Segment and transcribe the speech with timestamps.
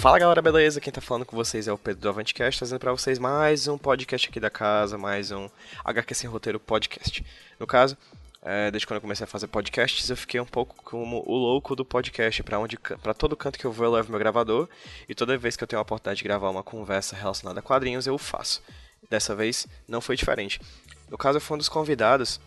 [0.00, 0.80] Fala galera, beleza?
[0.80, 3.76] Quem tá falando com vocês é o Pedro do Avantcast, trazendo para vocês mais um
[3.76, 5.46] podcast aqui da casa, mais um
[5.84, 7.22] HQ Sem Roteiro podcast.
[7.58, 7.98] No caso,
[8.40, 11.76] é, desde quando eu comecei a fazer podcasts, eu fiquei um pouco como o louco
[11.76, 14.70] do podcast, para onde para todo canto que eu vou eu levo meu gravador,
[15.06, 18.06] e toda vez que eu tenho a oportunidade de gravar uma conversa relacionada a quadrinhos,
[18.06, 18.62] eu faço.
[19.10, 20.62] Dessa vez não foi diferente.
[21.10, 22.40] No caso, eu fui um dos convidados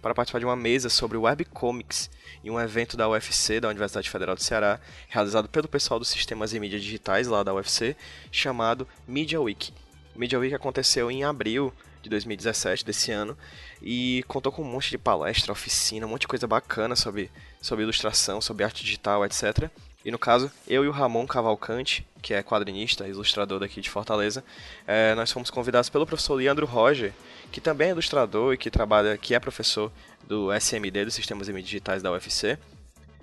[0.00, 2.10] para participar de uma mesa sobre webcomics
[2.44, 6.52] em um evento da UFC, da Universidade Federal do Ceará, realizado pelo pessoal dos sistemas
[6.54, 7.96] e mídias digitais lá da UFC,
[8.30, 9.72] chamado Media Week.
[10.14, 13.36] Media Week aconteceu em abril de 2017 desse ano
[13.82, 17.82] e contou com um monte de palestra, oficina, um monte de coisa bacana sobre, sobre
[17.84, 19.70] ilustração, sobre arte digital, etc.
[20.04, 24.44] E no caso, eu e o Ramon Cavalcante, que é quadrinista, ilustrador daqui de Fortaleza,
[24.86, 27.12] é, nós fomos convidados pelo professor Leandro Roger,
[27.50, 29.90] que também é ilustrador e que trabalha, que é professor
[30.26, 32.58] do SMD, dos Sistemas Digitais da UFC,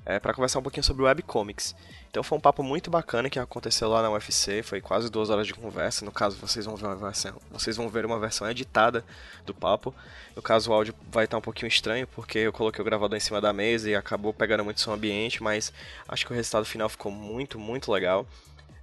[0.06, 1.76] é, para conversar um pouquinho sobre webcomics.
[2.10, 5.48] Então foi um papo muito bacana que aconteceu lá na UFC, foi quase duas horas
[5.48, 6.06] de conversa.
[6.06, 9.04] No caso, vocês vão ver uma versão, vocês vão ver uma versão editada
[9.46, 9.94] do papo.
[10.36, 13.20] No caso, o áudio vai estar um pouquinho estranho porque eu coloquei o gravador em
[13.20, 15.74] cima da mesa e acabou pegando muito som ambiente, mas
[16.08, 18.26] acho que o resultado final ficou muito, muito legal.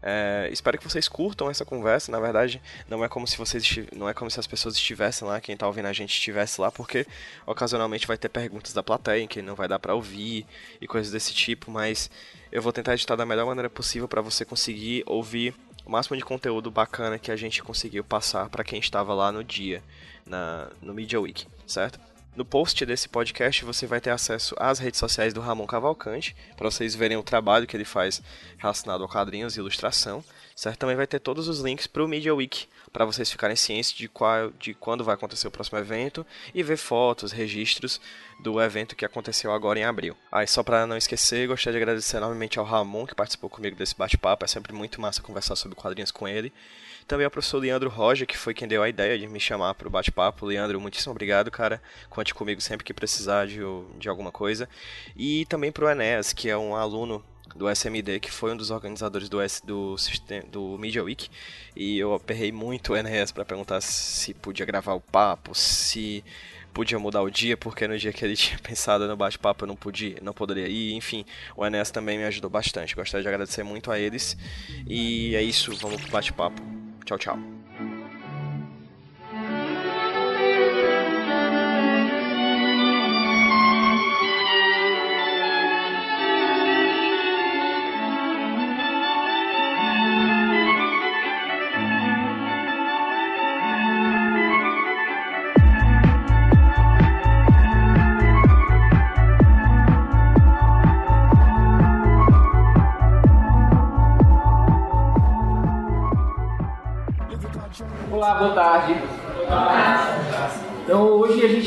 [0.03, 2.11] É, espero que vocês curtam essa conversa.
[2.11, 3.65] Na verdade, não é como se vocês
[3.95, 6.73] não é como se as pessoas estivessem lá, quem está ouvindo a gente estivesse lá,
[6.73, 7.07] porque
[7.47, 10.45] ocasionalmente vai ter perguntas da plateia que não vai dar para ouvir
[10.81, 12.11] e coisas desse tipo, mas
[12.51, 15.55] eu vou tentar editar da melhor maneira possível para você conseguir ouvir
[15.85, 19.45] o máximo de conteúdo bacana que a gente conseguiu passar para quem estava lá no
[19.45, 19.83] dia,
[20.27, 22.12] na, no Media Week, certo?
[22.35, 26.71] No post desse podcast você vai ter acesso às redes sociais do Ramon Cavalcante, para
[26.71, 28.23] vocês verem o trabalho que ele faz
[28.57, 30.25] relacionado a quadrinhos e ilustração.
[30.57, 30.79] Certo?
[30.79, 34.09] Também vai ter todos os links para o Media Week, para vocês ficarem cientes de,
[34.09, 38.01] qual, de quando vai acontecer o próximo evento e ver fotos, registros
[38.41, 40.17] do evento que aconteceu agora em abril.
[40.31, 43.77] Aí, ah, só para não esquecer, gostaria de agradecer enormemente ao Ramon, que participou comigo
[43.77, 44.45] desse bate-papo.
[44.45, 46.53] É sempre muito massa conversar sobre quadrinhos com ele.
[47.13, 49.87] Também ao professor Leandro Roger, que foi quem deu a ideia de me chamar para
[49.87, 50.47] o bate-papo.
[50.47, 51.79] Leandro, muitíssimo obrigado, cara.
[52.09, 53.61] Conte comigo sempre que precisar de,
[53.99, 54.67] de alguma coisa.
[55.15, 57.23] E também para o Enéas, que é um aluno
[57.55, 59.95] do SMD, que foi um dos organizadores do, S, do,
[60.51, 61.29] do Media Week.
[61.77, 66.25] E eu aperrei muito o Enéas para perguntar se podia gravar o papo, se
[66.73, 69.77] podia mudar o dia, porque no dia que ele tinha pensado no bate-papo eu não
[69.77, 70.95] podia, não poderia ir.
[70.95, 72.97] Enfim, o Enéas também me ajudou bastante.
[72.97, 74.35] Gostaria de agradecer muito a eles.
[74.89, 76.72] E é isso, vamos pro bate-papo.
[77.05, 77.52] Tchau, tchau.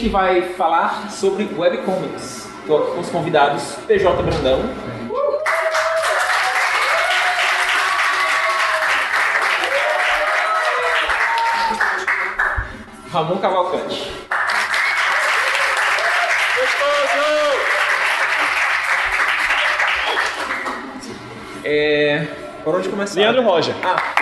[0.05, 2.47] Gente vai falar sobre webcomics.
[2.59, 4.59] Estou aqui com os convidados PJ Brandão.
[13.11, 14.11] Ramon Cavalcante.
[21.63, 22.27] É...
[22.63, 23.19] Por onde começar?
[23.19, 23.73] Leandro Roger.
[23.83, 24.14] Ah,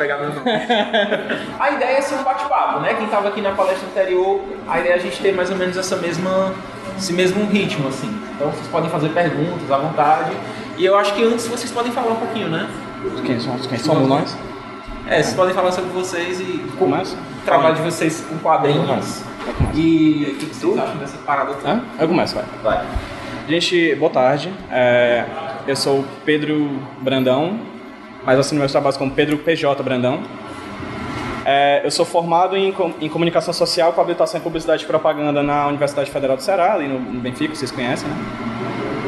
[0.00, 0.50] pegar meu nome.
[1.60, 2.94] a ideia é ser um bate-papo, né?
[2.94, 5.76] Quem estava aqui na palestra anterior, a ideia é a gente ter mais ou menos
[5.76, 6.54] essa mesma,
[6.96, 8.10] esse mesmo ritmo, assim.
[8.34, 10.34] Então vocês podem fazer perguntas à vontade.
[10.78, 12.66] E eu acho que antes vocês podem falar um pouquinho, né?
[13.26, 14.36] Quem somos, quem somos nós?
[15.06, 17.16] É, vocês podem falar sobre vocês e Começa?
[17.16, 19.22] o trabalho de vocês com quadrinhos.
[19.74, 21.56] E o que vocês acham dessa parada?
[21.64, 21.82] Hã?
[21.98, 22.44] Eu começo, vai.
[22.62, 22.86] Vai.
[23.48, 24.52] Gente, boa tarde.
[24.70, 25.24] É,
[25.66, 26.70] eu sou Pedro
[27.00, 27.58] Brandão,
[28.24, 30.22] mas assino meus trabalhos como Pedro PJ Brandão.
[31.44, 35.66] É, eu sou formado em, em, comunicação social com habilitação em publicidade e propaganda na
[35.66, 38.16] Universidade Federal do Ceará, ali no, no Benfica, vocês conhecem, né?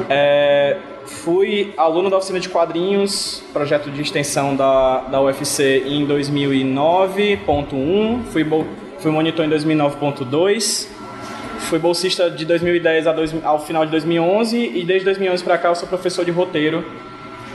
[0.08, 8.22] É, fui aluno da oficina de quadrinhos, projeto de extensão da, da UFC em 2009.1,
[8.24, 8.46] fui,
[8.98, 10.88] fui monitor em 2009.2,
[11.60, 15.74] fui bolsista de 2010 dois, ao final de 2011 e desde 2011 para cá eu
[15.74, 16.84] sou professor de roteiro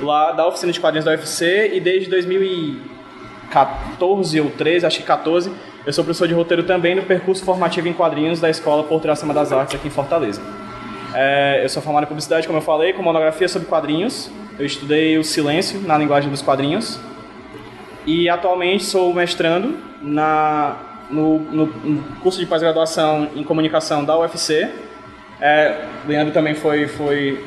[0.02, 5.52] lá da oficina de quadrinhos da UFC e desde 2014 ou 13, acho que 14,
[5.86, 9.34] eu sou professor de roteiro também no percurso formativo em quadrinhos da Escola Porto Acima
[9.34, 10.42] das Artes aqui em Fortaleza.
[11.14, 14.30] É, eu sou formado em publicidade, como eu falei, com monografia sobre quadrinhos.
[14.60, 17.00] Eu estudei o silêncio na linguagem dos quadrinhos.
[18.06, 20.76] E atualmente sou mestrando na,
[21.10, 24.70] no, no, no curso de pós-graduação em comunicação da UFC.
[25.40, 27.44] É, Leandro também foi, foi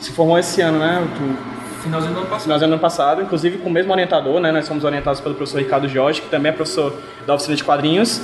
[0.00, 1.06] se formou esse ano, né?
[1.16, 1.54] Tu...
[1.84, 2.42] Finalzinho do ano passado.
[2.42, 4.50] Finalzinho do ano passado, inclusive com o mesmo orientador, né?
[4.50, 6.94] Nós somos orientados pelo professor Ricardo Jorge, que também é professor
[7.26, 8.22] da oficina de quadrinhos.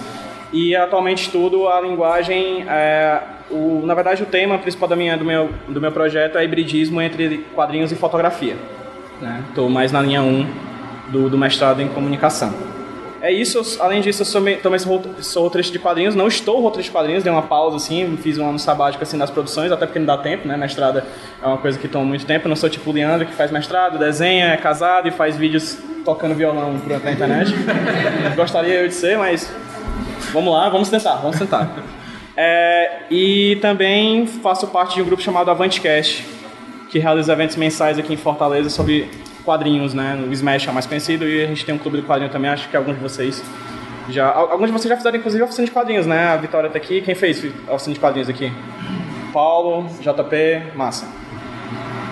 [0.52, 3.20] E atualmente estudo a linguagem, é,
[3.50, 7.00] o, na verdade o tema principal da minha, do, meu, do meu projeto é hibridismo
[7.00, 8.56] entre quadrinhos e fotografia.
[9.48, 9.74] Estou né?
[9.74, 10.46] mais na linha 1
[11.08, 12.52] do, do mestrado em comunicação.
[13.22, 16.90] É isso, além disso, eu sou, também sou, sou roteirista de quadrinhos, não estou roteirista
[16.90, 19.98] de quadrinhos, dei uma pausa assim, fiz um ano sabático assim nas produções, até porque
[19.98, 20.56] não dá tempo, né?
[20.56, 21.04] Mestrada
[21.42, 23.50] é uma coisa que toma muito tempo, eu não sou tipo o Leandro que faz
[23.50, 27.52] mestrado, desenha, é casado e faz vídeos tocando violão pra internet.
[28.34, 29.52] Gostaria eu de ser, mas
[30.32, 31.68] Vamos lá, vamos tentar, vamos tentar.
[32.36, 36.24] É, e também faço parte de um grupo chamado Avantcast,
[36.88, 39.10] que realiza eventos mensais aqui em Fortaleza sobre
[39.44, 40.22] quadrinhos, né?
[40.28, 42.50] O Smash é o mais conhecido e a gente tem um clube de quadrinho também,
[42.50, 43.42] acho que alguns de vocês
[44.08, 44.28] já...
[44.28, 46.28] Alguns de vocês já fizeram, inclusive, a oficina de quadrinhos, né?
[46.28, 47.00] A Vitória tá aqui.
[47.00, 48.52] Quem fez a oficina de quadrinhos aqui?
[49.32, 51.06] Paulo, JP, massa.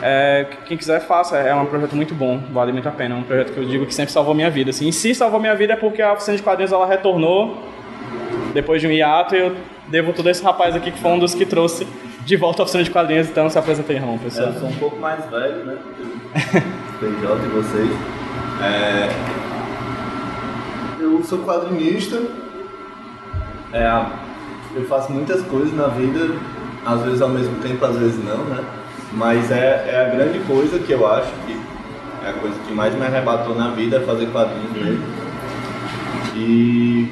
[0.00, 1.36] É, quem quiser, faça.
[1.38, 3.16] É um projeto muito bom, vale muito a pena.
[3.16, 4.70] É um projeto que eu digo que sempre salvou minha vida.
[4.70, 4.88] Assim.
[4.88, 7.58] E se salvou minha vida é porque a oficina de quadrinhos ela retornou
[8.54, 9.54] depois de um hiato, eu
[9.88, 11.86] devo tudo a esse rapaz aqui que foi um dos que trouxe
[12.25, 14.48] de volta a oficina de quadrinhos, então se apresenta aí, Ramon, pessoal.
[14.48, 15.78] É, eu sou um pouco mais velho, né?
[16.99, 17.91] PJ e vocês.
[18.62, 19.09] É...
[21.00, 22.23] Eu sou quadrinista.
[23.73, 24.06] É,
[24.75, 26.35] eu faço muitas coisas na vida,
[26.85, 28.65] às vezes ao mesmo tempo, às vezes não, né?
[29.12, 31.59] Mas é, é a grande coisa que eu acho que
[32.25, 35.05] é a coisa que mais me arrebatou na vida, é fazer quadrinhos mesmo.
[36.35, 37.11] E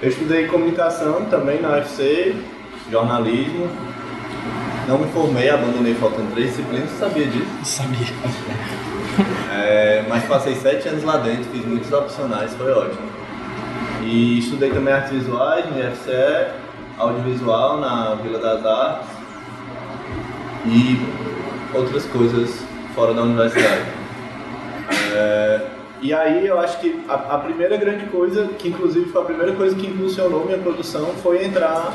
[0.00, 2.34] eu estudei comunicação também na UFC,
[2.90, 3.68] jornalismo.
[4.86, 7.46] Não me formei, abandonei faltando três disciplinas, você sabia disso?
[7.64, 8.97] Sabia.
[9.52, 13.08] É, mas passei sete anos lá dentro, fiz muitos opcionais, foi ótimo.
[14.02, 16.46] E estudei também artes visuais no IFCE,
[16.98, 19.08] audiovisual na Vila das Artes
[20.66, 21.00] e
[21.74, 22.62] outras coisas
[22.94, 23.82] fora da universidade.
[25.14, 25.60] É,
[26.00, 29.52] e aí eu acho que a, a, primeira grande coisa, que inclusive foi a primeira
[29.52, 31.92] coisa que impulsionou minha produção, foi entrar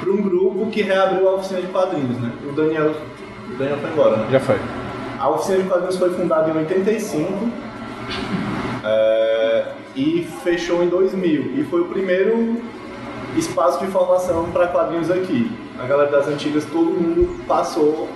[0.00, 2.30] para um grupo que reabriu a oficina de quadrinhos, né?
[2.48, 2.94] O Daniel,
[3.50, 4.26] o Daniel foi embora, né?
[4.30, 4.56] Já foi.
[5.26, 7.50] A oficina de quadrinhos foi fundada em 85
[8.84, 9.64] é,
[9.96, 11.58] e fechou em 2000.
[11.58, 12.62] E foi o primeiro
[13.36, 15.50] espaço de formação para quadrinhos aqui.
[15.80, 18.08] A galera das antigas, todo mundo passou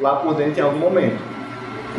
[0.00, 1.22] lá por dentro em algum momento.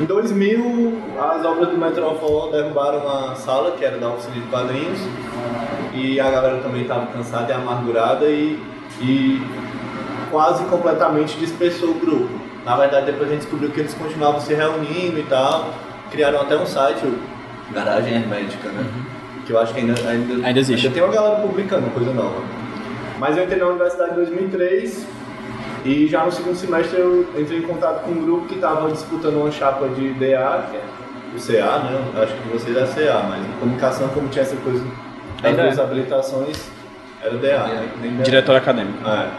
[0.02, 5.00] Em 2000, as obras do Metrofol derrubaram a sala, que era da oficina de quadrinhos,
[5.94, 8.62] e a galera também estava cansada e amargurada e,
[9.00, 9.42] e
[10.30, 12.47] quase completamente dispersou o grupo.
[12.68, 15.74] Na verdade, depois a gente descobriu que eles continuavam se reunindo e tal,
[16.12, 17.18] criaram até um site, o
[17.74, 18.82] Garagem Hermética, né?
[18.82, 19.04] Uhum.
[19.46, 20.86] Que eu acho que ainda, ainda, ainda existe.
[20.88, 22.42] Ainda tem uma galera publicando coisa nova.
[23.20, 25.08] Mas eu entrei na universidade em 2003
[25.86, 29.38] e já no segundo semestre eu entrei em contato com um grupo que estava disputando
[29.38, 30.84] uma chapa de DA, que é
[31.34, 32.12] o CA, né?
[32.16, 34.84] Eu acho que vocês é CA, mas em comunicação, como tinha essa coisa
[35.42, 35.82] das duas é.
[35.82, 36.70] habilitações,
[37.24, 38.24] era DA, né?
[38.26, 39.08] Diretor acadêmico.
[39.08, 39.30] É.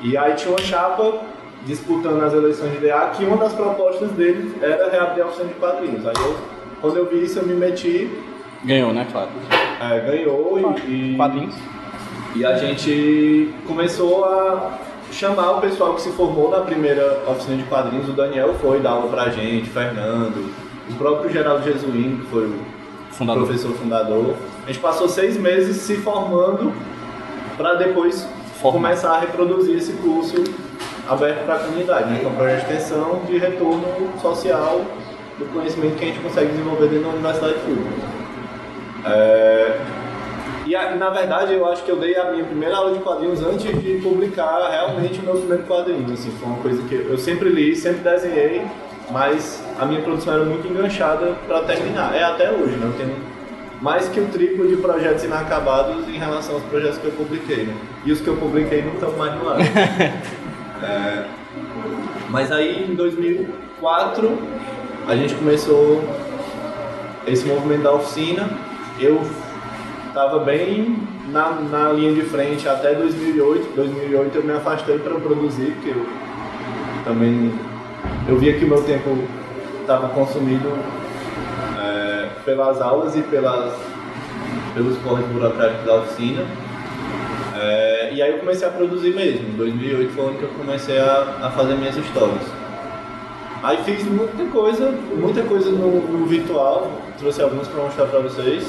[0.00, 1.31] E aí tinha uma chapa
[1.66, 5.54] disputando as eleições de DA, que uma das propostas deles era reabrir a oficina de
[5.54, 6.06] quadrinhos.
[6.06, 6.36] Aí eu,
[6.80, 8.10] quando eu vi isso, eu me meti.
[8.64, 9.30] Ganhou, né, claro?
[9.80, 11.16] É, ganhou e.
[11.16, 11.54] Quadrinhos.
[12.34, 14.78] E a gente começou a
[15.12, 18.08] chamar o pessoal que se formou na primeira oficina de quadrinhos.
[18.08, 20.50] O Daniel foi dar aula pra gente, Fernando,
[20.88, 22.54] o próprio Geraldo Jesuíno, que foi o
[23.10, 23.44] fundador.
[23.44, 24.34] professor fundador.
[24.64, 26.72] A gente passou seis meses se formando
[27.56, 28.26] para depois
[28.60, 28.88] Formar.
[28.88, 30.42] começar a reproduzir esse curso
[31.12, 32.18] aberto para a comunidade, né?
[32.20, 33.84] que um projeto de extensão de retorno
[34.20, 34.80] social
[35.38, 38.12] do conhecimento que a gente consegue desenvolver dentro da universidade pública.
[39.06, 39.80] É...
[40.64, 43.64] E na verdade eu acho que eu dei a minha primeira aula de quadrinhos antes
[43.82, 46.12] de publicar realmente o meu primeiro quadrinho.
[46.12, 48.62] Assim, foi uma coisa que eu sempre li, sempre desenhei,
[49.10, 52.14] mas a minha produção era muito enganchada para terminar.
[52.14, 52.86] É até hoje, né?
[52.86, 53.16] Eu tenho
[53.82, 57.74] mais que o triplo de projetos inacabados em relação aos projetos que eu publiquei, né?
[58.04, 59.58] E os que eu publiquei não estão mais no ar.
[60.82, 61.26] é,
[62.28, 64.38] mas aí em 2004
[65.06, 66.02] a gente começou
[67.26, 68.48] esse movimento da oficina.
[68.98, 69.20] Eu
[70.08, 70.96] estava bem
[71.28, 73.74] na, na linha de frente até 2008.
[73.74, 76.06] 2008 eu me afastei para produzir, porque eu
[77.04, 77.52] também
[78.28, 79.16] eu via que o meu tempo
[79.80, 80.72] estava consumido
[81.80, 83.74] é, pelas aulas e pelas,
[84.74, 86.44] pelos corres burocráticos da oficina.
[87.56, 89.48] É, e aí eu comecei a produzir mesmo.
[89.48, 92.42] Em 2008 foi onde eu comecei a, a fazer minhas histórias.
[93.62, 98.68] Aí fiz muita coisa, muita coisa no, no virtual, trouxe alguns para mostrar para vocês.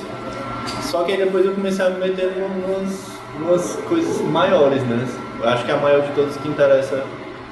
[0.84, 5.08] Só que aí depois eu comecei a me meter em umas, coisas maiores, né?
[5.42, 7.04] Eu acho que a maior de todas que interessa,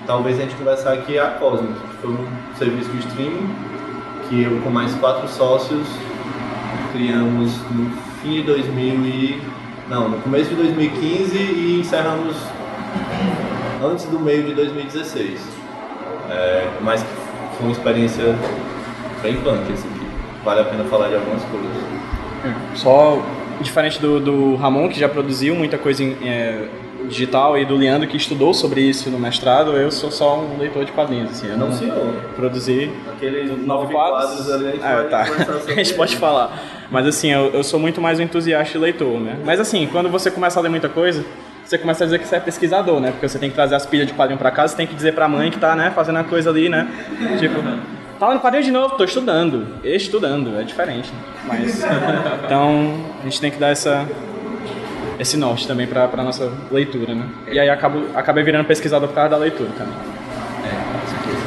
[0.06, 3.56] talvez a gente conversar aqui, é a Cosmic, que foi um serviço de streaming
[4.30, 5.88] que eu com mais quatro sócios
[6.92, 7.90] criamos no
[8.22, 9.51] fim de 2000 e...
[9.92, 12.38] não, no começo de 2015 e encerramos
[13.84, 15.42] antes do meio de 2016.
[16.30, 17.06] É, mas
[17.58, 18.24] foi uma experiência
[19.22, 20.08] bem punk aqui.
[20.46, 21.70] Vale a pena falar de algumas coisas.
[22.74, 23.22] Só
[23.60, 26.70] diferente do, do Ramon, que já produziu muita coisa em, é,
[27.08, 30.86] digital, e do Leandro, que estudou sobre isso no mestrado, eu sou só um leitor
[30.86, 31.32] de quadrinhos.
[31.32, 32.14] Assim, eu não, não senhor.
[32.36, 35.22] produzi aqueles nove quadros, quadros ali, a gente, é, tá.
[35.68, 36.60] a gente pode falar.
[36.90, 39.38] Mas assim, eu, eu sou muito mais um entusiasta e leitor, né?
[39.46, 41.24] Mas assim, quando você começa a ler muita coisa,
[41.64, 43.12] você começa a dizer que você é pesquisador, né?
[43.12, 45.14] Porque você tem que trazer as pilhas de quadrinho para casa, você tem que dizer
[45.14, 46.88] para a mãe que tá, né, fazendo a coisa ali, né?
[47.40, 47.62] Tipo,
[48.20, 49.68] tá no quadrinho de novo, tô estudando.
[49.84, 51.10] Estudando, é diferente.
[51.10, 51.20] Né?
[51.46, 51.82] Mas
[52.46, 54.06] então, a gente tem que dar essa
[55.22, 57.28] esse norte também para para nossa leitura, né?
[57.52, 59.94] E aí acabo acabei virando pesquisador por causa da leitura também.
[60.66, 61.44] É, com certeza.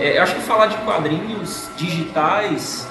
[0.00, 2.88] É, eu acho que falar de quadrinhos digitais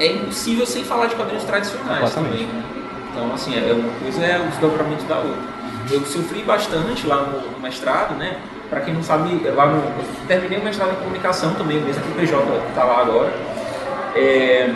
[0.00, 2.32] é impossível sem falar de quadrinhos tradicionais Exatamente.
[2.32, 2.46] também.
[2.46, 2.62] Né?
[3.10, 5.58] Então, assim, é uma coisa é o desdobramento da outra
[5.90, 8.36] eu sofri bastante lá no, no mestrado, né?
[8.68, 12.10] Para quem não sabe, lá no, eu terminei o mestrado em comunicação também, mesmo que
[12.10, 13.32] o PJ está lá agora.
[14.14, 14.70] É,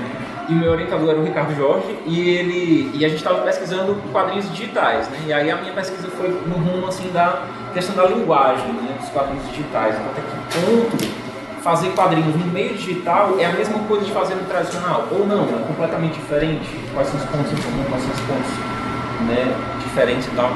[0.52, 4.50] e meu orientador era o Ricardo Jorge e ele e a gente estava pesquisando quadrinhos
[4.50, 5.18] digitais, né?
[5.26, 7.42] E aí a minha pesquisa foi no rumo assim da
[7.73, 9.94] questão da linguagem, né, dos quadrinhos digitais.
[9.94, 11.23] Então, até que ponto
[11.62, 15.44] fazer quadrinhos no meio digital é a mesma coisa de fazer no tradicional ou não?
[15.44, 16.68] É completamente diferente.
[16.92, 18.50] Quais são os pontos em comum, quais são os pontos,
[19.26, 19.54] né,
[19.85, 20.50] diferentes e tal.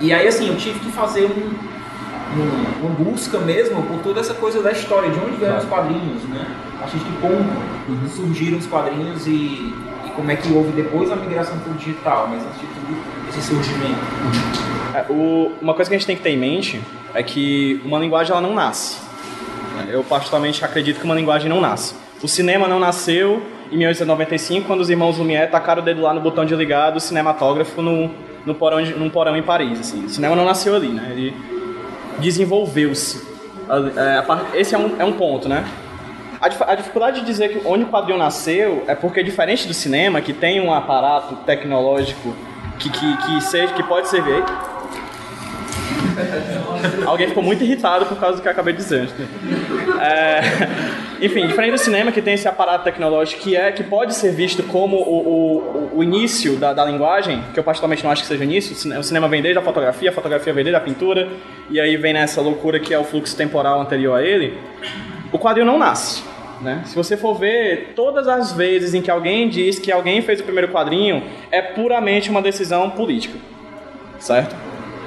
[0.00, 4.32] E aí, assim, eu tive que fazer um, um, uma busca mesmo por toda essa
[4.32, 6.46] coisa da história, de onde vieram os quadrinhos, né?
[6.80, 8.08] A partir de que ponto uhum.
[8.08, 9.74] surgiram os quadrinhos e, e,
[10.16, 12.96] como é que houve depois a migração para o digital, mas antes de tudo,
[13.28, 13.90] esse surgimento.
[13.90, 14.96] Uhum.
[14.96, 16.80] É, o, uma coisa que a gente tem que ter em mente
[17.12, 18.98] é que uma linguagem ela não nasce.
[19.90, 21.94] Eu particularmente acredito que uma linguagem não nasce.
[22.22, 26.20] O cinema não nasceu em 1895, quando os irmãos Lumière tacaram o dedo lá no
[26.22, 28.10] botão de ligar do cinematógrafo no,
[28.46, 29.80] no porão, num porão em Paris.
[29.80, 30.06] Assim.
[30.06, 31.08] O cinema não nasceu ali, né?
[31.12, 31.36] Ele
[32.18, 33.28] desenvolveu-se.
[33.68, 35.64] É, esse é um, é um ponto, né?
[36.40, 40.22] A, a, dificuldade de dizer que onde o quadrinho nasceu é porque, diferente do cinema,
[40.22, 42.34] que tem um aparato tecnológico
[42.78, 44.42] que, que, que, seja, que pode servir.
[47.04, 49.10] Alguém ficou muito irritado por causa do que eu acabei de dizer.
[50.00, 50.40] É,
[51.20, 54.62] enfim, diferente do cinema que tem esse aparato tecnológico que é que pode ser visto
[54.62, 58.40] como o, o, o início da, da, linguagem, que eu particularmente não acho que seja
[58.40, 58.72] o início.
[58.98, 61.28] O cinema vem desde a fotografia, a fotografia vem desde a pintura,
[61.68, 64.58] e aí vem nessa loucura que é o fluxo temporal anterior a ele.
[65.32, 66.29] O quadrinho não nasce.
[66.60, 66.82] Né?
[66.84, 70.44] Se você for ver, todas as vezes em que alguém diz que alguém fez o
[70.44, 73.38] primeiro quadrinho, é puramente uma decisão política.
[74.18, 74.54] Certo?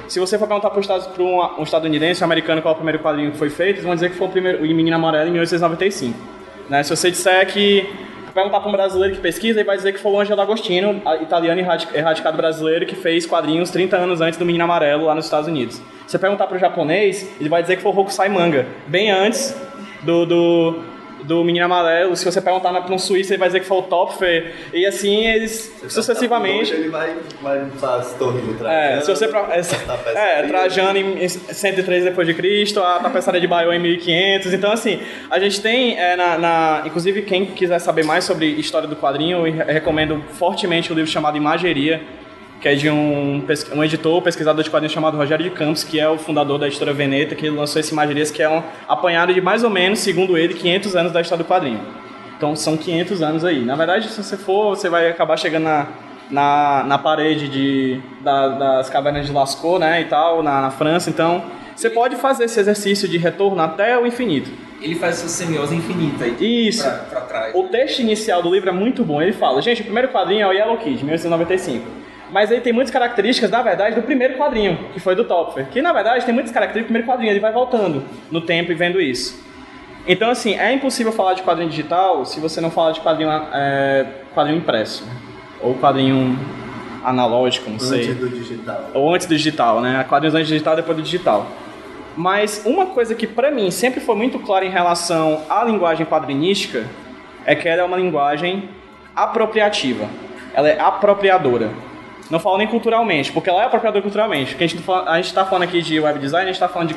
[0.08, 0.80] Se você for perguntar para
[1.22, 4.16] um, estadunidense, um americano, qual o primeiro quadrinho que foi feito, eles vão dizer que
[4.16, 6.18] foi o primeiro, o Menino Amarelo em 1895.
[6.68, 6.82] Né?
[6.82, 7.88] Se você disser que
[8.34, 11.60] perguntar para um brasileiro que pesquisa, ele vai dizer que foi o Angelo Agostino, italiano
[11.94, 15.76] erradicado brasileiro, que fez quadrinhos 30 anos antes do Menino Amarelo lá nos Estados Unidos.
[15.76, 19.10] Se você perguntar para o japonês, ele vai dizer que foi o Hokusai Manga, bem
[19.10, 19.56] antes
[20.02, 20.80] do, do,
[21.24, 23.82] do Menino Amarelo, se você perguntar para um suíço, ele vai dizer que foi o
[23.82, 24.54] Topfer.
[24.72, 26.72] E assim, eles sucessivamente.
[26.72, 27.66] Hoje ele vai, vai
[28.18, 28.98] torres de Trajano.
[28.98, 29.24] É, se você.
[30.14, 34.52] É, é, Trajano em 103 depois de Cristo, a tapeçaria de Baiô em 1500.
[34.52, 35.00] Então, assim,
[35.30, 39.46] a gente tem, é, na, na, inclusive, quem quiser saber mais sobre história do quadrinho,
[39.46, 42.00] eu recomendo fortemente o livro chamado Imageria
[42.64, 43.44] que é de um,
[43.74, 46.94] um editor, pesquisador de quadrinhos chamado Rogério de Campos, que é o fundador da editora
[46.94, 50.54] Veneta, que lançou esse Imagerias, que é um apanhado de mais ou menos, segundo ele,
[50.54, 51.78] 500 anos da história do quadrinho.
[52.38, 53.62] Então são 500 anos aí.
[53.66, 55.88] Na verdade, se você for, você vai acabar chegando na,
[56.30, 61.10] na, na parede de, da, das cavernas de Lascaux, né, e tal, na, na França.
[61.10, 61.44] Então,
[61.76, 64.50] você pode fazer esse exercício de retorno até o infinito.
[64.80, 66.68] ele faz essa semiose infinita aí.
[66.68, 66.82] Isso.
[66.82, 67.54] Pra, pra trás.
[67.54, 69.20] O texto inicial do livro é muito bom.
[69.20, 72.04] Ele fala, gente, o primeiro quadrinho é o Yellow Kid, 1995.
[72.34, 75.68] Mas ele tem muitas características, na verdade, do primeiro quadrinho, que foi do Topfer.
[75.68, 77.30] Que, na verdade, tem muitas características do primeiro quadrinho.
[77.30, 79.40] Ele vai voltando no tempo e vendo isso.
[80.04, 84.06] Então, assim, é impossível falar de quadrinho digital se você não falar de quadrinho, é,
[84.34, 85.06] quadrinho impresso.
[85.62, 86.36] Ou quadrinho
[87.04, 88.00] analógico, não sei.
[88.00, 88.90] Antes do digital.
[88.94, 90.04] Ou antes do digital, né?
[90.08, 91.46] Quadrinhos antes do digital, depois do digital.
[92.16, 96.84] Mas uma coisa que pra mim sempre foi muito clara em relação à linguagem quadrinística
[97.46, 98.70] é que ela é uma linguagem
[99.14, 100.08] apropriativa.
[100.52, 101.93] Ela é apropriadora.
[102.30, 104.52] Não falo nem culturalmente, porque ela é apropriadora culturalmente.
[104.52, 106.96] Porque a gente, tá falando aqui de web design, a gente tá falando de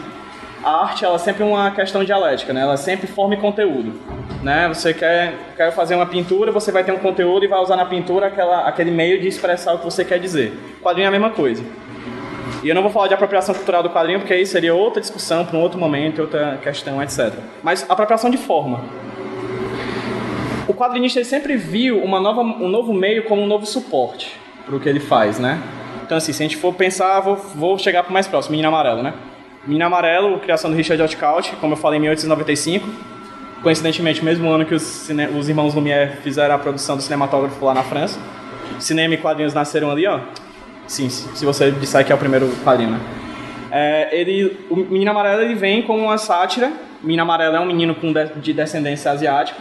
[0.63, 2.62] a arte ela é sempre uma questão dialética, né?
[2.62, 3.93] Ela sempre forma e conteúdo,
[4.41, 4.67] né?
[4.69, 7.86] Você quer, quer fazer uma pintura, você vai ter um conteúdo e vai usar na
[7.86, 10.57] pintura aquela, aquele meio de expressar o que você quer dizer.
[10.79, 11.63] O quadrinho é a mesma coisa.
[12.63, 15.46] E eu não vou falar de apropriação cultural do quadrinho, porque aí seria outra discussão
[15.46, 17.34] para um outro momento, outra questão, etc.
[17.62, 18.81] Mas apropriação de forma.
[20.67, 24.79] O quadrinista sempre viu uma nova, um novo meio como um novo suporte para o
[24.79, 25.62] que ele faz, né?
[26.05, 28.67] Então, assim, se a gente for pensar, vou, vou chegar para o mais próximo, Menino
[28.67, 29.13] Amarelo, né?
[29.65, 32.88] Menino Amarelo, criação do Richard Outcault, como eu falei, em 1895.
[33.63, 37.83] Coincidentemente, mesmo ano que os, os irmãos Lumière fizeram a produção do cinematógrafo lá na
[37.83, 38.19] França.
[38.79, 40.19] Cinema e quadrinhos nasceram ali, ó.
[40.86, 43.00] Sim, se você disser que é o primeiro quadrinho, né?
[43.71, 46.71] É, ele, o Menino Amarelo ele vem com uma sátira.
[47.01, 49.59] Menino Amarelo é um menino de, de descendência asiática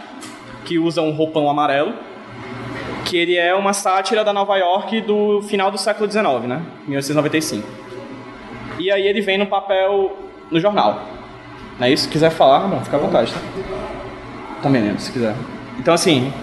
[0.63, 1.93] que usa um roupão amarelo.
[3.07, 6.61] Que ele é uma sátira da Nova York do final do século XIX, né?
[6.87, 7.67] 1895.
[8.79, 10.17] E aí ele vem no papel
[10.51, 11.01] no jornal.
[11.79, 12.03] Não é isso?
[12.03, 13.39] Se quiser falar, bom, fica à vontade, tá?
[14.61, 15.35] Também lembro, se quiser.
[15.79, 16.33] Então, assim,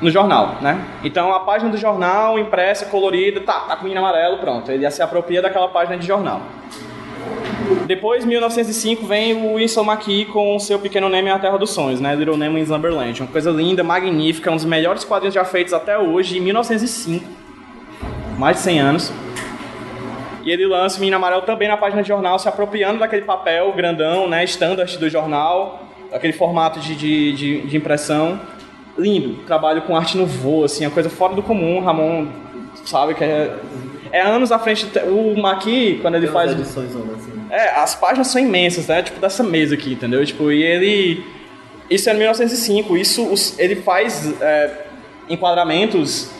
[0.00, 0.84] no jornal, né?
[1.02, 4.70] Então, a página do jornal, impressa, colorida, tá, tá com o amarelo, pronto.
[4.70, 6.42] Ele se apropria daquela página de jornal.
[7.86, 11.70] Depois, 1905, vem o Winston McKee com o seu Pequeno Nemo e a Terra dos
[11.70, 12.14] Sonhos, né?
[12.14, 13.22] Little Nemo in Slumberland.
[13.22, 17.24] Uma coisa linda, magnífica, um dos melhores quadrinhos já feitos até hoje, em 1905.
[18.38, 19.12] Mais de 100 anos.
[20.44, 23.72] E ele lança o Menino Amarelo também na página de jornal, se apropriando daquele papel
[23.72, 28.40] grandão, né, standard do jornal, aquele formato de, de, de, de impressão.
[28.96, 31.80] Lindo, trabalho com arte no voo, assim, a coisa fora do comum.
[31.80, 32.28] Ramon
[32.84, 33.54] sabe que é,
[34.10, 34.86] é anos à frente.
[35.06, 36.52] O Maqui, quando ele Tem faz.
[36.52, 37.37] edições assim.
[37.50, 39.02] É, as páginas são imensas, né?
[39.02, 40.24] Tipo dessa mesa aqui, entendeu?
[40.24, 41.24] Tipo, e ele.
[41.90, 42.96] Isso é em 1905.
[42.96, 44.70] Isso ele faz é,
[45.28, 46.30] enquadramentos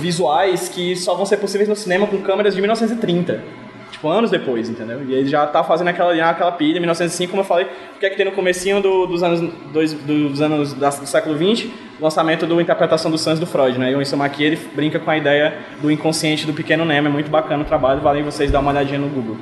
[0.00, 3.42] visuais que só vão ser possíveis no cinema com câmeras de 1930.
[3.90, 5.02] Tipo, anos depois, entendeu?
[5.06, 8.16] E ele já tá fazendo aquela, aquela pilha, 1905, como eu falei, porque é que
[8.16, 11.66] tem no comecinho do- dos anos, dois, dos anos da- do século XX,
[12.00, 13.90] o lançamento do Interpretação dos Sonhos do Freud, né?
[13.92, 17.10] E o Winston McKee, ele brinca com a ideia do inconsciente do pequeno Nemo, é
[17.10, 19.36] muito bacana o trabalho, vale vocês dar uma olhadinha no Google.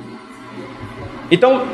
[1.31, 1.65] Então,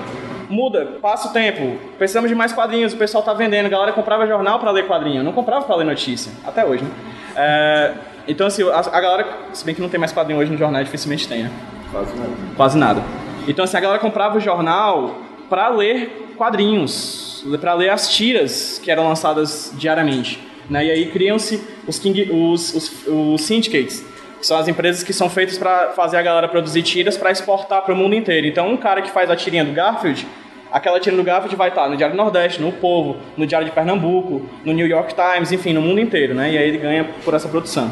[0.49, 4.25] muda, passa o tempo, precisamos de mais quadrinhos, o pessoal tá vendendo, a galera comprava
[4.27, 6.91] jornal para ler quadrinho, não comprava para ler notícia, até hoje, né?
[7.35, 7.93] É,
[8.27, 10.83] então, assim, a, a galera, se bem que não tem mais quadrinho hoje no jornal,
[10.83, 11.51] dificilmente tem, né?
[11.91, 12.31] Quase nada.
[12.55, 13.03] Quase nada.
[13.47, 15.15] Então, assim, a galera comprava o jornal
[15.49, 20.39] para ler quadrinhos, para ler as tiras que eram lançadas diariamente.
[20.69, 20.85] Né?
[20.85, 24.03] E aí criam-se os, King- os, os, os syndicates,
[24.41, 27.93] são as empresas que são feitas para fazer a galera produzir tiras para exportar para
[27.93, 28.47] o mundo inteiro.
[28.47, 30.27] Então, um cara que faz a tirinha do Garfield,
[30.71, 34.47] aquela tira do Garfield vai estar no Diário Nordeste, no Povo, no Diário de Pernambuco,
[34.63, 36.51] no New York Times, enfim, no mundo inteiro, né?
[36.51, 37.91] E aí ele ganha por essa produção.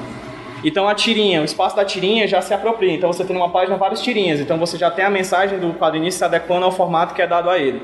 [0.63, 2.91] Então a tirinha, o espaço da tirinha já se apropria.
[2.91, 4.39] Então você tem numa página várias tirinhas.
[4.39, 7.49] Então você já tem a mensagem do quadrinista se adequando ao formato que é dado
[7.49, 7.81] a ele.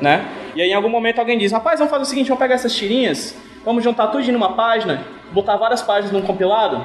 [0.00, 0.26] Né?
[0.56, 2.74] E aí em algum momento alguém diz, rapaz, vamos fazer o seguinte, vamos pegar essas
[2.74, 6.82] tirinhas, vamos juntar tudo numa página, botar várias páginas num compilado.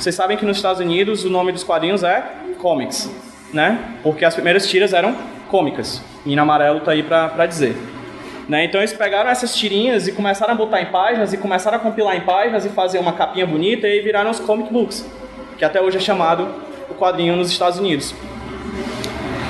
[0.00, 2.24] Vocês sabem que nos Estados Unidos o nome dos quadrinhos é
[2.56, 3.10] comics,
[3.52, 3.96] né?
[4.02, 5.14] Porque as primeiras tiras eram
[5.50, 6.00] cômicas.
[6.24, 7.76] E no amarelo tá aí pra dizer.
[8.48, 8.64] Né?
[8.64, 12.16] Então eles pegaram essas tirinhas e começaram a botar em páginas e começaram a compilar
[12.16, 15.06] em páginas e fazer uma capinha bonita e viraram os comic books,
[15.58, 16.48] que até hoje é chamado
[16.88, 18.14] o quadrinho nos Estados Unidos.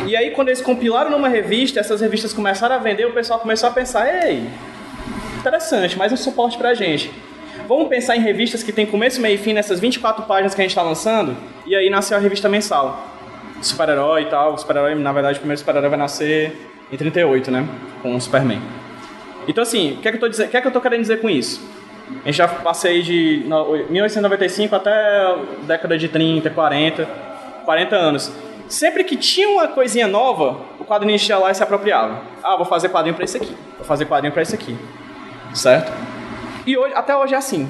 [0.04, 3.68] E aí quando eles compilaram numa revista, essas revistas começaram a vender, o pessoal começou
[3.68, 4.48] a pensar, ei,
[5.38, 7.29] interessante, mais um suporte pra gente.
[7.70, 10.64] Vamos pensar em revistas que tem começo, meio e fim nessas 24 páginas que a
[10.64, 11.36] gente está lançando?
[11.64, 13.00] E aí nasceu a revista mensal.
[13.62, 14.58] Super-herói e tal.
[14.58, 17.64] Super-herói, na verdade, o primeiro super-herói vai nascer em 38, né?
[18.02, 18.60] Com o Superman.
[19.46, 21.30] Então, assim, o que é que dizer, que é que eu tô querendo dizer com
[21.30, 21.64] isso?
[22.24, 27.04] A gente já passei de no- 1895 até década de 30, 40,
[27.64, 28.32] 40 anos.
[28.66, 32.20] Sempre que tinha uma coisinha nova, o quadrinista ia lá e se apropriava.
[32.42, 33.54] Ah, vou fazer quadrinho para esse aqui.
[33.76, 34.76] Vou fazer quadrinho para esse aqui.
[35.54, 36.19] Certo?
[36.70, 37.68] E hoje, até hoje é assim.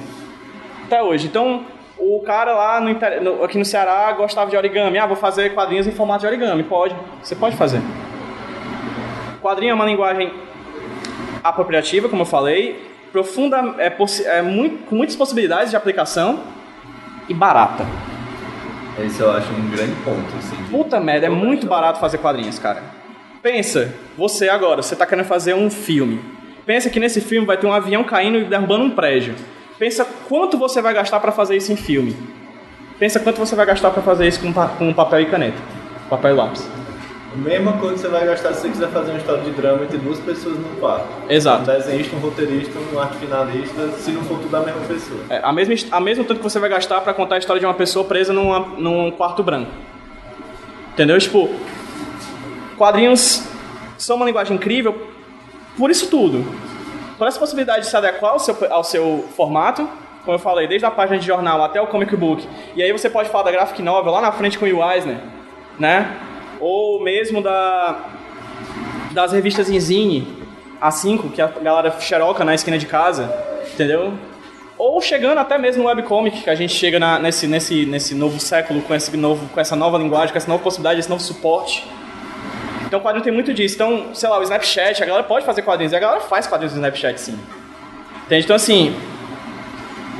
[0.85, 1.25] Até hoje.
[1.25, 1.65] Então,
[1.97, 4.99] o cara lá no, no- aqui no Ceará gostava de origami.
[4.99, 6.61] Ah, vou fazer quadrinhos em formato de origami.
[6.61, 6.95] Pode.
[7.23, 7.81] Você pode fazer.
[9.41, 10.31] Quadrinho é uma linguagem
[11.43, 12.79] apropriativa, como eu falei,
[13.11, 13.91] profunda, é,
[14.37, 16.39] é muito, com muitas possibilidades de aplicação
[17.27, 17.83] e barata.
[19.03, 20.27] Esse eu acho um grande ponto.
[20.37, 20.55] Assim.
[20.69, 22.83] Puta merda, é muito barato fazer quadrinhos, cara.
[23.41, 26.21] Pensa, você agora, você tá querendo fazer um filme.
[26.65, 29.33] Pensa que nesse filme vai ter um avião caindo e derrubando um prédio.
[29.79, 32.15] Pensa quanto você vai gastar para fazer isso em filme.
[32.99, 35.57] Pensa quanto você vai gastar para fazer isso com, com papel e caneta.
[36.07, 36.69] Papel e lápis.
[37.35, 39.97] Mesma coisa que você vai gastar se você quiser fazer uma história de drama entre
[39.97, 41.07] duas pessoas no quarto.
[41.29, 41.61] Exato.
[41.61, 45.19] Um desenhista, um roteirista, um arte finalista, se não for tudo a mesma pessoa.
[45.29, 47.65] É, a, mesma, a mesma tanto que você vai gastar para contar a história de
[47.65, 49.71] uma pessoa presa numa, num quarto branco.
[50.93, 51.17] Entendeu?
[51.17, 51.49] Tipo,
[52.77, 53.43] quadrinhos
[53.97, 55.10] são uma linguagem incrível
[55.81, 56.45] por isso tudo.
[57.17, 59.89] Por essa possibilidade de se adequar ao seu, ao seu formato,
[60.23, 62.47] como eu falei, desde a página de jornal até o comic book.
[62.75, 65.17] E aí você pode falar da graphic novel lá na frente com o Eisner,
[65.79, 66.19] né?
[66.61, 68.05] ou mesmo da,
[69.11, 70.27] das revistas em zine,
[70.79, 73.33] A5, que a galera xeroca na esquina de casa,
[73.73, 74.13] entendeu?
[74.77, 78.39] Ou chegando até mesmo no webcomic, que a gente chega na, nesse, nesse, nesse novo
[78.39, 81.87] século com, esse novo, com essa nova linguagem, com essa nova possibilidade, esse novo suporte.
[82.91, 83.75] Então o quadrinho tem muito disso.
[83.75, 86.73] Então, sei lá, o Snapchat, a galera pode fazer quadrinhos, e a galera faz quadrinhos
[86.73, 87.39] no Snapchat, sim.
[88.25, 88.43] Entende?
[88.43, 88.93] Então, assim,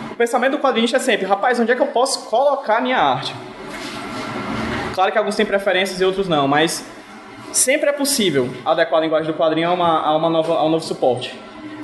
[0.09, 3.35] o pensamento do quadrinista é sempre, rapaz, onde é que eu posso colocar minha arte?
[4.95, 6.85] Claro que alguns têm preferências e outros não, mas
[7.51, 10.69] sempre é possível adequar a linguagem do quadrinho a, uma, a, uma nova, a um
[10.69, 11.37] novo suporte.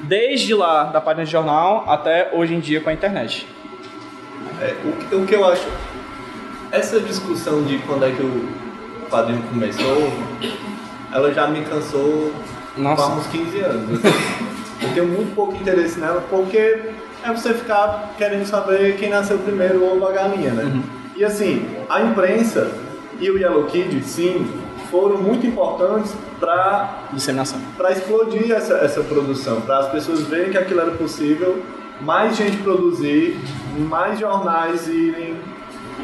[0.03, 3.45] Desde lá da página de jornal até hoje em dia com a internet.
[4.61, 4.73] É,
[5.13, 5.67] o, o que eu acho.
[6.71, 8.47] Essa discussão de quando é que o
[9.09, 10.13] quadrinho começou,
[11.17, 12.31] ela já me cansou
[12.77, 13.01] Nossa.
[13.01, 13.99] há uns 15 anos.
[14.79, 16.57] Eu tenho muito pouco interesse nela porque
[17.23, 20.63] é você ficar querendo saber quem nasceu primeiro ou a galinha, né?
[20.63, 20.83] Uhum.
[21.15, 22.71] E assim, a imprensa
[23.19, 24.47] e o Yellow Kid, sim,
[24.91, 30.57] foram muito importantes para disseminação, para explodir essa, essa produção, para as pessoas verem que
[30.59, 31.63] aquilo era possível,
[31.99, 33.39] mais gente produzir,
[33.89, 35.35] mais jornais irem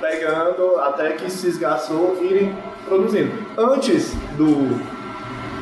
[0.02, 2.56] pegando até que se esgaçou irem
[2.88, 3.32] produzindo.
[3.56, 4.82] Antes do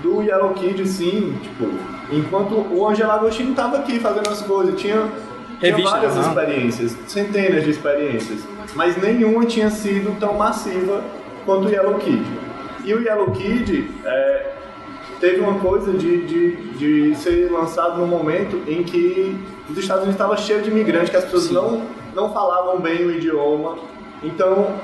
[0.02, 1.70] do Yellow Kid, sim, tipo,
[2.12, 5.10] enquanto o Angelo Agostinho estava aqui fazendo as coisas, tinha,
[5.60, 6.22] tinha várias não.
[6.22, 8.40] experiências, centenas de experiências,
[8.76, 11.04] mas nenhuma tinha sido tão massiva
[11.46, 12.26] quanto o Yellow Kid.
[12.84, 14.52] E o Yellow Kid é,
[15.20, 19.38] teve uma coisa de, de, de ser lançado no momento em que
[19.70, 21.84] os Estados Unidos estavam cheios de imigrantes, que as pessoas não,
[22.16, 23.78] não falavam bem o idioma.
[24.24, 24.76] Então,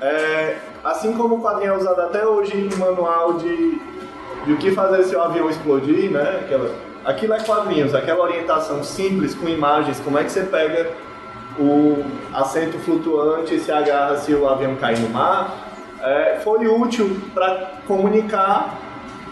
[0.00, 3.80] é, assim como o quadrinho é usado até hoje em manual de,
[4.46, 6.40] de o que fazer se o avião explodir, né?
[6.44, 10.92] Aquela, aquilo é quadrinhos, aquela orientação simples com imagens, como é que você pega
[11.58, 15.54] o assento flutuante e se agarra se o avião cair no mar,
[16.00, 18.78] é, foi útil para comunicar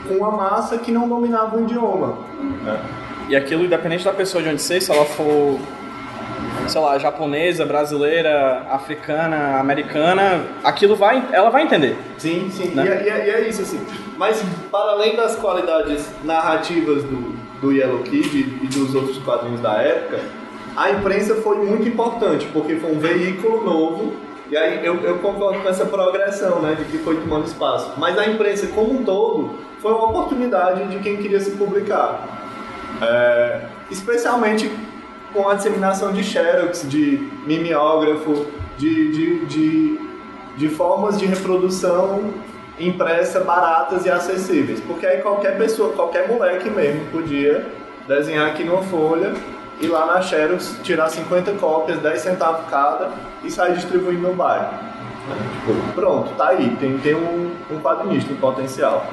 [0.09, 2.19] com uma massa que não dominava o idioma.
[2.63, 2.81] Né?
[3.29, 5.59] E aquilo, independente da pessoa de onde ser, se ela for,
[6.67, 11.97] sei lá, japonesa, brasileira, africana, americana, aquilo vai, ela vai entender.
[12.19, 12.69] Sim, sim.
[12.75, 12.85] Né?
[12.85, 13.81] E, é, e, é, é, isso, assim.
[14.17, 19.75] Mas, para além das qualidades narrativas do, do Yellow Kid e dos outros quadrinhos da
[19.75, 20.21] época,
[20.77, 25.61] a imprensa foi muito importante, porque foi um veículo novo e aí eu, eu concordo
[25.61, 27.93] com essa progressão, né, de que foi tomando espaço.
[27.97, 32.29] Mas a imprensa como um todo foi uma oportunidade de quem queria se publicar.
[33.03, 34.71] É, especialmente
[35.35, 38.47] com a disseminação de xerox, de mimeógrafo,
[38.79, 40.01] de, de, de,
[40.57, 42.33] de formas de reprodução
[42.79, 44.81] impressa baratas e acessíveis.
[44.81, 47.67] Porque aí qualquer pessoa, qualquer moleque mesmo podia
[48.09, 49.35] desenhar aqui numa folha
[49.81, 53.11] ir lá na Xerox, tirar 50 cópias, 10 centavos cada
[53.43, 54.73] e sair distribuindo no bairro.
[55.95, 59.07] Pronto, tá aí, tem, tem um, um quadrinista em potencial.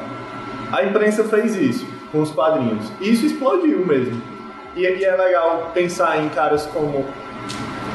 [0.71, 2.91] A imprensa fez isso com os quadrinhos.
[2.99, 4.21] Isso explodiu mesmo.
[4.75, 7.05] E, e é legal pensar em caras como.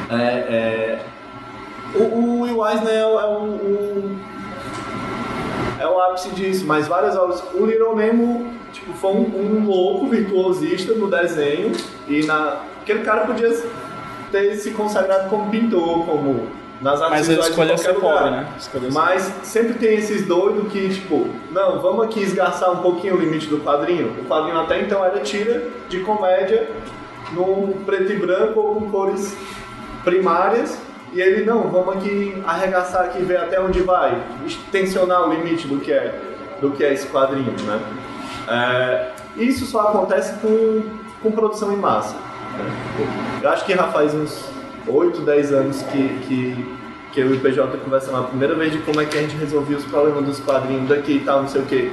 [0.09, 0.99] É, é,
[1.95, 4.15] o, o Will Eisner é, o, é o,
[5.79, 7.43] é o ápice disso, mas várias obras.
[7.53, 11.71] O Little Nemo tipo, foi um, um, louco virtuosista no desenho
[12.07, 12.61] e na.
[12.81, 13.49] Aquele cara podia
[14.31, 16.47] ter se consagrado como pintor, como
[16.81, 18.47] nas artes Mas ele escolheu ser pobre, né?
[18.57, 19.45] Escolheu Mas ser.
[19.45, 23.59] sempre tem esses doidos que, tipo, não, vamos aqui esgarçar um pouquinho o limite do
[23.59, 24.15] quadrinho.
[24.21, 26.69] O quadrinho até então era tira de comédia
[27.31, 29.35] no preto e branco ou com cores
[30.03, 30.77] primárias.
[31.13, 34.21] E ele, não, vamos aqui arregaçar aqui, ver até onde vai,
[34.71, 36.19] tensionar o limite do que é,
[36.61, 37.79] do que é esse quadrinho, né?
[38.49, 40.83] É, isso só acontece com,
[41.23, 42.15] com produção em massa.
[42.57, 43.39] Né?
[43.41, 43.73] Eu acho que
[44.13, 44.56] uns
[44.87, 46.77] 8, 10 anos que, que,
[47.13, 49.35] que eu e o PJ conversamos a primeira vez de como é que a gente
[49.35, 51.91] resolvia os problemas dos quadrinhos daqui e tal, não sei o que.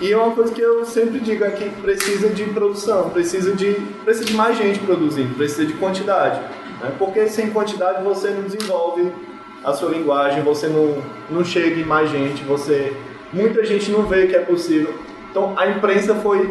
[0.00, 4.24] E é uma coisa que eu sempre digo que precisa de produção, precisa de, precisa
[4.24, 6.40] de mais gente produzindo, precisa de quantidade.
[6.80, 6.92] Né?
[6.98, 9.12] Porque sem quantidade você não desenvolve
[9.62, 10.96] a sua linguagem, você não,
[11.28, 12.96] não chega em mais gente, você
[13.30, 14.94] muita gente não vê que é possível.
[15.30, 16.50] Então a imprensa foi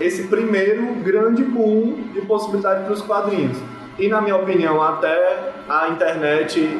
[0.00, 3.56] esse primeiro grande boom de possibilidade para os quadrinhos.
[3.98, 6.78] E na minha opinião, até a internet.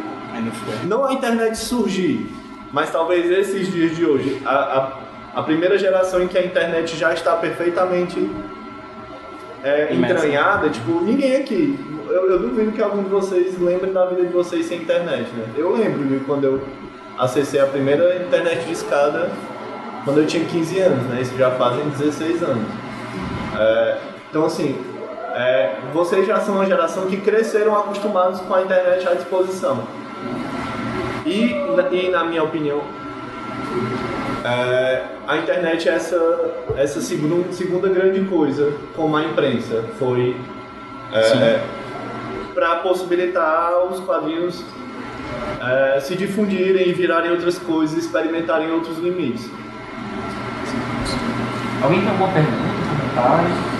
[0.84, 2.30] Não a internet surgir,
[2.72, 6.96] mas talvez esses dias de hoje, a, a, a primeira geração em que a internet
[6.96, 8.30] já está perfeitamente
[9.64, 11.78] é, entranhada, tipo, ninguém aqui.
[12.06, 15.46] Eu, eu, duvido que algum de vocês lembre da vida de vocês sem internet, né?
[15.56, 16.62] Eu lembro de quando eu
[17.18, 19.30] acessei a primeira internet de escada
[20.04, 21.20] quando eu tinha 15 anos, né?
[21.20, 22.68] Isso já fazem 16 anos.
[23.58, 23.98] É,
[24.30, 24.78] então, assim,
[25.38, 29.84] é, vocês já são uma geração que cresceram acostumados com a internet à disposição.
[31.24, 31.54] E,
[31.92, 32.82] e na minha opinião,
[34.44, 40.36] é, a internet é essa, essa segunda, segunda grande coisa, como a imprensa, foi
[41.12, 41.60] é,
[42.52, 44.64] para possibilitar os quadrinhos
[45.62, 49.48] é, se difundirem e virarem outras coisas, experimentarem outros limites.
[51.80, 52.56] Alguém tem alguma pergunta,
[53.14, 53.77] comentário?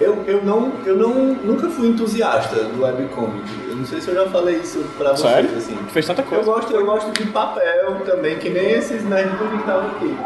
[0.00, 3.48] Eu, eu, não, eu não, nunca fui entusiasta do webcomic.
[3.68, 5.32] Eu não sei se eu já falei isso pra vocês.
[5.32, 5.50] Sério?
[5.56, 5.76] Assim.
[5.88, 6.42] Fez tanta coisa.
[6.42, 10.16] Eu gosto, eu gosto de papel também, que nem esses nerds que estavam aqui.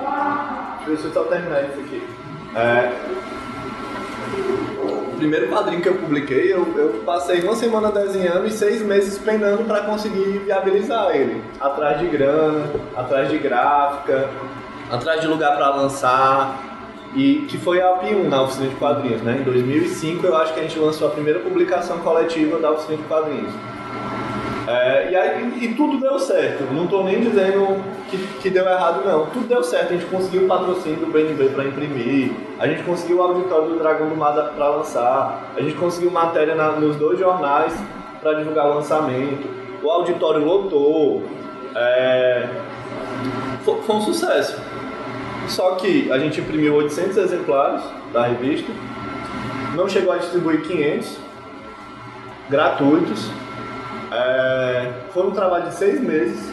[0.87, 2.03] Deixa eu só terminar isso aqui.
[2.55, 2.93] É,
[4.83, 9.19] o primeiro quadrinho que eu publiquei, eu, eu passei uma semana desenhando e seis meses
[9.19, 11.43] penando para conseguir viabilizar ele.
[11.59, 14.29] Atrás de grana, atrás de gráfica,
[14.91, 16.72] atrás de lugar para lançar,
[17.15, 19.39] e que foi a AP1 na oficina de quadrinhos, né?
[19.41, 23.03] Em 2005 eu acho que a gente lançou a primeira publicação coletiva da oficina de
[23.05, 23.53] quadrinhos.
[24.67, 29.05] É, e, aí, e tudo deu certo, não estou nem dizendo que, que, deu errado
[29.05, 32.85] não, tudo deu certo, a gente conseguiu o patrocínio do BNB para imprimir, a gente
[32.85, 36.95] conseguiu o auditório do Dragão do Mar para lançar, a gente conseguiu matéria na, nos
[36.95, 37.75] dois jornais
[38.21, 39.49] para divulgar o lançamento,
[39.83, 41.25] o auditório lotou,
[41.75, 42.49] é,
[43.65, 44.72] foi, foi um sucesso.
[45.49, 48.71] Só que a gente imprimiu 800 exemplares da revista,
[49.75, 51.19] não chegou a distribuir 500,
[52.49, 53.31] gratuitos.
[54.13, 56.53] É, foi um trabalho de seis meses,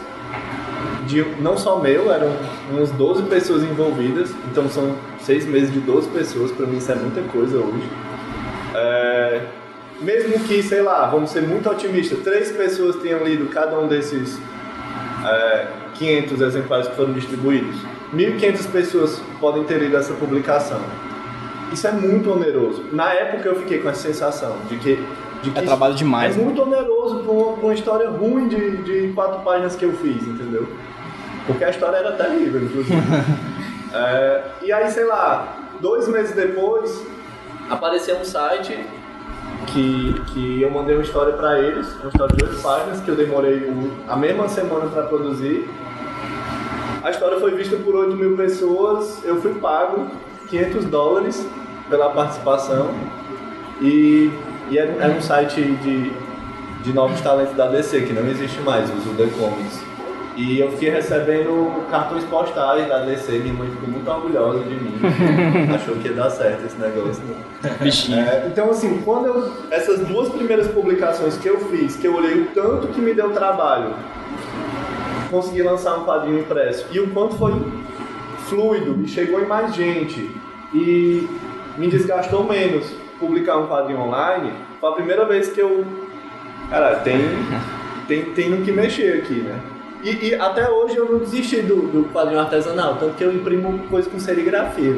[1.06, 2.32] de, não só meu, eram
[2.70, 6.94] umas 12 pessoas envolvidas, então são seis meses de 12 pessoas, para mim isso é
[6.94, 7.88] muita coisa hoje.
[8.74, 9.42] É,
[10.00, 14.40] mesmo que, sei lá, vamos ser muito otimistas, três pessoas tenham lido cada um desses
[15.26, 17.76] é, 500 exemplares que foram distribuídos,
[18.14, 20.80] 1.500 pessoas podem ter lido essa publicação.
[21.72, 22.84] Isso é muito oneroso.
[22.92, 25.04] Na época eu fiquei com essa sensação de que.
[25.42, 26.34] De que é trabalho demais.
[26.34, 26.44] É né?
[26.44, 30.68] muito oneroso com uma, uma, história ruim de, de quatro páginas que eu fiz, entendeu?
[31.46, 33.00] Porque a história era terrível, inclusive.
[33.94, 37.06] é, e aí, sei lá, dois meses depois,
[37.70, 38.78] apareceu um site
[39.68, 43.16] que, que eu mandei uma história para eles, uma história de oito páginas, que eu
[43.16, 43.72] demorei
[44.08, 45.68] a mesma semana para produzir.
[47.02, 50.06] A história foi vista por 8 mil pessoas, eu fui pago
[50.48, 51.46] 500 dólares
[51.88, 52.90] pela participação
[53.80, 54.30] e,
[54.70, 56.12] e era, era um site de,
[56.82, 59.80] de novos talentos da DC, que não existe mais, o The Comics.
[60.36, 64.94] E eu fiquei recebendo cartões postais da DC, minha mãe ficou muito orgulhosa de mim.
[65.74, 67.22] Achou que ia dar certo esse negócio.
[67.80, 68.20] Bichinho.
[68.20, 69.52] É, então, assim, quando eu.
[69.70, 73.32] Essas duas primeiras publicações que eu fiz, que eu olhei o tanto que me deu
[73.32, 73.94] trabalho
[75.30, 76.86] conseguir lançar um quadrinho impresso.
[76.90, 77.54] E o quanto foi
[78.48, 80.30] fluido e chegou em mais gente
[80.74, 81.28] e
[81.78, 85.84] me desgastou menos publicar um quadrinho online, foi a primeira vez que eu.
[86.68, 87.18] Cara, tem,
[88.08, 89.60] tem, tem no que mexer aqui, né?
[90.02, 93.78] E, e até hoje eu não desisti do, do quadrinho artesanal, tanto que eu imprimo
[93.90, 94.96] coisa com serigrafia,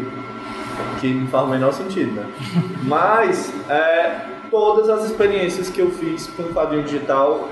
[1.01, 2.27] que não faz o menor sentido, né?
[2.85, 7.49] Mas é, todas as experiências que eu fiz com quadrinho digital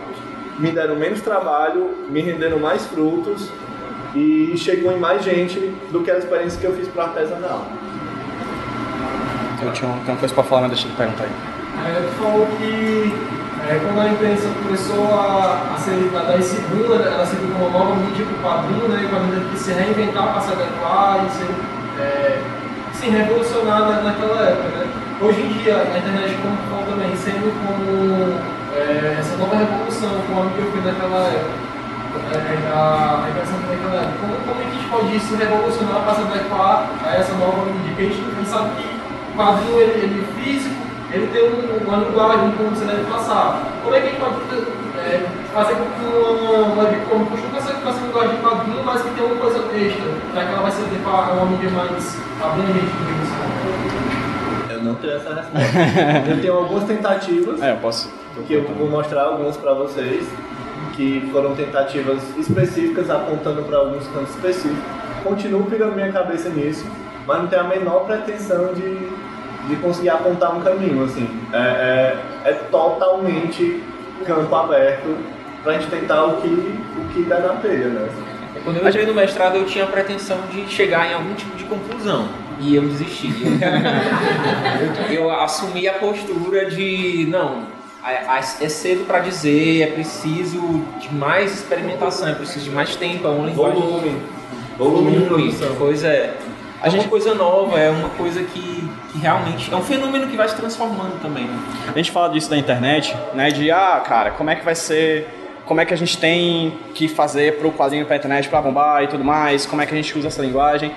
[0.60, 3.50] me deram menos trabalho, me renderam mais frutos
[4.14, 5.58] e chegou em mais gente
[5.90, 7.66] do que a experiência que eu fiz para artesanal.
[9.62, 11.30] Eu tinha uma coisa para falar, mas deixa eu perguntar aí.
[11.86, 13.12] É, tu falou que
[13.68, 17.52] é, quando a imprensa começou a, a, ser, a dar esse boom, ela se viu
[17.52, 20.32] como uma nova mídia para o quadrinho, né, e o quadrinho teve que se reinventar
[20.32, 22.42] para se adequar e ser, é,
[22.92, 24.68] se revolucionar naquela época.
[24.68, 24.86] Né?
[25.20, 30.08] Hoje em dia, a internet, como tu falou também, sendo como é, essa nova revolução
[30.18, 31.70] econômica que eu fui naquela época.
[32.32, 33.50] É, a, a época.
[34.20, 37.66] Como, como é que a gente pode se revolucionar para se adequar a essa nova
[37.66, 37.90] mídia?
[37.90, 38.88] Porque a gente, sabe que
[39.32, 40.74] o quadrinho ele, ele é físico,
[41.12, 43.62] ele tem um, uma linguagem como você deve passar.
[43.82, 44.36] Como é que a gente pode
[44.98, 49.02] é, fazer com que uma webcomic continue com essa, com essa linguagem de quadrinho, mas
[49.02, 52.92] que tem uma coisa extra, já que ela vai ser para uma mídia mais abrangente,
[52.98, 53.99] digamos assim.
[54.80, 55.78] Eu não tenho essa resposta.
[56.30, 57.62] eu tenho algumas tentativas.
[57.62, 58.10] É, eu posso.
[58.46, 60.26] que eu vou mostrar algumas para vocês,
[60.94, 64.82] que foram tentativas específicas apontando para alguns cantos específicos.
[65.22, 66.86] Continuo pegando minha cabeça nisso,
[67.26, 69.10] mas não tenho a menor pretensão de,
[69.68, 71.28] de conseguir apontar um caminho, assim.
[71.52, 71.58] É,
[72.44, 73.82] é, é totalmente
[74.24, 75.16] campo aberto
[75.62, 78.08] pra gente tentar o que, o que dá na telha, né?
[78.64, 81.64] Quando eu entrei no mestrado, eu tinha a pretensão de chegar em algum tipo de
[81.64, 82.28] conclusão.
[82.60, 83.28] E eu desisti.
[85.08, 87.66] eu, eu assumi a postura de, não,
[88.60, 93.30] é cedo para dizer, é preciso de mais experimentação, é preciso de mais tempo, é
[93.30, 93.80] uma linguagem...
[93.80, 94.22] Volume.
[94.78, 95.76] Volume produção.
[95.78, 96.34] Pois é.
[96.82, 100.48] É uma coisa nova, é uma coisa que, que realmente é um fenômeno que vai
[100.48, 101.44] se transformando também.
[101.44, 101.58] Né?
[101.88, 103.50] A gente fala disso na internet, né?
[103.50, 105.28] De ah, cara, como é que vai ser
[105.66, 108.62] como é que a gente tem que fazer para o quadrinho para a internet para
[108.62, 110.92] bombar e tudo mais, como é que a gente usa essa linguagem.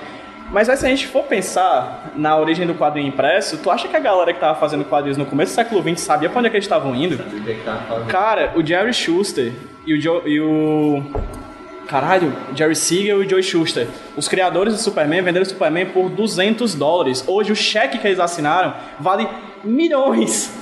[0.54, 3.96] Mas aí, se a gente for pensar na origem do quadrinho impresso, tu acha que
[3.96, 6.52] a galera que tava fazendo quadrinhos no começo do século XX sabia para onde é
[6.52, 7.18] que eles estavam indo?
[8.08, 9.52] Cara, o Jerry Schuster
[9.84, 11.04] e o, Joe, e o
[11.88, 13.88] Caralho, Jerry Siegel e Joe Schuster.
[14.16, 17.24] Os criadores do Superman venderam o Superman por 200 dólares.
[17.28, 19.28] Hoje o cheque que eles assinaram vale
[19.64, 20.54] milhões.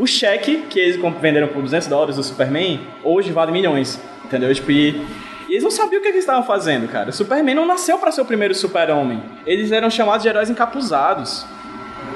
[0.00, 4.00] O cheque que eles venderam por 200 dólares do Superman, hoje vale milhões.
[4.24, 4.52] Entendeu?
[4.52, 5.00] Tipo, e,
[5.48, 7.12] e eles não sabiam o que eles estavam fazendo, cara.
[7.12, 9.22] Superman não nasceu para ser o primeiro super-homem.
[9.46, 11.46] Eles eram chamados de heróis encapuzados.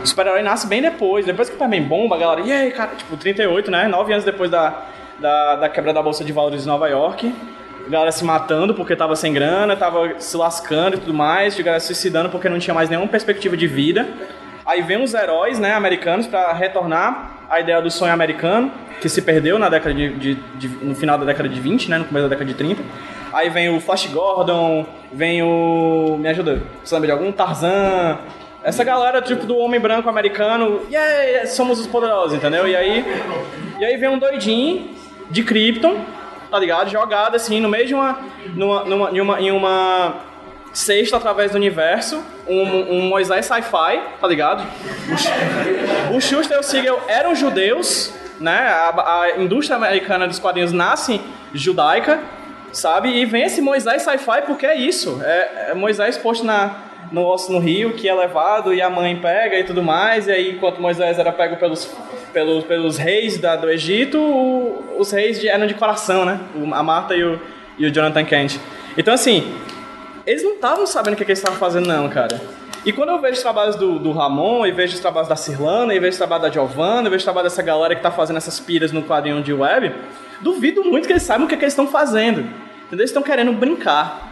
[0.02, 1.26] O super-herói nasce bem depois.
[1.26, 2.40] Depois que o Superman bomba, a galera...
[2.40, 2.90] E aí, cara?
[2.96, 3.88] Tipo, 38, né?
[3.88, 4.84] Nove anos depois da,
[5.18, 7.32] da, da quebra da Bolsa de Valores de Nova York
[7.86, 11.62] a galera se matando porque tava sem grana, tava se lascando e tudo mais, a
[11.62, 14.06] galera se suicidando porque não tinha mais nenhuma perspectiva de vida.
[14.64, 19.20] Aí vem os heróis, né, americanos para retornar a ideia do sonho americano, que se
[19.22, 22.28] perdeu na década de, de, de, no final da década de 20, né, no começo
[22.28, 22.80] da década de 30.
[23.32, 26.16] Aí vem o Flash Gordon, vem o...
[26.18, 27.32] me ajuda, você lembra de algum?
[27.32, 28.18] Tarzan,
[28.62, 32.66] essa galera, tipo, do homem branco americano, e yeah, somos os poderosos, entendeu?
[32.68, 33.04] E aí,
[33.78, 34.90] e aí vem um doidinho
[35.30, 35.96] de Krypton,
[36.50, 36.90] tá ligado?
[36.90, 38.18] Jogado assim no meio de uma.
[38.54, 40.14] Numa, numa, em, uma, em uma
[40.72, 44.66] cesta através do universo, um, um Moisés sci-fi, tá ligado?
[46.14, 48.58] O Schuster e o Siegel eram judeus, né?
[48.58, 51.20] A, a indústria americana dos quadrinhos nasce
[51.54, 52.20] judaica,
[52.72, 53.08] sabe?
[53.08, 55.20] E esse Moisés sci-fi porque é isso.
[55.22, 56.76] É, é Moisés posto na,
[57.12, 60.32] no osso no rio, que é levado e a mãe pega e tudo mais, e
[60.32, 61.90] aí enquanto Moisés era pego pelos
[62.32, 66.40] pelos, pelos reis da, do Egito, o, os reis de, eram de coração, né?
[66.54, 67.40] O, a Marta e o,
[67.78, 68.58] e o Jonathan Kent.
[68.96, 69.54] Então, assim,
[70.26, 72.40] eles não estavam sabendo o que, que eles estavam fazendo, não, cara.
[72.84, 75.94] E quando eu vejo os trabalhos do, do Ramon, e vejo os trabalhos da Cirlana,
[75.94, 78.38] e vejo os trabalhos da Giovanna, e vejo os trabalhos dessa galera que tá fazendo
[78.38, 79.94] essas piras no quadrinho de web,
[80.40, 82.40] duvido muito que eles saibam o que, que eles estão fazendo.
[82.40, 83.00] Entendeu?
[83.00, 84.28] Eles estão querendo brincar.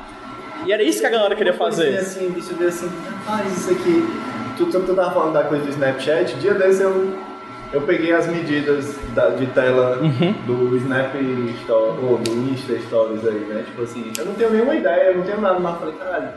[0.67, 1.99] E era isso que a galera queria fazer.
[1.99, 2.91] Assim, deixa eu ver assim,
[3.27, 4.05] rapaz, isso aqui.
[4.57, 7.17] Tu, tu, tu tava falando da coisa do Snapchat, dia desse eu
[7.73, 10.33] eu peguei as medidas da, de tela uhum.
[10.47, 11.15] do Snap
[11.63, 13.63] Story, ou do Insta Stories aí, né?
[13.67, 16.29] Tipo assim, eu não tenho nenhuma ideia, eu não tenho nada, mas falei, caralho,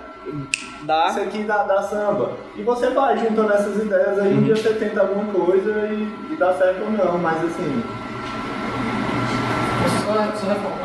[0.83, 1.07] dá.
[1.09, 2.33] isso aqui dá, dá samba.
[2.55, 4.39] E você vai juntando essas ideias aí, uhum.
[4.39, 7.83] um dia você tenta alguma coisa e, e dá certo ou não, mas assim.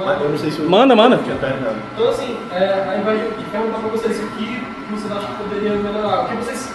[0.05, 1.19] Mas eu não sei se eu manda, manda.
[1.19, 1.77] Tinha terminado.
[1.95, 5.71] Então assim, é, ao invés de perguntar pra vocês o que vocês acham que poderia
[5.73, 6.73] melhorar, o que vocês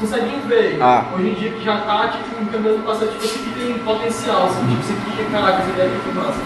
[0.00, 0.78] conseguem ver.
[0.80, 1.06] Ah.
[1.14, 4.66] Hoje em dia que já tá, tipo, caminhando para tipo, isso aqui tem potencial, assim,
[4.66, 6.40] tipo, isso aqui, caraca, essa ideia aqui massa.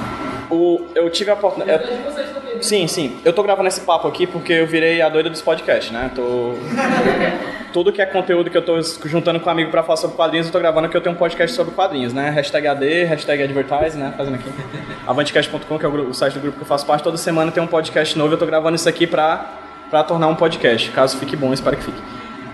[0.51, 1.85] O, eu tive a oportunidade.
[1.85, 2.63] Eu...
[2.63, 3.17] Sim, sim.
[3.25, 6.11] Eu tô gravando esse papo aqui porque eu virei a doida dos podcasts, né?
[6.15, 6.55] Tô.
[7.73, 10.47] Tudo que é conteúdo que eu tô juntando com um amigo pra falar sobre quadrinhos,
[10.47, 12.29] eu tô gravando que eu tenho um podcast sobre quadrinhos, né?
[12.29, 14.13] Hashtag AD, hashtag Advertise, né?
[14.15, 14.51] Fazendo aqui.
[15.09, 17.67] Avantcast.com, que é o, site do grupo que eu faço parte, toda semana tem um
[17.67, 18.35] podcast novo.
[18.35, 19.53] Eu tô gravando isso aqui pra,
[19.89, 20.91] pra tornar um podcast.
[20.91, 22.03] Caso fique bom, espero que fique.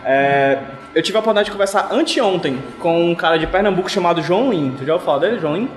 [0.05, 0.59] É,
[0.95, 4.77] eu tive a oportunidade de conversar anteontem com um cara de Pernambuco chamado João Lin.
[4.79, 5.69] Tu já ouviu falar dele, João Lin?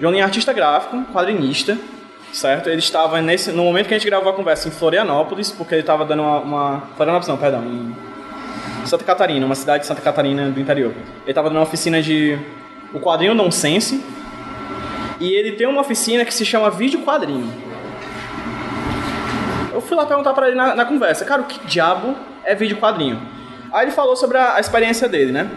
[0.00, 1.76] João Lin é artista gráfico, quadrinista,
[2.32, 2.70] certo?
[2.70, 5.82] Ele estava nesse, no momento que a gente gravou a conversa em Florianópolis, porque ele
[5.82, 6.82] estava dando uma, uma...
[6.96, 8.05] Florianópolis não, perdão, em
[8.86, 10.92] Santa Catarina, uma cidade de Santa Catarina do interior.
[10.92, 12.38] Ele estava dando uma oficina de
[12.92, 14.02] o quadrinho nonsense,
[15.18, 17.50] e ele tem uma oficina que se chama Vídeo Quadrinho.
[19.72, 22.78] Eu fui lá perguntar para ele na, na conversa, cara, o que diabo é vídeo
[22.78, 23.20] quadrinho?
[23.70, 25.50] Aí ele falou sobre a, a experiência dele, né?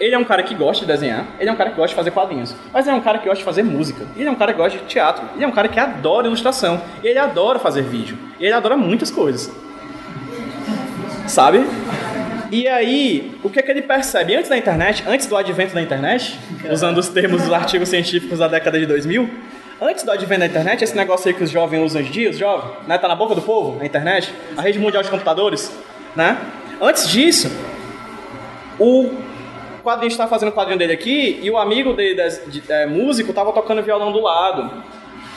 [0.00, 1.94] Ele é um cara que gosta de desenhar, ele é um cara que gosta de
[1.94, 4.36] fazer quadrinhos, mas ele é um cara que gosta de fazer música, ele é um
[4.36, 7.82] cara que gosta de teatro, ele é um cara que adora ilustração, ele adora fazer
[7.82, 9.52] vídeo, ele adora muitas coisas.
[11.26, 11.58] Sabe?
[12.50, 14.34] E aí, o que é que ele percebe?
[14.34, 16.38] Antes da internet, antes do advento da internet,
[16.70, 19.28] usando os termos dos artigos científicos da década de 2000,
[19.80, 22.30] Antes do advento da internet, esse negócio aí que os jovens usam hoje em dia,
[22.30, 22.98] os jovens, né?
[22.98, 25.72] Tá na boca do povo, a internet, a rede mundial de computadores,
[26.16, 26.36] né?
[26.80, 27.48] Antes disso,
[28.76, 29.08] o
[29.84, 33.30] quadrinho estava fazendo o quadrinho dele aqui e o amigo dele, de, de, é, músico,
[33.30, 34.82] estava tocando violão do lado.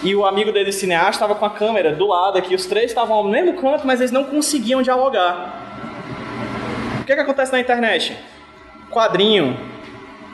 [0.01, 2.55] E o amigo dele, cineasta, estava com a câmera do lado aqui.
[2.55, 5.90] Os três estavam ao mesmo canto, mas eles não conseguiam dialogar.
[7.11, 8.17] Que, que acontece na internet?
[8.89, 9.59] Quadrinho,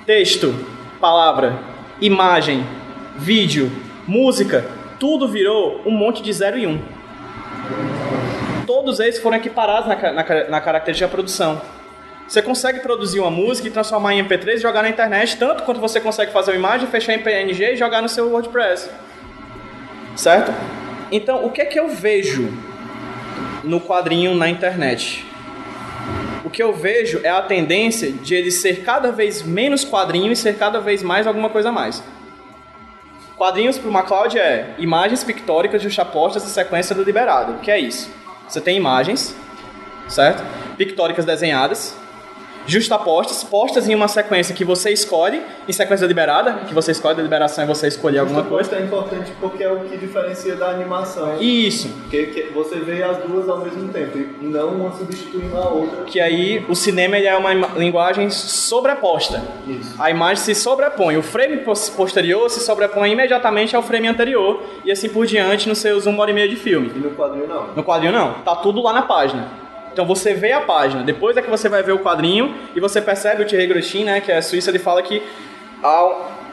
[0.05, 0.53] texto,
[1.01, 1.57] palavra,
[1.99, 2.63] imagem,
[3.15, 3.71] vídeo,
[4.05, 4.63] música,
[4.99, 6.69] tudo virou um monte de 0 e 1.
[6.69, 6.79] Um.
[8.67, 11.59] Todos eles foram equiparados na, na, na característica da produção.
[12.27, 15.79] Você consegue produzir uma música e transformar em MP3 e jogar na internet, tanto quanto
[15.79, 18.87] você consegue fazer uma imagem, fechar em PNG e jogar no seu WordPress.
[20.15, 20.53] Certo?
[21.11, 22.53] Então, o que é que eu vejo
[23.63, 25.25] no quadrinho na internet?
[26.47, 30.35] O que eu vejo é a tendência de ele ser cada vez menos quadrinho e
[30.35, 32.01] ser cada vez mais alguma coisa a mais.
[33.35, 37.51] Quadrinhos para o MacLeod é imagens pictóricas justapostas e sequência do liberado.
[37.51, 38.09] O que é isso?
[38.47, 39.35] Você tem imagens,
[40.07, 40.41] certo?
[40.77, 41.97] Pictóricas desenhadas,
[42.67, 47.23] justapostas, postas em uma sequência que você escolhe, em sequência liberada, que você escolhe da
[47.23, 48.75] liberação e você escolher alguma coisa.
[48.75, 51.41] é importante porque é o que diferencia da animação.
[51.41, 51.89] Isso.
[52.09, 56.03] Porque você vê as duas ao mesmo tempo e não uma substituindo a outra.
[56.03, 59.41] Que aí o cinema ele é uma linguagem sobreposta.
[59.65, 59.95] Isso.
[59.97, 61.63] A imagem se sobrepõe, o frame
[61.95, 66.31] posterior se sobrepõe imediatamente ao frame anterior e assim por diante nos seus uma hora
[66.31, 66.91] e meia de filme.
[66.93, 67.67] E no quadrinho não.
[67.75, 69.66] No quadrinho não, tá tudo lá na página.
[69.97, 73.01] Então você vê a página, depois é que você vai ver o quadrinho e você
[73.01, 75.23] percebe o Thierry Grostin, né, que é a Suíça, ele fala que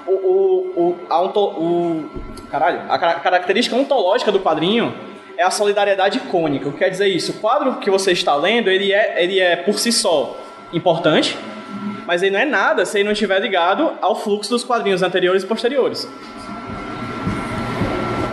[0.07, 2.11] o, o, o, o,
[2.51, 4.95] caralho, a característica ontológica do quadrinho
[5.37, 6.71] é a solidariedade icônica.
[6.71, 7.33] O que quer dizer isso?
[7.33, 10.41] O quadro que você está lendo, ele é, ele é por si só
[10.73, 11.37] importante,
[12.07, 15.43] mas ele não é nada se ele não estiver ligado ao fluxo dos quadrinhos anteriores
[15.43, 16.09] e posteriores.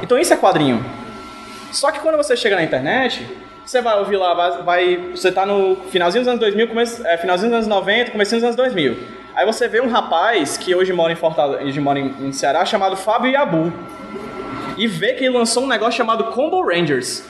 [0.01, 0.82] Então isso é quadrinho.
[1.70, 3.28] Só que quando você chega na internet,
[3.66, 7.18] você vai ouvir lá, vai, vai você tá no finalzinho dos anos 2000, come, é,
[7.18, 8.97] finalzinho dos anos 90, comecinho dos anos 2000.
[9.34, 12.66] Aí você vê um rapaz que hoje mora em Fortaleza, hoje mora em, em Ceará,
[12.66, 13.72] chamado Fábio Yabu.
[14.78, 17.24] E vê que ele lançou um negócio chamado Combo Rangers.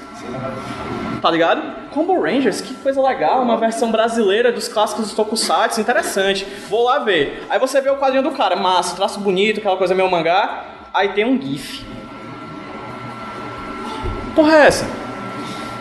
[1.21, 1.89] Tá ligado?
[1.91, 6.45] Combo Rangers, que coisa legal, uma versão brasileira dos clássicos dos tokusatsu, interessante.
[6.69, 7.45] Vou lá ver.
[7.49, 10.65] Aí você vê o quadrinho do cara, massa, traço bonito, aquela coisa meio mangá.
[10.93, 11.86] Aí tem um GIF.
[14.34, 15.01] Porra é essa?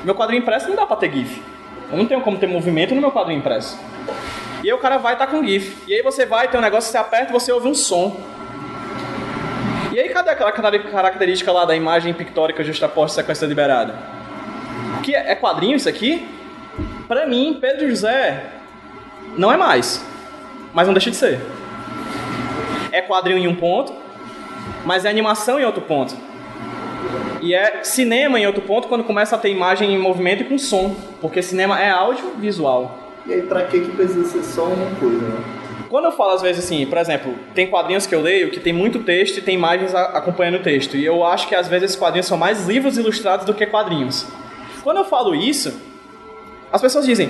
[0.05, 1.43] Meu quadrinho impresso não dá pra ter GIF.
[1.91, 3.79] Eu não tenho como ter movimento no meu quadrinho impresso.
[4.63, 5.77] E aí o cara vai tá com GIF.
[5.87, 8.17] E aí você vai, tem um negócio, você aperta e você ouve um som.
[9.93, 13.95] E aí cadê aquela característica lá da imagem pictórica justaposta sequência liberada?
[15.03, 16.29] Que é quadrinho isso aqui?
[17.09, 18.45] Pra mim, Pedro José
[19.37, 20.05] não é mais.
[20.73, 21.41] Mas não deixa de ser.
[22.93, 23.93] É quadrinho em um ponto,
[24.85, 26.17] mas é animação em outro ponto.
[27.41, 30.59] E é cinema em outro ponto quando começa a ter imagem em movimento e com
[30.59, 32.99] som, porque cinema é áudio visual.
[33.27, 35.45] E aí pra que que precisa ser só uma coisa, né?
[35.89, 38.73] Quando eu falo às vezes assim, por exemplo, tem quadrinhos que eu leio que tem
[38.73, 41.97] muito texto e tem imagens acompanhando o texto, e eu acho que às vezes esses
[41.97, 44.27] quadrinhos são mais livros ilustrados do que quadrinhos.
[44.85, 45.81] Quando eu falo isso,
[46.73, 47.29] as pessoas dizem: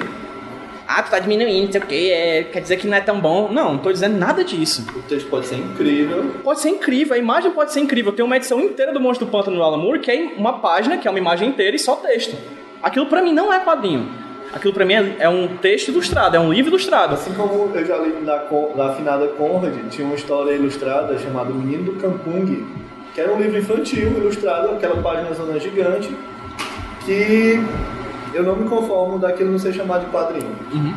[0.92, 3.20] ah, tu tá diminuindo, não sei o que, é, quer dizer que não é tão
[3.20, 3.48] bom.
[3.52, 4.84] Não, não tô dizendo nada disso.
[4.96, 6.32] O texto pode ser incrível.
[6.42, 8.12] Pode ser incrível, a imagem pode ser incrível.
[8.12, 10.98] Tem uma edição inteira do Monstro do Pântano do Alan Moore que é uma página,
[10.98, 12.36] que é uma imagem inteira e só texto.
[12.82, 14.08] Aquilo pra mim não é quadrinho.
[14.52, 17.14] Aquilo pra mim é, é um texto ilustrado, é um livro ilustrado.
[17.14, 21.54] Assim como eu já li da, da afinada Conrad, tinha uma história ilustrada chamada O
[21.54, 22.66] Menino do Campung,
[23.14, 26.12] que era um livro infantil ilustrado, aquela página zona gigante,
[27.06, 27.60] que
[28.32, 30.54] eu não me conformo daquilo não ser chamado de quadrinho.
[30.72, 30.94] Uhum.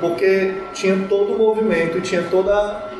[0.00, 2.90] Porque tinha todo o movimento, tinha toda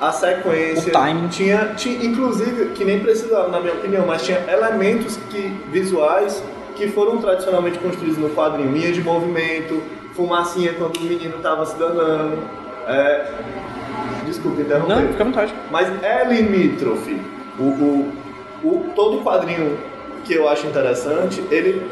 [0.00, 0.90] a sequência.
[0.90, 1.28] O timing.
[1.28, 6.42] Tinha, tinha, inclusive, que nem precisava, na minha opinião, mas tinha elementos que, visuais
[6.76, 8.72] que foram tradicionalmente construídos no quadrinho.
[8.72, 9.82] Linha de movimento,
[10.14, 12.38] fumacinha quando o menino estava se danando.
[12.86, 13.32] É...
[14.26, 14.94] Desculpa interromper.
[14.94, 15.54] Não, fica à vontade.
[15.70, 17.20] Mas é limítrofe.
[17.58, 18.12] O, o,
[18.64, 19.78] o, todo quadrinho
[20.24, 21.86] que eu acho interessante, ele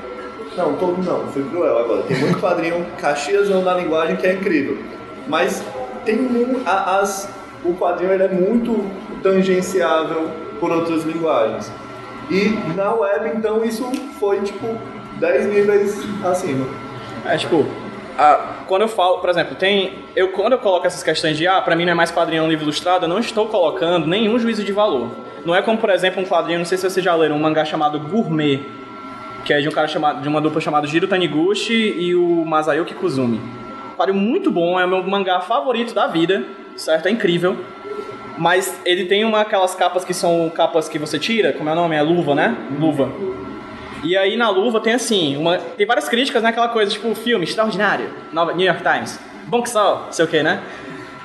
[0.57, 2.03] não, todo não, fui cruel agora.
[2.03, 4.79] Tem muito quadrinho Caxias na linguagem que é incrível.
[5.27, 5.65] Mas
[6.05, 6.29] tem
[6.67, 7.29] as,
[7.65, 8.85] o quadrinho ele é muito
[9.23, 11.71] tangenciável por outras linguagens.
[12.31, 14.77] E na web, então, isso foi tipo
[15.19, 16.67] 10 níveis acima.
[17.25, 17.67] É tipo,
[18.19, 19.99] a, quando eu falo, por exemplo, tem.
[20.15, 22.47] Eu, quando eu coloco essas questões de ah, pra mim não é mais quadrinho, é
[22.47, 25.11] um livro ilustrado, eu não estou colocando nenhum juízo de valor.
[25.45, 27.65] Não é como, por exemplo, um quadrinho, não sei se vocês já leram, um mangá
[27.65, 28.61] chamado Gourmet
[29.45, 32.95] que é de um cara chamado, de uma dupla chamada Jiro Taniguchi e o Masayuki
[32.95, 33.41] Kuzumi.
[33.97, 36.45] Quadrinho muito bom, é o meu mangá favorito da vida,
[36.77, 37.07] certo?
[37.07, 37.57] É incrível.
[38.39, 41.77] Mas ele tem uma aquelas capas que são capas que você tira, como é o
[41.77, 41.95] nome?
[41.95, 42.57] É luva, né?
[42.79, 43.11] Luva.
[44.03, 46.53] E aí na luva tem assim, uma, tem várias críticas, né?
[46.53, 50.63] Coisa, tipo, filme extraordinário, Nova, New York Times, bom que só, sei o que, né?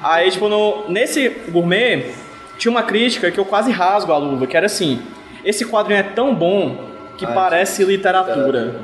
[0.03, 2.13] Aí, tipo, no, nesse gourmet,
[2.57, 5.01] tinha uma crítica que eu quase rasgo a luva, que era assim,
[5.43, 8.81] esse quadrinho é tão bom que parece literatura.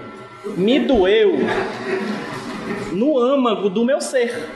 [0.58, 1.38] Me doeu
[2.92, 4.50] no âmago do meu ser.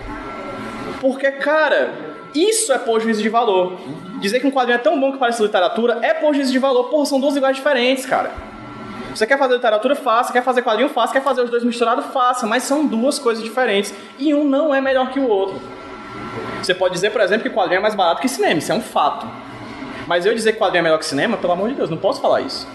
[1.00, 1.92] Porque, cara,
[2.34, 3.80] isso é pôr juízo de valor.
[4.20, 6.86] Dizer que um quadrinho é tão bom que parece literatura é pôr juízo de valor.
[6.86, 8.32] Porra, são duas iguais diferentes, cara.
[9.14, 10.34] Você quer fazer literatura, faça.
[10.34, 11.14] Quer fazer quadrinho, faça.
[11.14, 12.46] Quer fazer os dois misturados, faça.
[12.46, 13.94] Mas são duas coisas diferentes.
[14.18, 15.60] E um não é melhor que o outro.
[16.62, 18.60] Você pode dizer, por exemplo, que quadrinho é mais barato que cinema.
[18.60, 19.28] Isso é um fato.
[20.08, 22.22] Mas eu dizer que quadrinho é melhor que cinema, pelo amor de Deus, não posso
[22.22, 22.68] falar isso.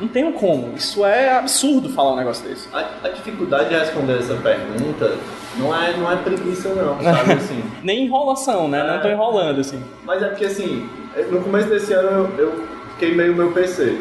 [0.00, 0.74] Não tenho como.
[0.76, 2.68] Isso é absurdo falar um negócio desse.
[2.72, 5.16] A, a dificuldade de responder essa pergunta
[5.58, 7.62] não é, não é preguiça não, sabe assim.
[7.82, 8.82] Nem enrolação, né?
[8.82, 9.82] Não tô enrolando, assim.
[10.04, 10.88] Mas é porque assim,
[11.30, 12.64] no começo desse ano eu, eu
[12.98, 13.98] queimei o meu PC.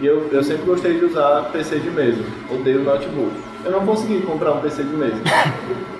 [0.00, 2.22] E eu, eu sempre gostei de usar PC de mesa.
[2.50, 3.32] Odeio notebook.
[3.64, 5.16] Eu não consegui comprar um PC de mesa.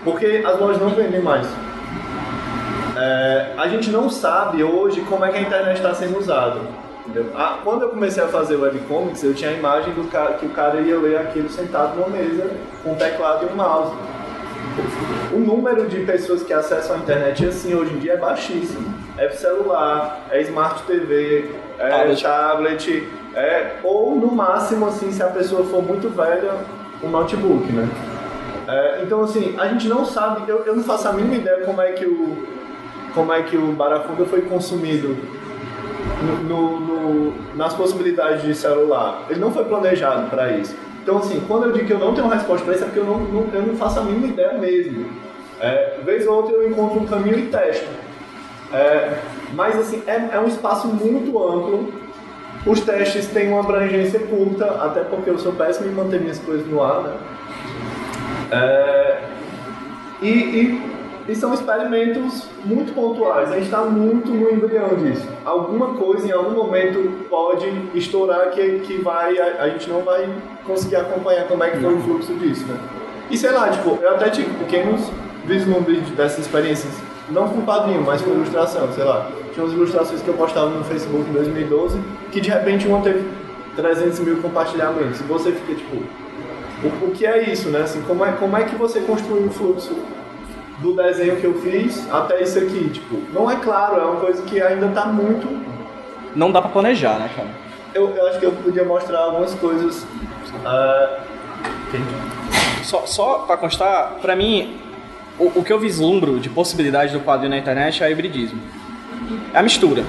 [0.04, 1.46] Porque as lojas não vendem mais.
[2.96, 6.60] É, a gente não sabe hoje como é que a internet está sendo usada.
[7.16, 7.32] Entendeu?
[7.34, 10.50] Ah, quando eu comecei a fazer webcomics, eu tinha a imagem do cara, que o
[10.50, 12.50] cara ia ler aquilo sentado numa mesa
[12.82, 13.94] com um teclado e um mouse.
[15.32, 18.94] O número de pessoas que acessam a internet assim hoje em dia é baixíssimo.
[19.16, 22.22] É celular, é smart TV, é Tablet.
[22.22, 26.52] tablet, é, ou no máximo assim, se a pessoa for muito velha,
[27.02, 27.88] um notebook, né?
[28.68, 31.80] É, então assim, a gente não sabe, eu, eu não faço a mínima ideia como
[31.80, 32.56] é que o
[33.14, 35.16] como é que o Barafuga foi consumido
[36.32, 39.22] no, no- nas possibilidades de celular.
[39.30, 40.74] Ele não foi planejado para isso.
[41.02, 43.04] Então, assim, quando eu digo que eu não tenho resposta para isso, é porque eu
[43.04, 45.06] não, não- eu não faço a mínima ideia mesmo.
[45.60, 47.86] É, vez ou outra eu encontro um caminho e testo.
[48.72, 49.18] É,
[49.54, 51.92] mas, assim, é, é um espaço muito amplo.
[52.66, 56.66] Os testes têm uma abrangência curta, até porque eu sou péssimo em manter minhas coisas
[56.66, 57.12] no ar, né?
[58.50, 59.18] É,
[60.22, 60.95] e, e-
[61.28, 63.50] e são experimentos muito pontuais.
[63.50, 65.26] A gente está muito no embrião disso.
[65.44, 70.28] Alguma coisa em algum momento pode estourar que, que vai, a, a gente não vai
[70.64, 72.78] conseguir acompanhar como é que foi o fluxo disso, né?
[73.30, 75.10] E sei lá, tipo, eu até tive pequenos
[75.44, 76.92] vislumbres dessas experiências,
[77.30, 79.30] não com quadrinho, mas com ilustração, sei lá.
[79.52, 81.98] Tinha umas ilustrações que eu postava no Facebook em 2012
[82.30, 83.24] que de repente uma teve
[83.74, 85.20] 300 mil compartilhamentos.
[85.20, 85.96] E você fica tipo,
[87.04, 87.80] o, que é isso, né?
[87.80, 89.94] Assim, como, é, como é que você construi um fluxo
[90.78, 92.90] do desenho que eu fiz até isso aqui?
[92.90, 95.48] Tipo, não é claro, é uma coisa que ainda está muito.
[96.34, 97.48] Não dá pra planejar, né, cara?
[97.94, 100.06] Eu, eu acho que eu podia mostrar algumas coisas.
[100.64, 101.18] ah,
[102.82, 104.76] Só, só pra constar, pra mim,
[105.38, 108.60] o, o que eu vislumbro de possibilidade do quadrinho na internet é o hibridismo.
[109.54, 110.04] É a mistura.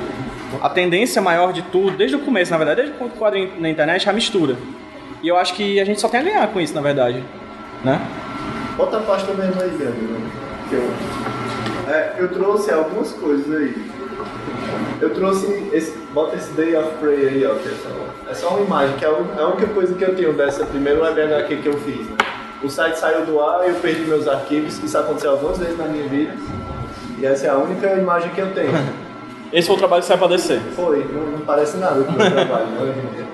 [0.61, 4.07] A tendência maior de tudo, desde o começo, na verdade, desde o quadrinho na internet,
[4.07, 4.55] é a mistura.
[5.23, 7.23] E eu acho que a gente só tem a ganhar com isso, na verdade.
[7.83, 7.99] Né?
[8.77, 10.21] bota a pasta mesmo aí, Gabriel.
[10.71, 13.89] Eu, é, eu trouxe algumas coisas aí.
[14.99, 15.97] Eu trouxe esse.
[16.13, 17.55] Bota esse Day of Prey aí, ó.
[17.55, 20.33] Que é, só, é só uma imagem, que é a única coisa que eu tenho
[20.33, 22.17] dessa primeira web HQ que eu fiz, né?
[22.63, 26.07] O site saiu do ar eu perdi meus arquivos, isso aconteceu algumas vezes na minha
[26.07, 26.33] vida.
[27.19, 28.71] E essa é a única imagem que eu tenho.
[29.53, 30.59] Esse foi o trabalho que sai pra descer.
[30.75, 33.27] Foi, não, não parece nada com o meu trabalho, né.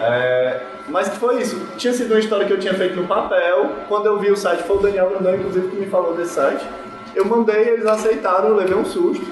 [0.00, 1.60] É, mas que foi isso.
[1.76, 3.70] Tinha sido uma história que eu tinha feito no papel.
[3.88, 6.64] Quando eu vi o site, foi o Daniel Brandão, inclusive, que me falou desse site.
[7.14, 9.24] Eu mandei, eles aceitaram, eu levei um susto.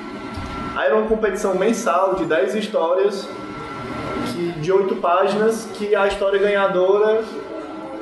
[0.77, 3.27] Aí era uma competição mensal de 10 histórias
[4.33, 7.23] que, de 8 páginas que a história ganhadora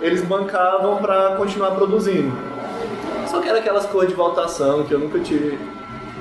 [0.03, 2.37] eles bancavam para continuar produzindo.
[3.27, 5.59] Só que era aquelas cores de votação que eu nunca tive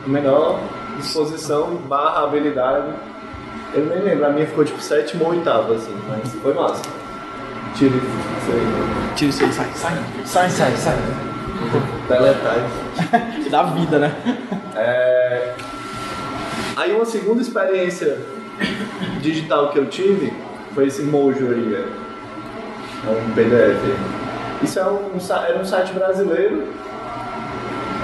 [0.06, 0.60] a menor
[0.98, 2.94] disposição barra habilidade.
[3.74, 6.82] Eu nem lembro, a minha ficou tipo sétimo ou oitavo, assim, mas foi massa.
[7.76, 9.16] Tire isso aí.
[9.16, 10.04] Tira isso aí, sai, sai.
[10.26, 10.98] Sai, sai, sai.
[12.08, 13.50] Teletype.
[13.50, 14.16] Dá vida, né?
[14.76, 15.54] É...
[16.76, 18.18] Aí uma segunda experiência
[19.22, 20.34] digital que eu tive
[20.74, 21.92] foi esse Mojo aí, velho.
[23.08, 24.64] É um PDF.
[24.64, 25.12] Isso é um,
[25.48, 26.68] era um site brasileiro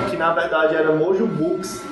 [0.10, 1.84] que na verdade era Mojo Books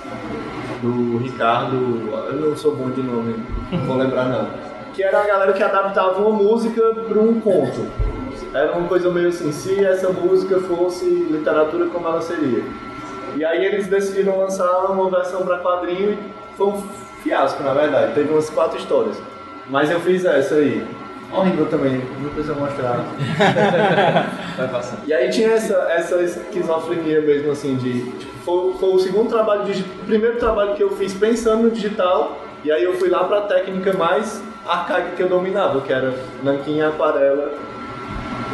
[0.81, 3.35] do Ricardo, eu não sou bom de nome,
[3.71, 4.47] não vou lembrar não.
[4.93, 7.87] Que era a galera que adaptava uma música para um conto.
[8.53, 12.63] Era uma coisa meio assim, se essa música fosse literatura, como ela seria?
[13.35, 16.17] E aí eles decidiram lançar uma versão para quadrinho e
[16.57, 16.83] foi um
[17.23, 18.13] fiasco, na verdade.
[18.13, 19.21] Teve umas quatro histórias.
[19.69, 20.85] Mas eu fiz essa aí.
[21.31, 23.05] Horrível também, não precisa mostrar.
[24.57, 24.97] Vai passar.
[25.05, 28.03] E aí tinha essa, essa esquizofrenia mesmo, assim, de.
[28.11, 32.39] Tipo, foi, foi o segundo trabalho, o primeiro trabalho que eu fiz pensando no digital,
[32.63, 36.13] e aí eu fui lá pra técnica mais arcaica que eu dominava, que era
[36.43, 37.53] nanquim e aquarela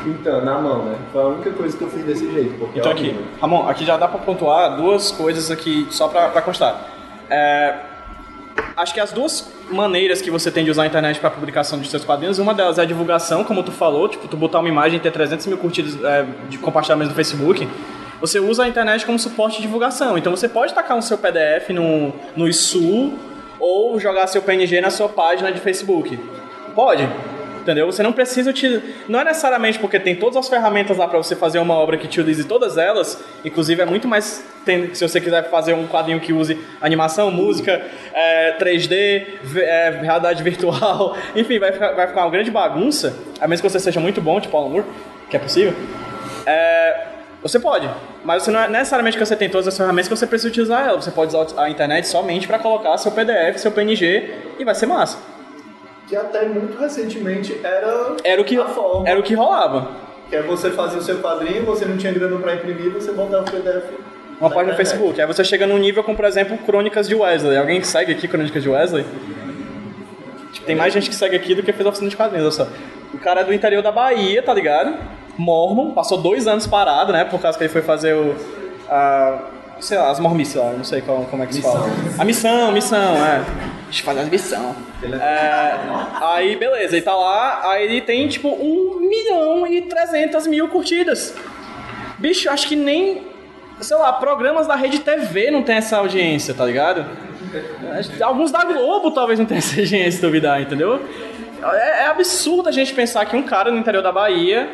[0.03, 0.95] pintando na mão, né?
[1.11, 2.59] Foi a única coisa que eu fiz desse jeito.
[2.59, 3.19] Porque Então é aqui.
[3.41, 6.89] Ramon, aqui já dá pra pontuar duas coisas aqui, só pra, pra constar.
[7.29, 7.73] É,
[8.75, 11.87] acho que as duas maneiras que você tem de usar a internet para publicação de
[11.89, 14.97] seus quadrinhos, uma delas é a divulgação, como tu falou, tipo, tu botar uma imagem
[14.97, 17.67] e ter 300 mil curtidas é, de compartilhamento no Facebook,
[18.19, 20.17] você usa a internet como suporte de divulgação.
[20.17, 23.13] Então você pode tacar um seu PDF no, no ISU
[23.59, 26.17] ou jogar seu PNG na sua página de Facebook.
[26.73, 27.07] Pode.
[27.65, 27.87] Entendeu?
[27.87, 28.83] Você não precisa utilizar.
[29.09, 32.05] Não é necessariamente porque tem todas as ferramentas lá para você fazer uma obra que
[32.05, 33.19] utilize todas elas.
[33.43, 34.45] Inclusive, é muito mais.
[34.63, 37.81] Tem, se você quiser fazer um quadrinho que use animação, música,
[38.13, 41.17] é, 3D, vi- é, realidade virtual.
[41.35, 43.15] Enfim, vai ficar, vai ficar uma grande bagunça.
[43.41, 44.85] A menos que você seja muito bom, tipo Alan Moore,
[45.27, 45.73] que é possível.
[46.45, 47.07] É,
[47.41, 47.89] você pode,
[48.23, 50.87] mas você não é necessariamente que você tem todas as ferramentas que você precisa utilizar
[50.87, 51.01] ela.
[51.01, 54.85] Você pode usar a internet somente para colocar seu PDF, seu PNG e vai ser
[54.85, 55.17] massa.
[56.07, 59.07] Que até muito recentemente era, Era o que, a forma.
[59.09, 59.87] era o que rolava.
[60.29, 63.43] Que é você fazer o seu quadrinho, você não tinha grana pra imprimir, você botava
[63.43, 63.85] o PDF.
[64.39, 64.77] Uma na página no.
[64.77, 65.21] Facebook.
[65.21, 67.57] Aí você chega num nível com, por exemplo, Crônicas de Wesley.
[67.57, 69.05] Alguém que segue aqui Crônicas de Wesley?
[70.51, 72.67] Tipo, tem mais gente que segue aqui do que fez a oficina de quadrinhos, olha
[72.67, 72.71] só.
[73.13, 74.95] O cara é do interior da Bahia, tá ligado?
[75.37, 77.25] Mormon, passou dois anos parado, né?
[77.25, 78.35] Por causa que ele foi fazer o.
[78.89, 79.39] A,
[79.79, 81.87] sei lá, as mormices lá, eu não sei qual, como é que se fala.
[82.17, 83.43] A missão, missão, é.
[83.95, 84.75] Deixa eu fazer as missão.
[85.03, 85.77] É,
[86.21, 91.33] aí, beleza, ele tá lá, aí ele tem tipo 1 milhão e 300 mil curtidas.
[92.17, 93.23] Bicho, acho que nem,
[93.79, 97.05] sei lá, programas da rede TV não tem essa audiência, tá ligado?
[98.21, 101.01] Alguns da Globo talvez não tenham essa audiência, duvidar, entendeu?
[101.63, 104.69] É, é absurdo a gente pensar que um cara no interior da Bahia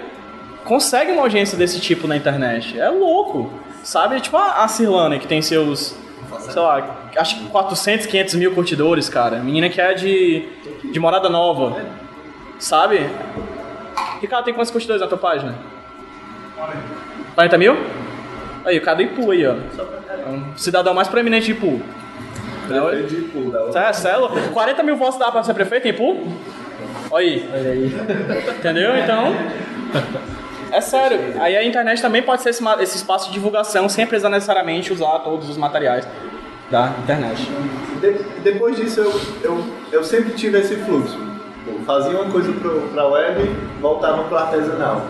[0.65, 2.79] consegue uma audiência desse tipo na internet.
[2.79, 3.53] É louco,
[3.83, 4.19] sabe?
[4.19, 5.95] Tipo a, a Cirlane, que tem seus,
[6.39, 9.37] sei lá, acho que 400, 500 mil curtidores, cara.
[9.39, 10.47] Menina que é de,
[10.91, 11.81] de Morada Nova,
[12.59, 13.09] sabe?
[14.21, 15.55] Ricardo, tem quantos curtidores na tua página?
[17.35, 17.75] 40 mil?
[18.63, 19.53] Aí, o cara do Ipu aí, ó.
[19.53, 21.81] É um cidadão mais proeminente de Ipu.
[22.67, 24.29] Prefeito de Ipu, Tá, Celo?
[24.53, 26.27] 40 mil votos dá pra ser prefeito em Ipu?
[27.09, 27.49] Olha aí.
[27.51, 27.85] Olha aí.
[28.59, 28.95] Entendeu?
[28.97, 29.33] Então.
[30.71, 31.19] É sério.
[31.39, 35.19] Aí a internet também pode ser esse, esse espaço de divulgação sem precisar necessariamente usar
[35.19, 36.07] todos os materiais
[36.69, 37.47] da internet.
[37.99, 39.11] De- depois disso, eu,
[39.43, 41.17] eu, eu sempre tive esse fluxo.
[41.67, 43.49] Eu fazia uma coisa pro, pra web,
[43.81, 45.05] voltava pro artesanal.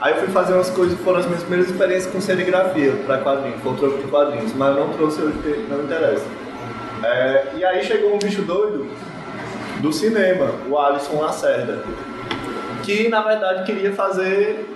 [0.00, 3.60] Aí eu fui fazer umas coisas, foram as minhas primeiras experiências com serigrafia para quadrinhos,
[3.62, 5.20] troco de quadrinhos, mas não trouxe
[5.70, 6.24] não interessa.
[7.02, 8.86] É, e aí chegou um bicho doido
[9.80, 11.82] do cinema, o Alisson Lacerda,
[12.82, 14.75] que na verdade queria fazer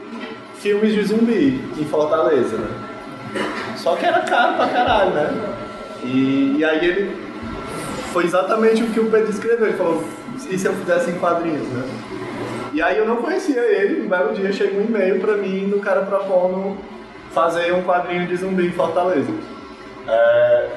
[0.61, 2.69] filmes de zumbi em Fortaleza, né?
[3.77, 5.55] Só que era caro pra caralho, né?
[6.05, 7.17] E, e aí ele
[8.13, 9.67] foi exatamente o que o Pedro escreveu.
[9.69, 10.05] Ele falou,
[10.51, 11.85] e se eu fizesse em quadrinhos, né?
[12.73, 15.81] E aí eu não conhecia ele, um belo dia chegou um e-mail pra mim do
[15.81, 16.77] cara propondo
[17.33, 19.33] fazer um quadrinho de zumbi em Fortaleza.
[20.07, 20.69] É,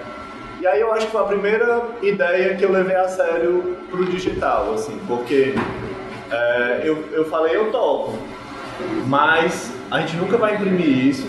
[0.62, 4.06] E aí eu acho que foi a primeira ideia que eu levei a sério pro
[4.06, 5.54] digital, assim, porque
[6.32, 8.18] é, eu, eu falei, eu topo,
[9.08, 11.28] mas a gente nunca vai imprimir isso,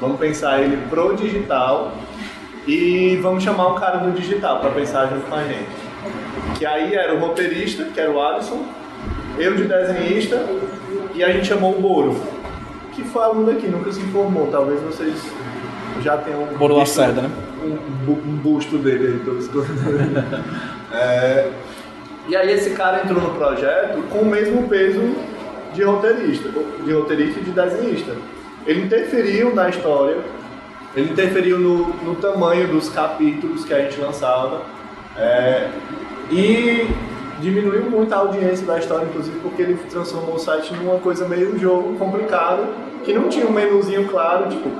[0.00, 1.92] vamos pensar ele pro digital
[2.66, 5.84] e vamos chamar um cara do digital para pensar junto com a gente.
[6.58, 8.64] Que aí era o roteirista, que era o Alisson,
[9.38, 10.44] eu de desenhista
[11.14, 12.16] e a gente chamou o Boro,
[12.92, 15.14] que foi aluno aqui, nunca se informou, talvez vocês
[16.02, 17.30] já tenham Boro Lacerda, né?
[17.64, 19.48] um, um busto dele aí pelos.
[20.96, 21.50] É,
[22.28, 25.00] e aí esse cara entrou no projeto com o mesmo peso
[25.74, 26.48] de roteirista,
[26.84, 28.12] de roteirista e de desenhista.
[28.66, 30.18] Ele interferiu na história,
[30.96, 34.62] ele interferiu no, no tamanho dos capítulos que a gente lançava
[35.18, 35.68] é,
[36.30, 36.88] e
[37.40, 41.58] diminuiu muito a audiência da história, inclusive porque ele transformou o site numa coisa meio
[41.58, 42.66] jogo complicado,
[43.04, 44.70] que não tinha um menuzinho claro, tipo,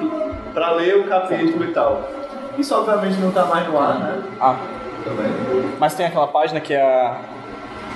[0.55, 2.09] para ler o capítulo e tal.
[2.57, 4.23] Isso obviamente não tá mais no ar, né?
[4.41, 4.57] Ah,
[5.05, 5.27] Também.
[5.79, 7.17] mas tem aquela página que é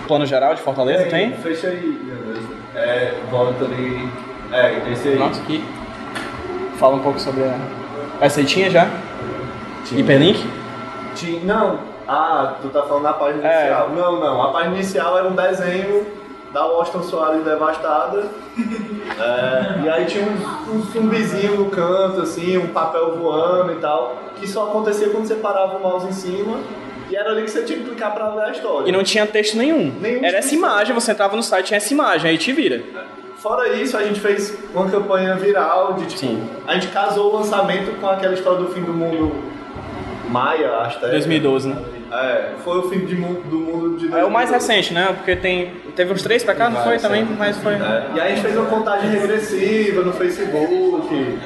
[0.07, 1.33] Plano Geral de Fortaleza, tem?
[1.35, 1.99] Fecha aí.
[2.75, 4.09] É, volta ali.
[4.53, 5.19] É, esse aí.
[5.19, 5.65] Nossa, aqui.
[6.79, 7.57] Fala um pouco sobre a...
[8.21, 8.89] Essa aí tinha já?
[9.91, 10.49] Hiperlink?
[11.15, 13.61] Tinha- Não, ah, tu tá falando da página É.
[13.63, 13.91] inicial.
[13.91, 16.07] Não, não, a página inicial era um desenho
[16.53, 18.25] da Washington Soares devastada.
[19.19, 24.17] É, e aí tinha um, um zumbizinho no canto, assim, um papel voando e tal,
[24.37, 26.59] que só acontecia quando você parava o mouse em cima
[27.11, 28.89] E era ali que você tinha que clicar pra ler a história.
[28.89, 29.93] E não tinha texto nenhum.
[30.01, 32.83] Nenhum Era essa imagem, você entrava no site, tinha essa imagem, aí te vira.
[33.39, 36.19] Fora isso, a gente fez uma campanha viral de tipo.
[36.19, 36.43] Sim.
[36.67, 39.33] A gente casou o lançamento com aquela história do fim do mundo
[40.29, 41.11] Maia, acho que é.
[41.11, 41.77] 2012, né?
[42.11, 44.55] É, foi o fim de mundo, do mundo de É o mais 2012.
[44.55, 45.13] recente, né?
[45.15, 47.75] Porque tem, teve uns três pra cá, não foi também, mas foi.
[47.75, 51.39] É, e aí a gente fez uma contagem regressiva no Facebook.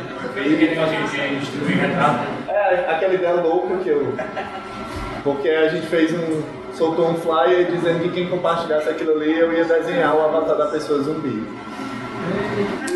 [1.40, 2.26] Distribuir retrato.
[2.48, 4.14] É, aquela ideia louca que eu.
[5.22, 6.42] Porque a gente fez um.
[6.74, 10.66] soltou um flyer dizendo que quem compartilhasse aquilo ali eu ia desenhar o avatar da
[10.66, 11.46] pessoa zumbi.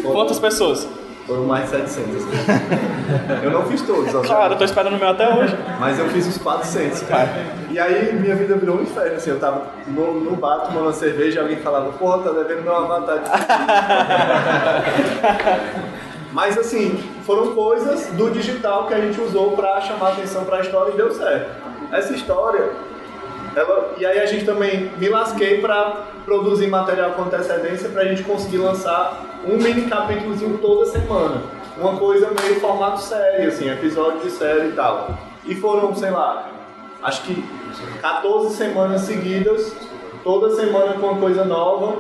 [0.02, 0.88] Quantas pessoas?
[1.26, 2.22] Foram mais de 700.
[3.42, 4.28] eu não fiz todos, obviamente.
[4.28, 5.56] Claro, eu tô esperando o meu até hoje.
[5.80, 7.28] Mas eu fiz uns 400, cara.
[7.68, 10.92] E aí minha vida virou um inferno, assim, eu tava no, no bar tomando uma
[10.92, 13.28] cerveja e alguém falava, porra, tá devendo meu avatar de
[16.32, 20.92] Mas assim, foram coisas do digital que a gente usou pra chamar atenção pra história
[20.92, 21.50] e deu certo.
[21.92, 22.70] Essa história,
[23.54, 28.22] ela, e aí a gente também me lasquei pra produzir material com antecedência pra gente
[28.22, 31.42] conseguir lançar um mini capítulozinho toda semana.
[31.78, 35.16] Uma coisa meio formato série, assim, episódio de série e tal.
[35.44, 36.50] E foram, sei lá,
[37.02, 37.44] acho que
[38.00, 39.74] 14 semanas seguidas,
[40.24, 41.96] toda semana com uma coisa nova.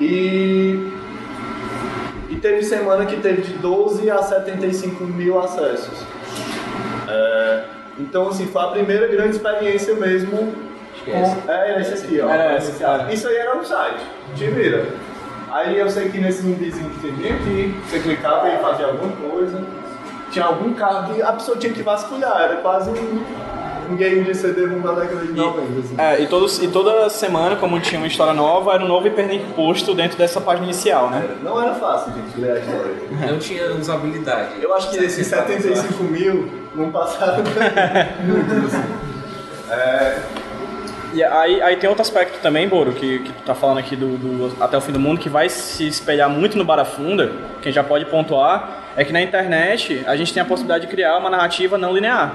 [0.00, 0.90] E,
[2.28, 6.04] e teve semana que teve de 12 a 75 mil acessos.
[7.08, 7.64] É,
[7.98, 10.54] então, assim, foi a primeira grande experiência mesmo.
[11.04, 12.28] Com, é, esse aqui, ó.
[12.28, 13.12] Era esse, cara.
[13.12, 14.00] Isso aí era um site,
[14.36, 14.86] te vira.
[15.50, 19.62] Aí eu sei que nesse zumbizinho que bem aqui, você clicava e fazia alguma coisa.
[20.30, 23.22] Tinha algum carro que a pessoa tinha que vasculhar, era quase um
[23.96, 25.62] game de CD-ROM da década de 90.
[25.80, 25.94] Assim.
[25.98, 29.52] É, e, todos, e toda semana, como tinha uma história nova, era um novo hiperlink
[29.54, 31.36] posto dentro dessa página inicial, né?
[31.42, 32.92] Não era fácil, gente, ler a história.
[33.32, 34.50] Não tinha usabilidade.
[34.60, 37.44] Eu acho que esses 75 mil não passaram
[38.24, 38.74] muitos.
[38.74, 38.84] assim.
[39.70, 40.18] É,
[41.14, 44.16] E aí, aí tem outro aspecto também, Boro, que, que tu tá falando aqui do,
[44.16, 47.30] do Até o Fim do Mundo, que vai se espelhar muito no Barafunda,
[47.60, 51.18] quem já pode pontuar, é que na internet a gente tem a possibilidade de criar
[51.18, 52.32] uma narrativa não linear.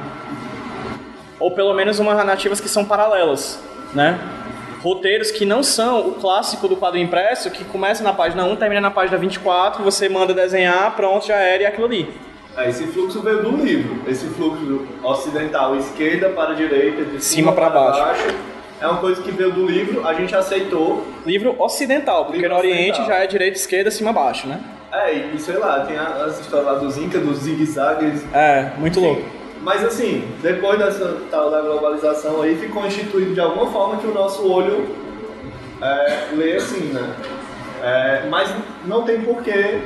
[1.39, 3.59] Ou pelo menos umas narrativas que são paralelas,
[3.93, 4.19] né?
[4.81, 8.81] Roteiros que não são o clássico do quadro impresso, que começa na página 1, termina
[8.81, 12.09] na página 24, você manda desenhar, pronto, já era e é aquilo ali.
[12.55, 14.01] é, esse fluxo veio do livro.
[14.07, 17.99] Esse fluxo ocidental, esquerda para direita, de Cima cima, para baixo.
[18.01, 18.35] baixo.
[18.79, 21.03] É uma coisa que veio do livro, a gente aceitou.
[21.25, 23.17] Livro ocidental, porque Livro no Oriente ocidental.
[23.17, 24.59] já é direita, esquerda, cima, baixo, né?
[24.91, 28.23] É, e sei lá, tem as histórias lá dos Incas, dos zigue-zagues.
[28.33, 29.23] É, muito louco.
[29.67, 34.13] Mas assim, depois dessa tal da globalização aí, ficou instituído de alguma forma que o
[34.13, 34.87] nosso olho
[35.81, 37.13] é, lê assim, né?
[37.83, 38.49] É, mas
[38.85, 39.81] não tem porquê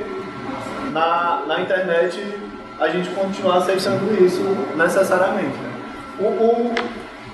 [0.92, 2.24] na, na internet
[2.78, 4.40] a gente continuar aceitando isso
[4.76, 5.58] necessariamente.
[5.58, 5.72] Né?
[6.20, 6.74] O, o,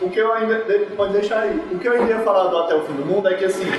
[0.06, 0.54] o que eu ainda.
[0.60, 1.62] de- Pode deixar aí.
[1.70, 3.70] O que eu ainda ia falar do Até o Fim do Mundo é que assim,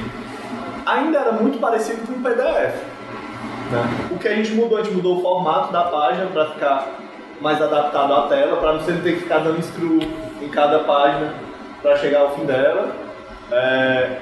[0.85, 2.75] ainda era muito parecido com o PDF.
[3.71, 4.09] né?
[4.11, 6.87] O que a gente mudou, a gente mudou o formato da página para ficar
[7.41, 9.99] mais adaptado à tela, para você não ter que ficar dando scroll
[10.41, 11.33] em cada página
[11.81, 12.93] para chegar ao fim dela.
[13.51, 14.17] É...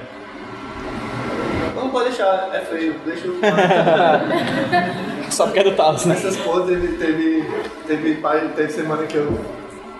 [1.74, 3.36] Não pode deixar, é feio, deixa eu.
[5.30, 6.14] Só porque é do Talos, né?
[6.14, 7.44] Essas coisas teve, teve,
[7.86, 9.38] teve, página- teve semana que eu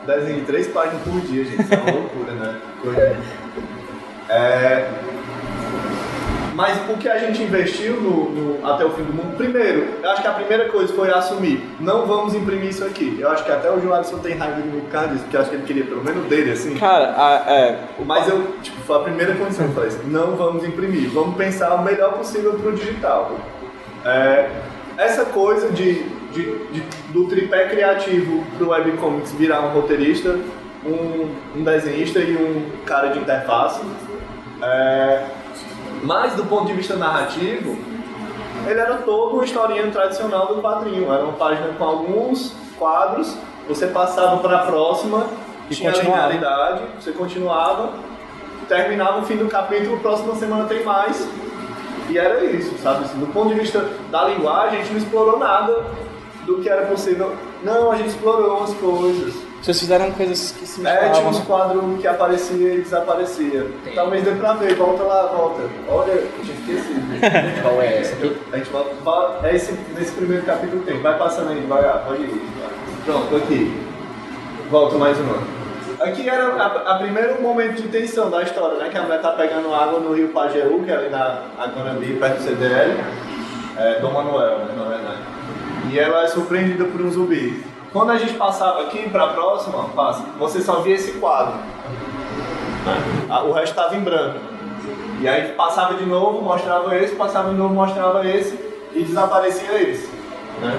[0.07, 1.63] desenhei três páginas por dia, gente.
[1.63, 2.55] Isso é uma loucura, né?
[4.29, 4.89] É,
[6.59, 10.11] mas o que a gente investiu no, no Até o Fim do Mundo, primeiro, eu
[10.11, 13.17] acho que a primeira coisa foi assumir, não vamos imprimir isso aqui.
[13.21, 15.41] Eu acho que até o Joalisson tem raiva de mim por causa disso, porque eu
[15.41, 16.75] acho que ele queria pelo menos dele, assim.
[16.77, 20.35] Cara, a- é, Mas eu, tipo, foi a primeira condição que eu falei, assim, não
[20.35, 23.37] vamos imprimir, vamos pensar o melhor possível pro digital.
[24.05, 24.51] É,
[24.97, 26.03] essa coisa de,
[26.33, 26.83] de- de-
[27.13, 30.37] do tripé criativo pro webcomics virar um roteirista,
[30.85, 33.81] um, um desenhista e um cara de interface.
[34.61, 35.23] É,
[36.03, 37.77] mas do ponto de vista narrativo,
[38.67, 41.13] ele era todo uma historinha tradicional do quadrinho.
[41.13, 43.37] Era uma página com alguns quadros,
[43.69, 45.27] você passava para a próxima,
[45.71, 46.29] E tinha continuava.
[46.33, 47.93] linearidade, você continuava,
[48.69, 51.29] terminava o fim do capítulo, próxima semana tem mais.
[52.09, 53.05] E era isso, sabe?
[53.05, 55.85] Assim, do ponto de vista da linguagem, a gente não explorou nada
[56.47, 57.37] do que era possível.
[57.63, 59.35] Não, a gente explorou umas coisas.
[59.63, 61.31] Vocês fizeram coisas que se É, misturavam.
[61.31, 63.67] uns quadros que aparecia e desaparecia.
[63.95, 65.63] Talvez dê pra ver, volta lá, volta.
[65.89, 67.21] Olha, eu tinha esquecido.
[67.63, 68.37] Qual é essa aqui?
[68.53, 71.01] A gente volta, é esse, nesse primeiro capítulo tem.
[71.01, 72.43] Vai passando aí devagar, pode ir.
[73.05, 73.77] Pronto, aqui.
[74.71, 75.37] Volta mais uma.
[76.01, 78.89] Aqui era a, a primeiro momento de tensão da história, né?
[78.89, 82.37] Que a mulher tá pegando água no rio Pajeú, que é ali na Aguanambi, perto
[82.37, 82.95] do CDL.
[83.77, 85.19] É, Dom Manuel, né, na verdade.
[85.91, 87.65] E ela é surpreendida por um zumbi.
[87.93, 91.55] Quando a gente passava aqui pra próxima, passa, você só via esse quadro.
[92.85, 93.27] Né?
[93.31, 94.39] A- O resto estava em branco.
[95.21, 98.59] E aí passava de novo, mostrava esse, passava de novo, mostrava esse
[98.95, 100.09] e desaparecia esse.
[100.61, 100.79] Né?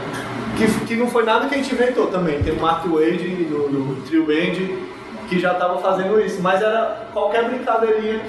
[0.58, 2.42] Que, que não foi nada que a gente inventou também.
[2.44, 4.90] Tem o Mark Wade do, do Trio Band
[5.28, 8.22] que já estava fazendo isso, mas era qualquer brincadeirinha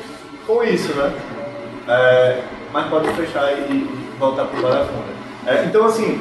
[0.46, 1.12] com isso, né?
[1.88, 5.48] É, mas pode fechar e, e voltar para o.
[5.48, 6.20] É, então, assim,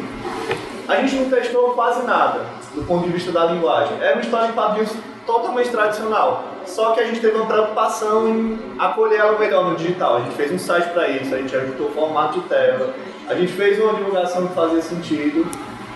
[0.89, 2.41] a gente não testou quase nada
[2.73, 3.95] do ponto de vista da linguagem.
[4.01, 4.91] Era uma história em quadrinhos
[5.25, 6.43] totalmente tradicional.
[6.65, 10.17] Só que a gente teve uma preocupação em acolher ela melhor no digital.
[10.17, 12.93] A gente fez um site para isso, a gente ajustou o formato de tela,
[13.27, 15.45] a gente fez uma divulgação que fazia sentido,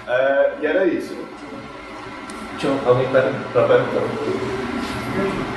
[0.07, 1.17] é, e era isso.
[2.59, 4.03] Tinha alguém para perguntar?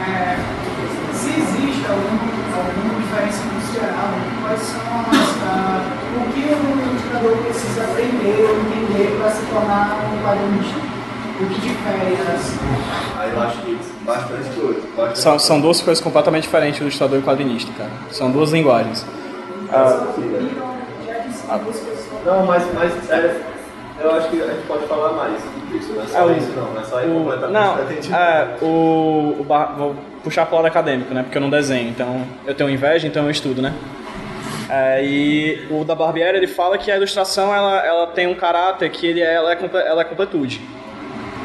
[0.00, 0.36] É,
[1.12, 2.16] se existe algum,
[2.56, 4.08] alguma diferença funcional,
[4.42, 9.98] quais são as, ah, o que o ilustrador precisa aprender ou entender para se tornar
[10.12, 10.96] um quadrinista?
[11.38, 12.58] O que difere as.
[13.18, 14.80] Aí eu acho que bastante coisa.
[14.96, 15.44] bastante São, coisa.
[15.46, 17.90] são duas coisas completamente diferentes, ilustrador e quadrinista, cara.
[18.10, 19.04] São duas linguagens.
[19.70, 20.06] Ah,
[21.06, 22.24] Já que são duas pessoas.
[22.24, 23.40] Não, mas, mas é,
[24.00, 25.32] eu acho que a gente pode falar mais
[25.70, 25.92] disso.
[25.94, 26.72] Não é só É, isso, não.
[26.72, 28.14] Não é só ir o, completamente não, pretendido.
[28.14, 29.94] é, o, o bar- vou
[30.24, 31.22] puxar pro lado acadêmico, né?
[31.22, 33.72] Porque eu não desenho, então eu tenho inveja, então eu estudo, né?
[35.02, 39.06] E o da Barbieri ele fala que a ilustração ela, ela tem um caráter que
[39.06, 40.60] ele é, ela, é, ela é completude.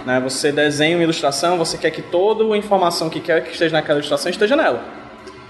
[0.06, 0.20] Né?
[0.22, 4.00] Você desenha uma ilustração, você quer que toda a informação que quer que esteja naquela
[4.00, 4.84] ilustração esteja nela.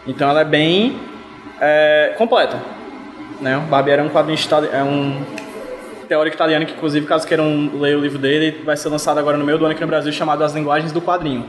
[0.06, 1.00] Então ela é bem
[1.60, 2.60] é, completa.
[3.40, 3.58] Né?
[3.58, 5.24] O Barbieri é um quadrinista, é um
[6.08, 9.46] teórico italiano que, inclusive, caso queiram ler o livro dele, vai ser lançado agora no
[9.46, 11.46] meio do ano aqui no Brasil, chamado As Linguagens do Quadrinho.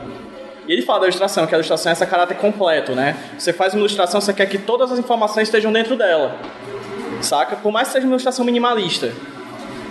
[0.67, 3.17] E ele fala da ilustração, que a ilustração é esse caráter completo, né?
[3.37, 6.37] Você faz uma ilustração, você quer que todas as informações estejam dentro dela,
[7.21, 7.55] saca?
[7.55, 9.11] Por mais que seja uma ilustração minimalista.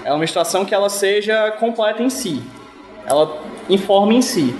[0.04, 2.42] É uma ilustração que ela seja completa em si.
[3.06, 4.54] Ela informa em si.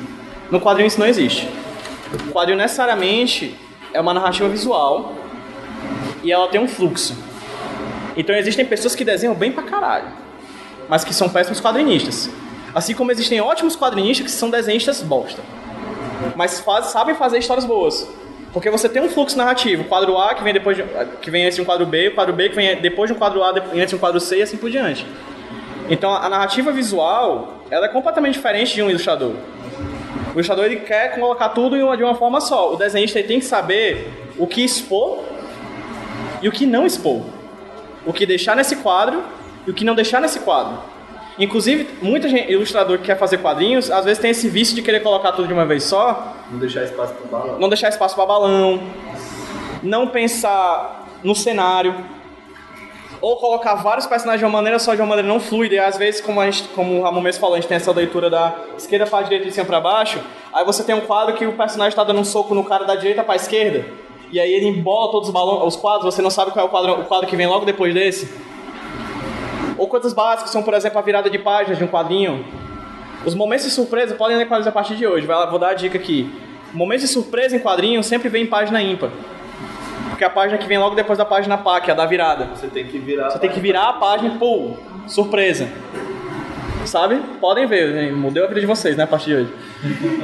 [0.50, 1.48] No quadrinho isso não existe.
[2.28, 3.56] O quadrinho necessariamente
[3.92, 5.14] é uma narrativa visual
[6.22, 7.16] e ela tem um fluxo.
[8.16, 10.08] Então existem pessoas que desenham bem pra caralho,
[10.88, 12.28] mas que são péssimos quadrinistas.
[12.74, 15.42] Assim como existem ótimos quadrinistas que são desenhistas bosta,
[16.36, 18.08] mas faz- sabem fazer histórias boas.
[18.52, 20.84] Porque você tem um fluxo narrativo, quadro A que vem depois de,
[21.22, 23.18] que vem antes de um quadro B, o quadro B que vem depois de um
[23.18, 25.06] quadro A, antes de um quadro C e assim por diante.
[25.88, 29.32] Então a narrativa visual, ela é completamente diferente de um ilustrador.
[30.28, 32.72] O ilustrador ele quer colocar tudo de uma forma só.
[32.72, 35.20] O desenhista ele tem que saber o que expor
[36.42, 37.22] e o que não expor.
[38.04, 39.22] O que deixar nesse quadro
[39.66, 40.78] e o que não deixar nesse quadro.
[41.38, 45.00] Inclusive, muita gente, ilustrador que quer fazer quadrinhos, às vezes tem esse vício de querer
[45.00, 47.58] colocar tudo de uma vez só, Não deixar espaço pro balão.
[47.58, 48.82] não deixar espaço para balão,
[49.82, 51.94] não pensar no cenário,
[53.20, 55.96] ou colocar vários personagens de uma maneira só, de uma maneira não fluida, e às
[55.96, 58.54] vezes, como, a gente, como o Ramon mesmo falou, a gente tem essa leitura da
[58.76, 60.20] esquerda para direita e de cima para baixo,
[60.52, 62.96] aí você tem um quadro que o personagem está dando um soco no cara da
[62.96, 63.86] direita para esquerda,
[64.30, 66.70] e aí ele embola todos os, balões, os quadros, você não sabe qual é o
[66.70, 68.28] quadro, o quadro que vem logo depois desse.
[69.82, 72.44] Ou coisas básicas, são, por exemplo, a virada de páginas de um quadrinho.
[73.26, 75.26] Os momentos de surpresa podem ler quadrinhos a partir de hoje.
[75.26, 76.32] Lá, vou dar a dica aqui.
[76.72, 79.10] Momentos de surpresa em quadrinho sempre vem em página ímpar.
[80.08, 82.50] Porque a página que vem logo depois da página pá, que é a da virada.
[82.54, 83.30] Você tem que virar.
[83.30, 84.74] Você tem que virar a página e pô,
[85.08, 85.68] surpresa.
[86.84, 87.20] Sabe?
[87.40, 88.12] Podem ver, né?
[88.12, 89.52] mudei a vida de vocês, né, a partir de hoje.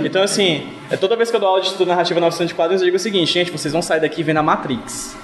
[0.04, 2.54] Então, assim, é toda vez que eu dou aula de estudo narrativa na oficina de
[2.54, 5.16] quadrinhos, eu digo o seguinte, gente, vocês vão sair daqui vendo a Matrix.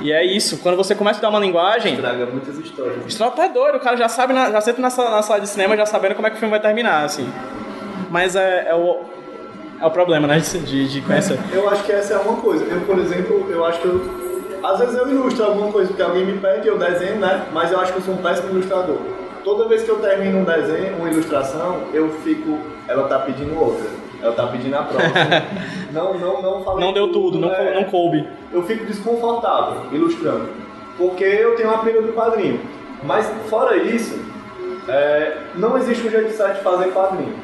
[0.00, 3.06] E é isso, quando você começa a dar uma linguagem, Traga muitas histórias.
[3.06, 5.48] Estrada tá doido, o cara já sabe, na- já senta na sala, na sala de
[5.48, 7.30] cinema já sabendo como é que o filme vai terminar, assim.
[8.10, 9.00] Mas é, é o,
[9.80, 11.38] é o problema, né, de, de, conhecer.
[11.52, 12.64] Eu acho que essa é uma coisa.
[12.64, 14.20] Eu, por exemplo, eu acho que eu.
[14.62, 17.46] Às vezes eu ilustro alguma coisa porque alguém me pede, eu desenho, né?
[17.52, 18.98] Mas eu acho que eu sou um péssimo ilustrador.
[19.44, 22.58] Toda vez que eu termino um desenho, uma ilustração, eu fico.
[22.88, 23.86] Ela tá pedindo outra.
[24.22, 25.14] Ela tá pedindo a próxima.
[25.92, 26.84] não, não, não falei.
[26.84, 27.74] Não deu tudo, não, é.
[27.74, 28.26] não coube.
[28.52, 30.48] eu fico desconfortável ilustrando.
[30.96, 32.60] Porque eu tenho uma pilha do quadrinho.
[33.02, 34.18] Mas fora isso,
[34.86, 37.34] é, não existe um jeito certo de fazer quadrinho.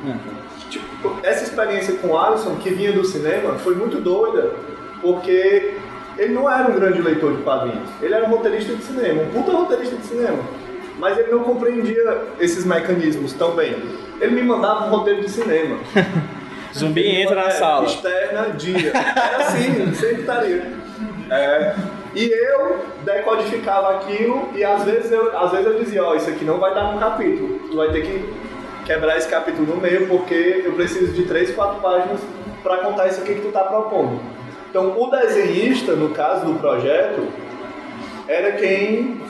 [0.69, 4.53] Tipo, essa experiência com o Alisson, que vinha do cinema, foi muito doida,
[5.01, 5.75] porque
[6.19, 7.89] ele não era um grande leitor de quadrinhos.
[8.03, 10.39] Ele era um roteirista de cinema, um puta roteirista de cinema.
[10.99, 13.77] Mas ele não compreendia esses mecanismos tão bem.
[14.21, 15.79] Ele me mandava um roteiro de cinema.
[16.77, 17.87] Zumbi entra na É, sala.
[17.87, 18.93] Externa, dia.
[18.95, 20.73] Era assim, sempre estaria.
[21.31, 21.75] É,
[22.15, 26.45] e eu decodificava aquilo e às vezes eu, às vezes eu dizia, ó, isso aqui
[26.45, 27.59] não vai dar um capítulo.
[27.69, 28.33] Tu vai ter que
[28.85, 32.21] quebrar esse capítulo no meio porque eu preciso de três, quatro páginas
[32.63, 34.21] para contar isso aqui que tu tá propondo.
[34.71, 37.27] Então o desenhista, no caso do projeto,
[38.29, 39.21] era quem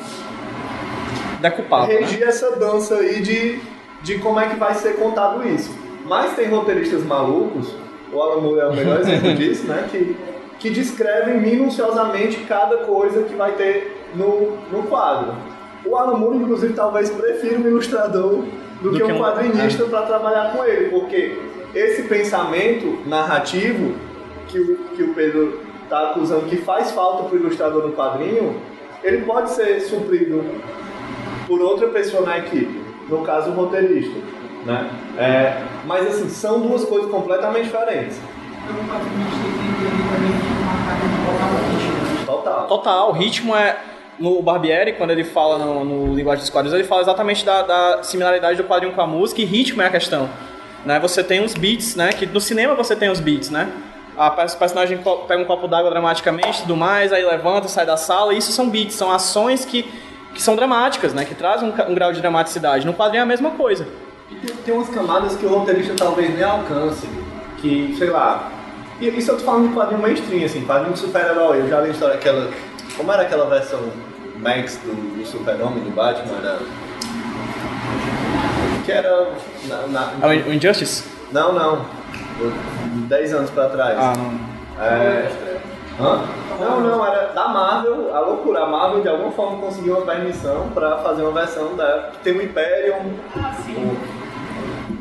[1.41, 2.01] Decupado, né?
[2.01, 3.61] regia essa dança aí de,
[4.03, 5.71] de como é que vai ser contado isso.
[6.07, 7.75] Mas tem roteiristas malucos
[8.13, 9.89] o Alan Moore é o melhor exemplo disso, né?
[9.91, 10.17] Que,
[10.59, 15.35] que descrevem minuciosamente cada coisa que vai ter no, no quadro.
[15.85, 18.45] O Alan Moore, inclusive, talvez prefira um ilustrador
[18.81, 21.39] do, Do que, que um quadrinista para trabalhar com ele, porque
[21.75, 23.95] esse pensamento narrativo
[24.49, 28.57] que o, que o Pedro está acusando que faz falta para o ilustrador no quadrinho,
[29.03, 30.43] ele pode ser suprido
[31.47, 34.19] por outra pessoa na equipe, no caso o roteirista.
[34.67, 34.91] Né?
[35.17, 38.21] É, mas assim, são duas coisas completamente diferentes.
[42.27, 42.67] Total.
[42.67, 43.77] Total, o ritmo é.
[44.19, 48.03] No Barbieri, quando ele fala no, no Linguagem dos Quadrinhos, ele fala exatamente da, da
[48.03, 50.31] similaridade do quadrinho com a música e ritmo é a questão.
[50.87, 50.99] Né?
[51.01, 52.09] Você tem os beats, né?
[52.15, 53.71] Que no cinema você tem os beats, né?
[54.17, 54.99] A personagem
[55.29, 58.95] pega um copo d'água dramaticamente tudo mais, aí levanta, sai da sala, isso são beats,
[58.95, 59.83] são ações que,
[60.33, 61.27] que são dramáticas, né?
[61.27, 62.87] Que trazem um, um grau de dramaticidade.
[62.87, 63.87] No quadrinho é a mesma coisa.
[64.31, 67.07] E tem, tem umas camadas que o roteirista talvez nem alcance,
[67.59, 68.51] que, sei lá.
[69.01, 71.61] E isso eu tô falando de quadrinho mainstream, assim, quadrinho de super-herói.
[71.61, 72.51] Eu já li a história aquela.
[72.97, 73.81] Como era aquela versão
[74.39, 76.39] Max do, do Super-Homem do Batman?
[76.39, 76.59] Era.
[78.85, 79.29] Que era.
[79.69, 81.05] Na, na- É o Injustice?
[81.33, 81.85] Não, não.
[83.09, 83.99] Dez anos pra trás.
[83.99, 84.85] Ah, não.
[84.85, 85.29] É...
[86.01, 86.21] Hã?
[86.61, 88.63] Não, não, era da Marvel, a loucura.
[88.63, 92.11] A Marvel de alguma forma conseguiu uma permissão pra fazer uma versão da.
[92.23, 92.97] Tem o Imperium.
[93.77, 93.97] o-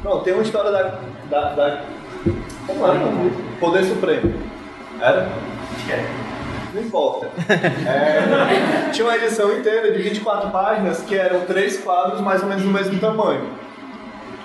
[0.04, 0.92] Não, tem uma história da.
[1.30, 1.82] da, da...
[2.68, 3.00] Como era?
[3.60, 4.34] Poder Supremo.
[5.02, 5.28] Era?
[6.74, 7.28] Não importa.
[7.88, 12.64] É, tinha uma edição inteira de 24 páginas que eram três quadros mais ou menos
[12.64, 13.50] do mesmo tamanho.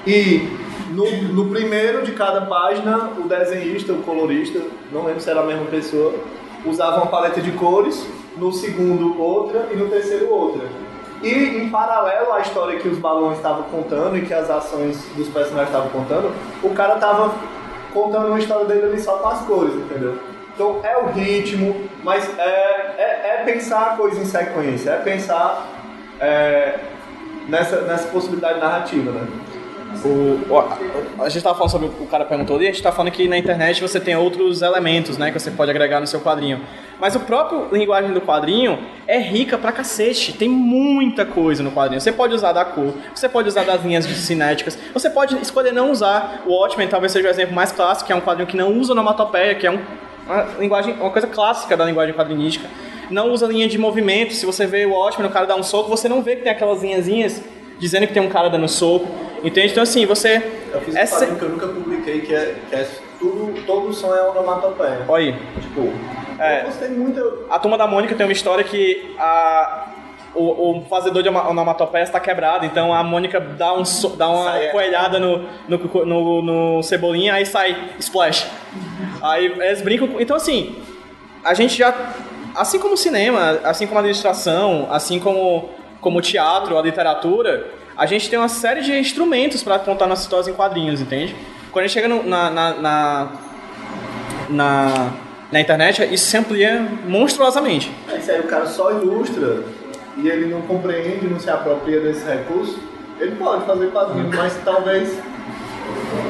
[0.07, 0.49] E
[0.91, 4.61] no, no primeiro de cada página, o desenhista, o colorista,
[4.93, 6.15] não lembro se era a mesma pessoa,
[6.65, 8.07] usava uma paleta de cores,
[8.37, 10.67] no segundo outra e no terceiro outra.
[11.23, 15.29] E em paralelo à história que os balões estavam contando e que as ações dos
[15.29, 16.33] personagens estavam contando,
[16.63, 17.35] o cara estava
[17.93, 20.19] contando uma história dele ali só com as cores, entendeu?
[20.55, 25.67] Então é o ritmo, mas é, é, é pensar a coisa em sequência, é pensar
[26.19, 26.79] é,
[27.49, 29.27] nessa, nessa possibilidade narrativa, né?
[30.05, 30.69] O, ó,
[31.19, 33.37] a gente estava falando sobre o cara perguntou ali, a gente está falando que na
[33.37, 36.61] internet você tem outros elementos, né, que você pode agregar no seu quadrinho.
[36.99, 42.01] Mas o próprio linguagem do quadrinho é rica pra cacete, tem muita coisa no quadrinho.
[42.01, 45.91] Você pode usar da cor, você pode usar das linhas cinéticas, você pode escolher não
[45.91, 46.43] usar.
[46.47, 48.93] O Watchmen talvez seja o exemplo mais clássico, que é um quadrinho que não usa
[48.93, 49.81] onomatopeia, que é um,
[50.27, 52.69] uma linguagem, uma coisa clássica da linguagem quadrinística.
[53.11, 54.35] Não usa linha de movimento.
[54.35, 56.53] Se você vê o Watchmen, o cara dá um soco, você não vê que tem
[56.53, 57.43] aquelas linhazinhas
[57.79, 59.09] dizendo que tem um cara dando soco.
[59.43, 59.73] Entende?
[59.73, 60.37] Então assim, você
[60.73, 62.87] Eu fiz um essa- quadrinho que eu nunca publiquei, que é, que é
[63.19, 65.05] tudo, todo som é onomatopeia.
[65.09, 65.39] Olha aí.
[65.61, 65.93] Tipo,
[66.39, 66.89] É.
[66.91, 67.47] muito.
[67.51, 69.87] A turma da Mônica tem uma história que a,
[70.35, 73.83] o, o fazedor de oma- onomatopeia está quebrado, então a Mônica dá, um,
[74.17, 74.69] dá uma Sai, é.
[74.69, 76.43] coelhada no, no, no,
[76.77, 78.47] no cebolinha, aí sai splash.
[79.23, 80.09] Aí eles brincam.
[80.09, 80.77] com- Então, assim,
[81.45, 81.95] a gente já.
[82.57, 85.69] Assim como o cinema, assim como a administração, assim como,
[86.01, 87.67] como o teatro, a literatura,
[88.01, 91.37] a gente tem uma série de instrumentos para contar nossas histórias em quadrinhos, entende?
[91.71, 93.29] Quando a gente chega no- na, na, na,
[94.49, 95.11] na,
[95.53, 97.93] na internet, isso se amplia monstruosamente.
[98.09, 99.63] Aí se aí o cara só ilustra
[100.17, 102.79] e ele não compreende, não se apropria desse recurso,
[103.21, 105.19] ele pode fazer quadrinho, mas talvez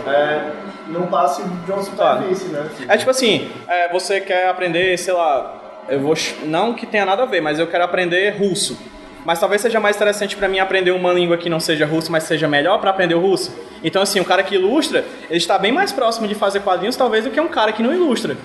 [0.06, 0.50] é,
[0.88, 2.68] não passe de uma superfície, né?
[2.88, 5.56] É tipo assim, é, você quer aprender, sei lá,
[5.88, 6.14] eu vou
[6.44, 8.76] não que tenha nada a ver, mas eu quero aprender russo.
[9.24, 12.24] Mas talvez seja mais interessante pra mim aprender uma língua que não seja russo, mas
[12.24, 13.54] seja melhor pra aprender o russo.
[13.84, 17.24] Então assim, o cara que ilustra, ele está bem mais próximo de fazer quadrinhos talvez
[17.24, 18.36] do que um cara que não ilustra.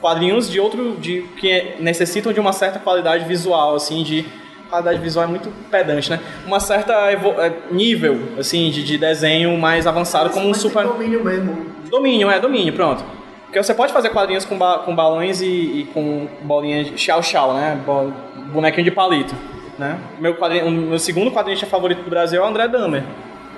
[0.00, 4.26] Quadrinhos de outro de que necessitam de uma certa qualidade visual, assim, de
[4.68, 6.18] qualidade visual é muito pedante, né?
[6.46, 11.66] Uma certa é, nível assim de, de desenho mais avançado como um super domínio mesmo.
[11.88, 13.04] Domínio, é, domínio, pronto.
[13.44, 17.54] Porque você pode fazer quadrinhos com, ba- com balões e, e com bolinhas de chau-chau,
[17.54, 17.78] né?
[17.86, 18.12] Bo-
[18.52, 19.34] bonequinho de palito,
[19.78, 19.98] né?
[20.18, 23.04] Meu, quadrinho, meu segundo quadrinista favorito do Brasil é o André Dahmer.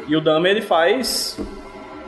[0.09, 1.39] E o Dahmer, ele faz...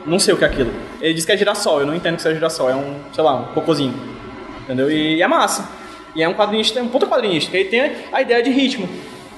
[0.05, 0.71] Não sei o que é aquilo.
[1.01, 2.69] Ele diz que é girassol, eu não entendo que seja girassol.
[2.69, 3.93] É um, sei lá, um cocôzinho.
[4.63, 4.89] Entendeu?
[4.89, 5.69] E, é massa.
[6.15, 8.87] E é um quadrinista, um puta quadrinista, que ele tem a ideia de ritmo.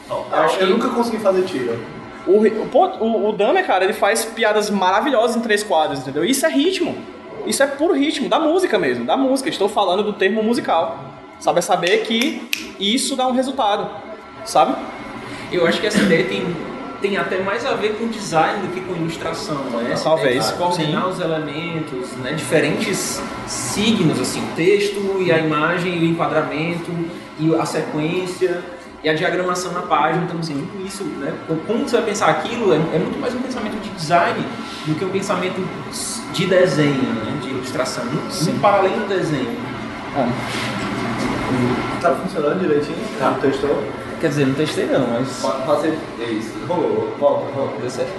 [0.10, 1.76] Eu, acho que- nunca consegui fazer tira.
[2.28, 6.24] O, o, o, o Dahmer, cara, ele faz piadas maravilhosas em três quadros, entendeu?
[6.24, 6.96] Isso é ritmo.
[7.48, 9.50] Isso é puro ritmo, da música mesmo, da música.
[9.50, 11.00] Estou falando do termo musical.
[11.40, 11.58] Sabe?
[11.58, 12.48] É saber que
[12.80, 13.90] isso dá um resultado,
[14.46, 14.76] sabe?
[15.52, 16.56] Eu acho que essa ideia tem,
[17.02, 19.92] tem até mais a ver com design do que com ilustração, né?
[19.92, 22.34] Essa Talvez, de coordenar os elementos, né?
[22.34, 26.92] Diferentes signos, assim, o texto e a imagem, e o enquadramento
[27.40, 28.62] e a sequência
[29.04, 31.34] e a diagramação na página, então assim, tudo isso, né?
[31.66, 34.46] Como você vai pensar aquilo é, é muito mais um pensamento de design
[34.86, 35.60] do que um pensamento
[36.34, 37.40] de desenho, né?
[37.42, 39.58] De ilustração, muito para além do desenho.
[42.00, 42.98] Tá funcionando direitinho?
[43.20, 43.38] Tá.
[43.42, 43.84] Testou?
[44.22, 46.54] Quer dizer, não testei não, mas Pode fazer isso.
[46.68, 47.74] Rolou, volta, volta.
[47.82, 48.12] deu certo.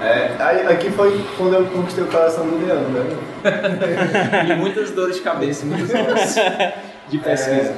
[0.00, 3.16] É, aí, aqui foi quando eu conquistei o coração do Leandro, né?
[4.50, 6.34] E muitas dores de cabeça, muitas horas
[7.08, 7.74] de pesquisa.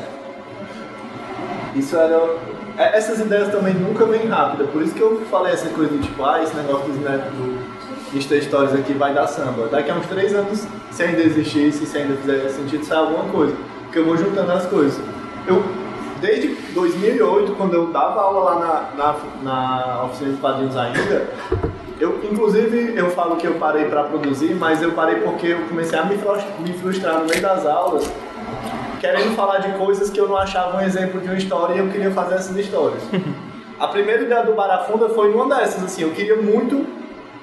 [1.74, 2.20] Isso era.
[2.78, 6.00] é, Essas ideias também nunca vêm rápida, por isso que eu falei essa coisa do
[6.00, 7.58] tipo, ah, esse negócio dos netos do
[8.16, 9.68] Insta Stories aqui vai dar samba.
[9.70, 13.54] Daqui a uns três anos, se ainda existisse, se ainda fizer sentido, sai alguma coisa.
[13.84, 14.98] Porque eu vou juntando as coisas.
[15.46, 15.62] Eu,
[16.20, 18.58] desde 2008, quando eu dava aula lá
[18.96, 21.26] na, na, na oficina de quadrinhos ainda,
[22.00, 25.98] eu, inclusive, eu falo que eu parei para produzir, mas eu parei porque eu comecei
[25.98, 28.10] a me frus- me frustrar no meio das aulas,
[29.00, 31.88] querendo falar de coisas que eu não achava um exemplo de uma história e eu
[31.88, 33.02] queria fazer essas histórias.
[33.78, 36.86] A primeira ideia do Barafunda foi numa dessas, assim, eu queria muito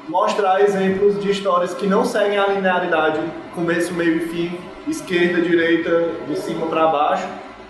[0.08, 3.20] mostrar exemplos de histórias que não seguem a linearidade
[3.54, 4.58] começo, meio e fim,
[4.88, 7.28] esquerda, direita, de cima para baixo,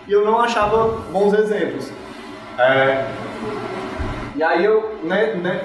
[0.07, 1.91] e eu não achava bons exemplos.
[2.57, 3.07] É,
[4.35, 5.61] e aí eu, né, né,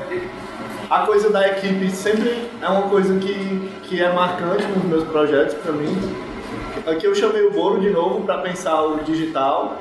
[0.89, 5.55] a coisa da equipe sempre é uma coisa que, que é marcante nos meus projetos
[5.55, 5.97] para mim.
[6.87, 9.79] Aqui eu chamei o Boro de novo para pensar o digital.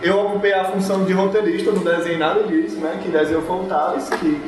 [0.00, 2.98] Eu ocupei a função de roteirista, não desenhei nada disso, né?
[3.02, 4.40] Que desenhou foi o Thales, que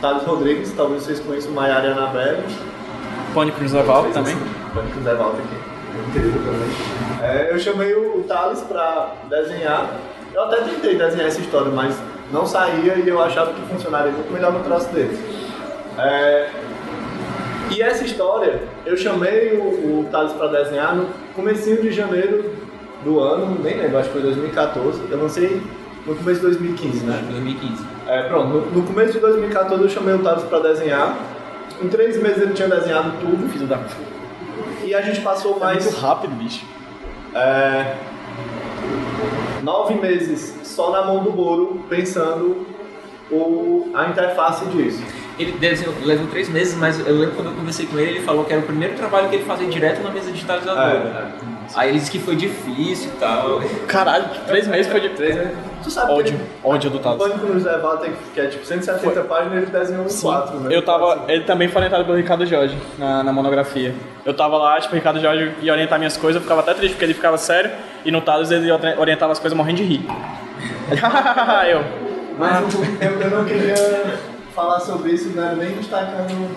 [0.00, 2.44] Thales Rodrigues, talvez vocês conheçam Maiara e Anabelle.
[3.34, 4.36] Pânico nos Leval também.
[4.72, 5.63] Pode que o Zé Walter aqui.
[7.22, 9.90] É, eu chamei o, o Thales pra desenhar.
[10.32, 11.96] Eu até tentei desenhar essa história, mas
[12.32, 15.18] não saía e eu achava que funcionaria muito melhor no traço dele.
[15.98, 16.50] É,
[17.70, 22.52] e essa história, eu chamei o, o Thales pra desenhar no comecinho de janeiro
[23.04, 25.02] do ano, nem lembro, acho que foi 2014.
[25.10, 25.62] Eu lancei
[26.06, 27.24] no começo de 2015, né?
[27.30, 27.84] 2015.
[28.06, 31.16] É, pronto, no, no começo de 2014 eu chamei o Thales pra desenhar.
[31.82, 33.48] Em três meses ele tinha desenhado tudo.
[33.48, 33.78] Filho da...
[34.84, 36.64] E a gente passou É muito mais rápido, bicho.
[37.34, 37.94] é,
[39.62, 42.66] nove meses só na mão do Boro pensando
[43.30, 45.02] o, a interface disso.
[45.38, 48.44] Ele desenhou, levou três meses, mas eu lembro quando eu conversei com ele, ele falou
[48.44, 51.32] que era o primeiro trabalho que ele fazia direto na mesa digitalizadora.
[51.74, 53.60] Aí ele disse que foi difícil e tal.
[53.86, 55.08] Caralho, três meses foi de...
[55.10, 55.52] Três meses.
[55.82, 57.22] Tu sabe Ódio, que ódio do o Thales.
[57.22, 60.74] Pânico nos Levar tem que é tipo 170 páginas ele desenhou em quatro, né?
[60.74, 61.24] Eu tava.
[61.28, 63.94] Ele também foi orientado pelo Ricardo Jorge na, na monografia.
[64.24, 66.94] Eu tava lá, tipo, o Ricardo Jorge ia orientar minhas coisas, eu ficava até triste
[66.94, 67.70] porque ele ficava sério
[68.02, 70.06] e no Thales ele ori- orientava as coisas morrendo de rir.
[71.70, 71.84] eu.
[72.38, 73.74] Mas o- eu, eu não queria
[74.54, 76.48] falar sobre isso, não era nem destacando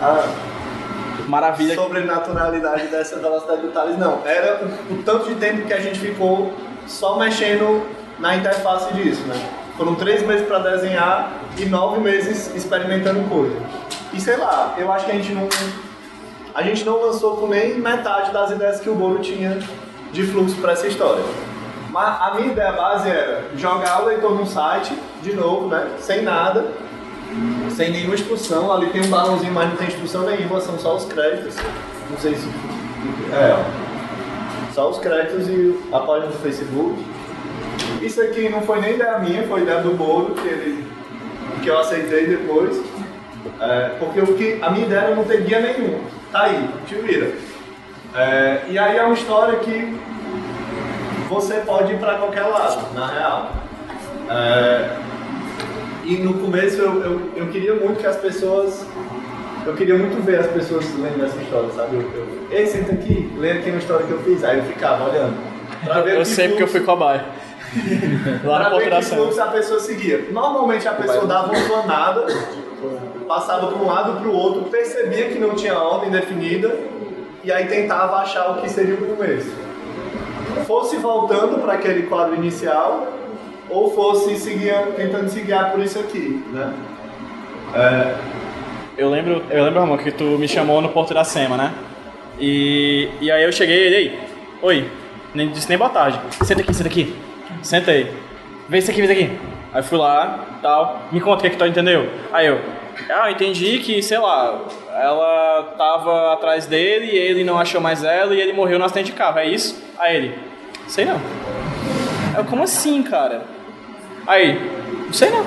[0.00, 0.24] a,
[1.28, 1.74] Maravilha.
[1.74, 4.22] sobrenaturalidade dessa velocidade do Thales, não.
[4.24, 6.52] Era o, tanto de tempo que a gente ficou
[6.86, 7.86] só mexendo
[8.18, 9.34] na interface disso, né?
[9.76, 13.56] Foram três meses para desenhar e nove meses experimentando coisa.
[14.12, 15.48] E sei lá, eu acho que a gente não.
[16.54, 19.58] A gente não lançou com nem metade das ideias que o Bolo tinha
[20.10, 21.22] de fluxo para essa história.
[21.90, 25.88] Mas a minha ideia base era jogar o leitor num site, de novo, né?
[26.00, 26.66] Sem nada,
[27.70, 28.72] sem nenhuma instrução.
[28.72, 31.56] Ali tem um balãozinho, mas não tem instrução nenhuma, são só os créditos.
[32.10, 32.46] Não sei se.
[33.32, 34.72] É, ó.
[34.74, 37.04] Só os créditos e a página do Facebook.
[38.02, 40.86] Isso aqui não foi nem ideia minha, foi ideia do Bolo, que, ele,
[41.62, 42.80] que eu aceitei depois.
[43.60, 46.00] É, porque o que, a minha ideia era não ter guia nenhum.
[46.30, 47.32] Tá aí, te vira.
[48.14, 49.98] É, e aí é uma história que
[51.28, 53.52] você pode ir para qualquer lado, na real.
[54.30, 54.90] É,
[56.08, 58.86] e no começo eu, eu, eu queria muito que as pessoas.
[59.66, 61.96] Eu queria muito ver as pessoas lendo essa história, sabe?
[61.96, 64.42] Eu, eu, Ei, senta aqui, lê aqui uma história que eu fiz.
[64.42, 65.36] Aí eu ficava olhando.
[65.84, 67.26] pra ver Eu sei porque eu fui cobaia.
[68.42, 70.28] Lá na Pra ver que a pessoa seguia.
[70.30, 72.26] Normalmente a pessoa dava uma planada,
[73.26, 76.74] passava para um lado para o outro, percebia que não tinha ordem definida
[77.44, 79.52] e aí tentava achar o que seria o começo.
[80.66, 83.18] Fosse voltando para aquele quadro inicial
[83.70, 86.72] ou fosse seguir, tentando se guiar por isso aqui, né?
[87.74, 88.14] É,
[88.96, 91.72] Eu lembro, eu lembro, Ramon, que tu me chamou no Porto da Sema, né?
[92.40, 94.18] E, e aí eu cheguei e ei,
[94.62, 94.90] oi,
[95.34, 96.18] nem disse nem boa tarde.
[96.44, 97.14] Senta aqui, senta aqui.
[97.62, 98.10] Senta aí.
[98.68, 99.38] Vê isso aqui, vê isso aqui.
[99.72, 102.08] Aí fui lá, tal, me conta o que, é que tu entendeu.
[102.32, 102.60] Aí eu,
[103.10, 104.62] ah, entendi que, sei lá,
[104.94, 109.12] ela tava atrás dele e ele não achou mais ela e ele morreu no acidente
[109.12, 109.82] de carro, é isso?
[109.98, 110.38] Aí ele,
[110.86, 111.20] sei não.
[112.36, 113.42] Eu, como assim, cara?
[114.28, 114.60] Aí,
[115.06, 115.46] não sei não.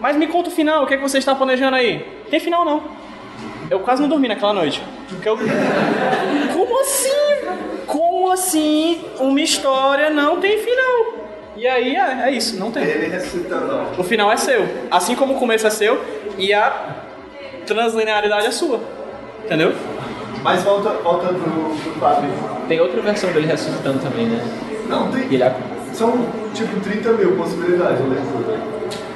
[0.00, 2.04] Mas me conta o final, o que, é que você está planejando aí?
[2.28, 2.82] Tem final não.
[3.70, 4.82] Eu quase não dormi naquela noite.
[5.08, 5.38] Porque eu...
[6.52, 7.12] Como assim?
[7.86, 11.18] Como assim uma história não tem final?
[11.56, 12.82] E aí é, é isso, não tem.
[12.82, 13.72] ele ressuscitando.
[13.72, 14.00] ó.
[14.00, 14.66] O final é seu.
[14.90, 16.04] Assim como o começo é seu
[16.36, 16.96] e a
[17.66, 18.80] translinearidade é sua.
[19.44, 19.72] Entendeu?
[20.42, 22.34] Mas volta, voltando pro, pro quadrinho.
[22.68, 24.40] Tem outra versão dele ressuscitando também, né?
[24.88, 25.26] Não, tem.
[25.30, 25.44] E ele
[25.98, 26.12] São
[26.54, 28.60] tipo 30 mil possibilidades de leitura.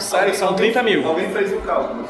[0.01, 1.07] Sério, são 30 mil.
[1.07, 2.05] Alguém fez o cálculo.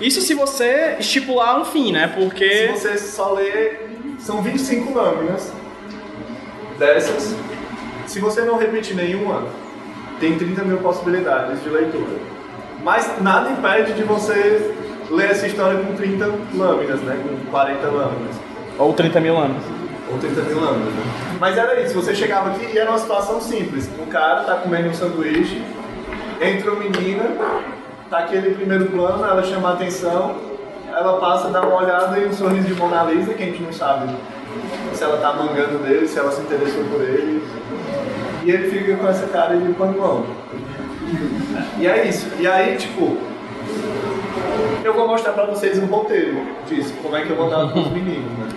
[0.00, 2.06] Isso se você estipular um fim, né?
[2.06, 2.70] Se Porque.
[2.72, 3.78] você só lê,
[4.20, 5.52] são 25 lâminas
[6.78, 7.34] dessas.
[8.06, 9.48] Se você não repetir nenhuma,
[10.20, 12.20] tem 30 mil possibilidades de leitura.
[12.84, 14.76] Mas nada impede de você
[15.10, 17.20] ler essa história com 30 lâminas, né?
[17.20, 18.36] Com 40 lâminas.
[18.78, 19.81] Ou 30 mil anos.
[20.12, 21.02] Ou 30 mil lâminas, né?
[21.40, 23.88] Mas era isso, você chegava aqui e era uma situação simples.
[23.98, 25.62] Um cara tá comendo um sanduíche,
[26.40, 27.24] entra uma menina,
[28.10, 30.36] tá aquele primeiro plano, ela chama a atenção,
[30.88, 33.72] ela passa, dá uma olhada e um sorriso de Mona Lisa, que a gente não
[33.72, 34.14] sabe
[34.92, 37.42] se ela tá mangando dele, se ela se interessou por ele.
[38.44, 40.26] E ele fica com essa cara de panguão.
[41.78, 42.26] E é isso.
[42.38, 43.16] E aí, tipo,
[44.84, 48.30] eu vou mostrar pra vocês um roteiro disso, como é que eu mandava pros meninos,
[48.38, 48.48] né?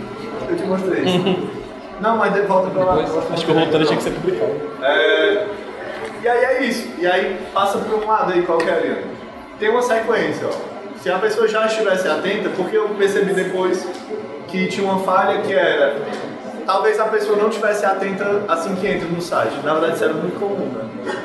[0.49, 1.49] Eu te mostrei isso.
[2.01, 2.97] Não, mas volta pra lá.
[3.31, 4.51] Acho que o roteiro tinha que ser publicado.
[4.81, 5.47] É,
[6.21, 6.89] E aí é isso.
[6.97, 9.01] E aí passa por um lado aí qualquer Ariana.
[9.57, 10.75] Tem uma sequência, ó.
[11.01, 13.87] Se a pessoa já estivesse atenta, porque eu percebi depois
[14.47, 15.95] que tinha uma falha que era.
[16.65, 19.53] Talvez a pessoa não estivesse atenta assim que entra no site.
[19.63, 21.15] Na verdade, isso era muito comum, né?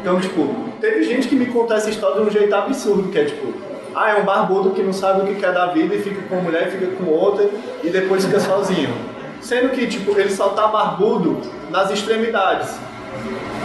[0.00, 3.24] Então, tipo, teve gente que me contou essa história de um jeito absurdo, que é
[3.24, 3.52] tipo,
[3.96, 6.34] ah, é um barbudo que não sabe o que quer da vida e fica com
[6.36, 7.48] uma mulher, fica com outra
[7.82, 8.94] e depois fica sozinho.
[9.40, 11.40] Sendo que, tipo, ele só tá barbudo
[11.70, 12.76] nas extremidades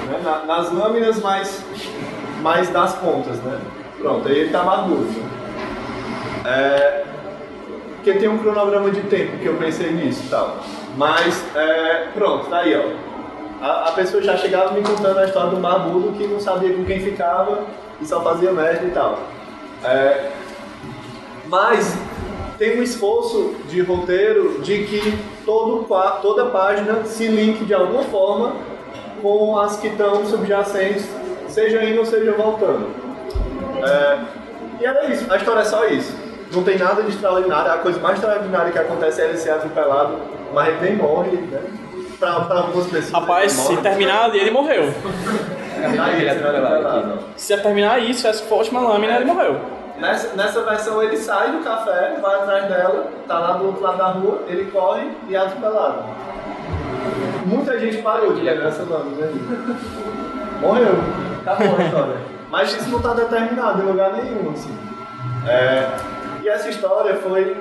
[0.10, 0.20] né?
[0.24, 1.64] Na- nas lâminas mais,
[2.42, 3.60] mais das pontas, né?
[4.00, 5.08] Pronto, aí ele tá barbudo.
[6.46, 7.04] É,
[7.96, 10.58] porque tem um cronograma de tempo que eu pensei nisso e tal.
[10.98, 13.12] Mas, é, pronto, tá aí, ó.
[13.64, 16.84] A, a pessoa já chegava me contando a história do barbudo que não sabia com
[16.84, 17.60] quem ficava
[18.02, 19.20] e só fazia merda e tal.
[19.84, 20.30] É,
[21.48, 21.96] mas
[22.58, 25.88] tem um esforço de roteiro de que todo,
[26.22, 28.54] toda página se linke de alguma forma
[29.22, 31.06] com as que estão subjacentes,
[31.48, 32.90] seja indo ou seja voltando.
[33.84, 34.20] É,
[34.80, 36.16] e era isso, a história é só isso.
[36.52, 40.20] Não tem nada de extraordinário, a coisa mais extraordinária que acontece é ele ser atropelado,
[40.54, 41.62] mas ele nem morre, né?
[42.20, 43.12] Pra, pra algumas pessoas.
[43.12, 44.94] Rapaz, se terminar ali, ele morreu.
[45.84, 47.20] Ele é atropelado aqui.
[47.36, 49.60] Se terminar isso, essa for a última lâmina, ele morreu.
[49.98, 53.98] Nessa, nessa versão ele sai do café, vai atrás dela, tá lá do outro lado
[54.00, 56.04] da rua, ele corre e é atropelado.
[57.46, 59.36] Muita gente parou de ler essa lâmina aí.
[60.60, 60.96] Morreu.
[61.46, 62.16] Acabou a história.
[62.50, 64.76] Mas isso não tá determinado em lugar nenhum, assim.
[65.48, 65.90] É,
[66.42, 67.56] e essa história foi.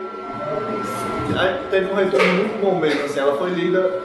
[1.71, 3.21] Teve um retorno muito bom mesmo, assim.
[3.21, 4.01] Ela foi lida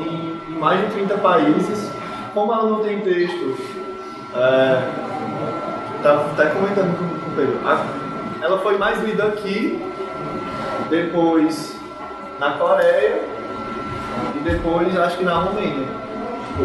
[0.00, 1.90] em, em mais de 30 países.
[2.34, 3.56] Como ela não tem texto,
[4.34, 4.82] é,
[6.02, 7.60] Tá, tá comentando com, com o Pedro.
[7.68, 7.84] A-
[8.42, 9.84] ela foi mais lida aqui,
[10.88, 11.76] depois
[12.38, 13.20] na Coreia
[14.34, 15.86] e depois acho que na Romênia.
[16.46, 16.62] Tipo,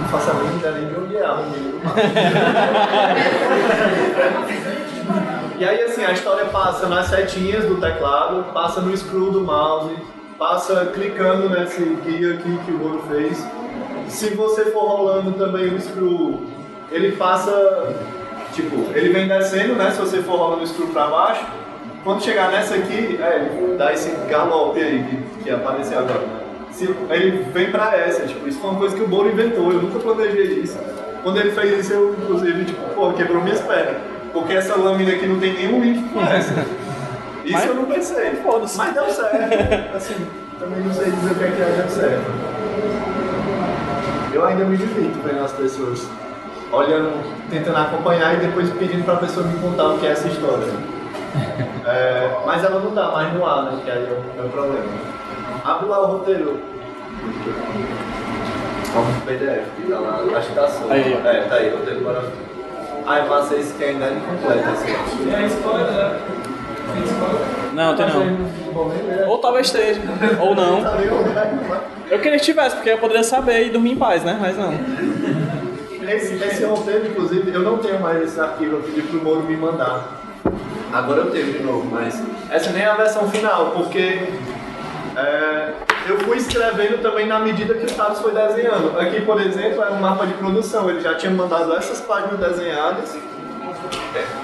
[0.00, 1.72] não faço a mínima ideia de onde é a Romênia.
[5.58, 9.94] e aí assim, a história passa nas setinhas do teclado, passa no screw do mouse,
[10.36, 13.46] passa clicando nesse guia aqui que o Moro fez.
[14.12, 16.42] Se você for rolando também o screw,
[16.90, 17.94] ele passa
[18.52, 19.90] Tipo, ele vem descendo, né?
[19.90, 21.44] Se você for rolando o screw pra baixo,
[22.04, 26.20] quando chegar nessa aqui, é, ele dá esse galope aí que, que apareceu agora.
[26.20, 26.40] né?
[26.70, 29.80] Se, ele vem pra essa, tipo, isso foi uma coisa que o Boro inventou, eu
[29.80, 30.78] nunca planejei isso.
[31.22, 33.96] Quando ele fez isso, eu, inclusive, tipo, pô, quebrou minhas pernas.
[34.32, 36.52] Porque essa lâmina aqui não tem nenhum link com essa.
[37.44, 38.30] Isso Mas- eu não pensei.
[38.36, 38.78] Foda-se.
[38.78, 39.96] Mas deu certo.
[39.96, 40.14] Assim,
[40.60, 42.24] também não sei dizer o que é que deu certo.
[44.32, 46.08] Eu ainda me divirto vendo as pessoas
[46.72, 47.12] olhando,
[47.50, 50.66] tentando acompanhar e depois pedindo pra pessoa me contar o que é essa história.
[51.84, 53.80] É, mas ela não tá mais no ar, né?
[53.84, 54.84] Que aí é o, é o problema.
[55.64, 56.60] Abre lá o roteiro.
[58.94, 60.92] O PDF, que tá lá, acho que tá solto.
[60.92, 61.12] Aí.
[61.12, 62.22] É, tá aí, roteiro bora.
[63.04, 65.24] Aí passa esse que ainda é incompleto, assim.
[65.24, 66.20] Tem a spoiler, né?
[67.72, 69.28] Não, tem não.
[69.28, 70.00] Ou talvez esteja,
[70.40, 70.82] ou não.
[72.10, 74.36] Eu queria que tivesse, porque eu poderia saber e dormir em paz, né?
[74.40, 74.72] Mas não.
[76.08, 79.56] Esse, esse roteiro, inclusive, eu não tenho mais esse arquivo, eu pedi pro Moro me
[79.56, 80.20] mandar.
[80.92, 84.28] Agora eu tenho de novo, mas essa nem é a versão final, porque
[85.16, 85.72] é,
[86.08, 88.98] eu fui escrevendo também na medida que o Thales foi desenhando.
[88.98, 93.16] Aqui, por exemplo, é um mapa de produção, ele já tinha mandado essas páginas desenhadas.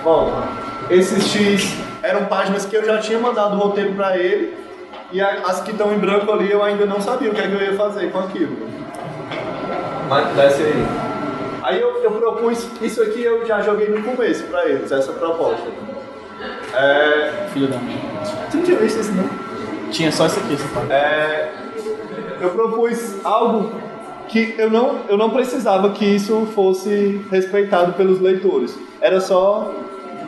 [0.03, 0.43] Bom,
[0.89, 1.77] esses X
[2.09, 4.57] eram páginas que eu já tinha mandado o roteiro para ele,
[5.13, 7.53] e as que estão em branco ali eu ainda não sabia o que, é que
[7.53, 8.57] eu ia fazer com aquilo.
[10.09, 10.87] Mas desce aí.
[11.63, 15.67] Aí eu, eu propus, isso aqui eu já joguei no começo pra eles, essa proposta.
[16.75, 17.77] É, Filho da
[18.51, 19.29] tu não tinha visto isso não?
[19.91, 20.93] Tinha só isso aqui, essa parte.
[20.93, 21.53] É,
[22.41, 23.71] eu propus algo
[24.29, 28.79] que eu não, eu não precisava que isso fosse respeitado pelos leitores.
[29.01, 29.75] Era só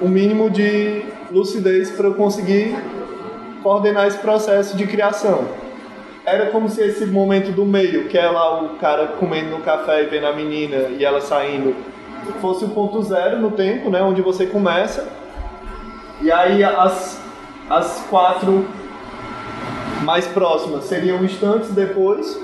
[0.01, 2.77] o mínimo de lucidez para eu conseguir
[3.63, 5.45] coordenar esse processo de criação.
[6.25, 10.03] Era como se esse momento do meio, que é lá o cara comendo no café
[10.03, 11.75] e vendo a menina e ela saindo,
[12.41, 15.09] fosse o ponto zero no tempo, né, onde você começa.
[16.21, 17.21] E aí as,
[17.69, 18.67] as quatro
[20.03, 22.39] mais próximas seriam instantes depois.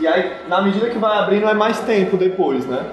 [0.00, 2.84] E aí, na medida que vai abrindo, é mais tempo depois, né?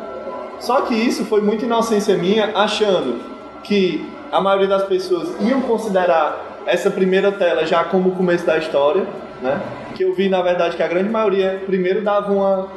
[0.60, 3.20] Só que isso foi muita inocência minha, achando
[3.64, 8.57] que a maioria das pessoas iam considerar essa primeira tela já como o começo da
[8.57, 9.05] história,
[9.43, 9.61] né?
[9.93, 12.68] Que eu vi, na verdade, que a grande maioria primeiro dava uma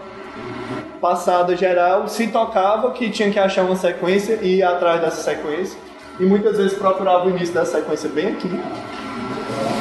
[1.00, 5.78] passada geral, se tocava que tinha que achar uma sequência e ir atrás dessa sequência.
[6.20, 8.50] E muitas vezes procurava o início da sequência bem aqui,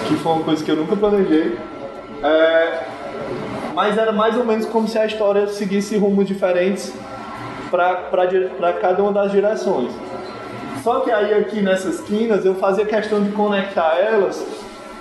[0.07, 1.57] que foi uma coisa que eu nunca planejei.
[2.23, 2.83] É,
[3.73, 6.93] mas era mais ou menos como se a história seguisse rumos diferentes
[7.69, 9.91] para cada uma das direções.
[10.85, 14.45] Só que aí aqui nessas quinas eu fazia questão de conectar elas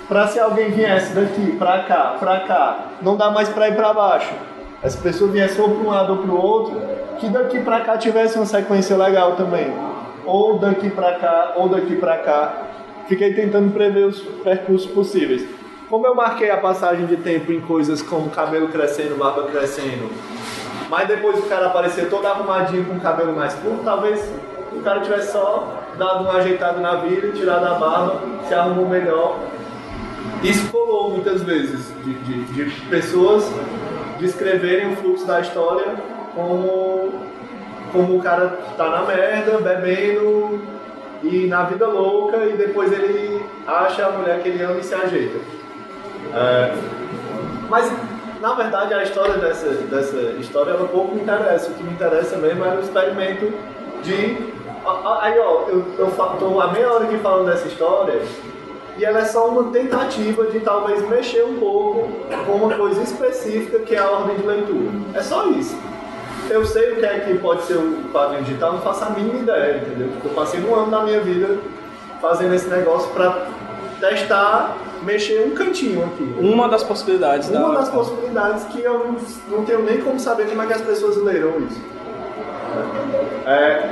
[0.07, 3.93] para se alguém viesse daqui para cá, para cá, não dá mais para ir para
[3.93, 4.33] baixo.
[4.81, 6.81] Essa pessoa viesse ou para um lado ou para o outro,
[7.19, 9.71] que daqui para cá tivesse uma sequência legal também.
[10.25, 12.63] Ou daqui para cá, ou daqui para cá.
[13.07, 15.47] Fiquei tentando prever os percursos possíveis.
[15.87, 20.09] Como eu marquei a passagem de tempo em coisas como cabelo crescendo, barba crescendo,
[20.89, 24.27] mas depois o cara aparecer todo arrumadinho com o cabelo mais curto, talvez
[24.75, 29.39] o cara tivesse só dado um ajeitado na vida, tirado a barba, se arrumou melhor.
[30.43, 33.49] Isso colou muitas vezes, de, de, de pessoas
[34.19, 35.93] descreverem o fluxo da história
[36.33, 37.13] como,
[37.91, 40.61] como o cara tá na merda, bebendo
[41.23, 44.93] e na vida louca e depois ele acha a mulher que ele ama e se
[44.93, 45.39] ajeita.
[46.33, 46.75] É,
[47.69, 47.91] mas
[48.41, 51.71] na verdade a história dessa, dessa história ela pouco me interessa.
[51.71, 53.51] O que me interessa mesmo era o experimento
[54.03, 54.54] de
[55.21, 58.21] Aí, ó, eu, eu tô há meia hora aqui falando dessa história
[58.97, 62.07] e ela é só uma tentativa de talvez mexer um pouco
[62.45, 64.91] com uma coisa específica que é a ordem de leitura.
[65.13, 65.75] É só isso.
[66.49, 69.39] Eu sei o que é que pode ser o quadrinho digital, não faço a mínima
[69.39, 70.09] ideia, entendeu?
[70.23, 71.57] Eu passei um ano da minha vida
[72.21, 73.47] fazendo esse negócio para
[73.99, 76.35] testar, mexer um cantinho aqui.
[76.39, 77.49] Uma das possibilidades.
[77.49, 77.79] Uma da...
[77.79, 79.17] das possibilidades que eu não,
[79.49, 81.81] não tenho nem como saber como é que as pessoas leram isso.
[83.47, 83.89] É,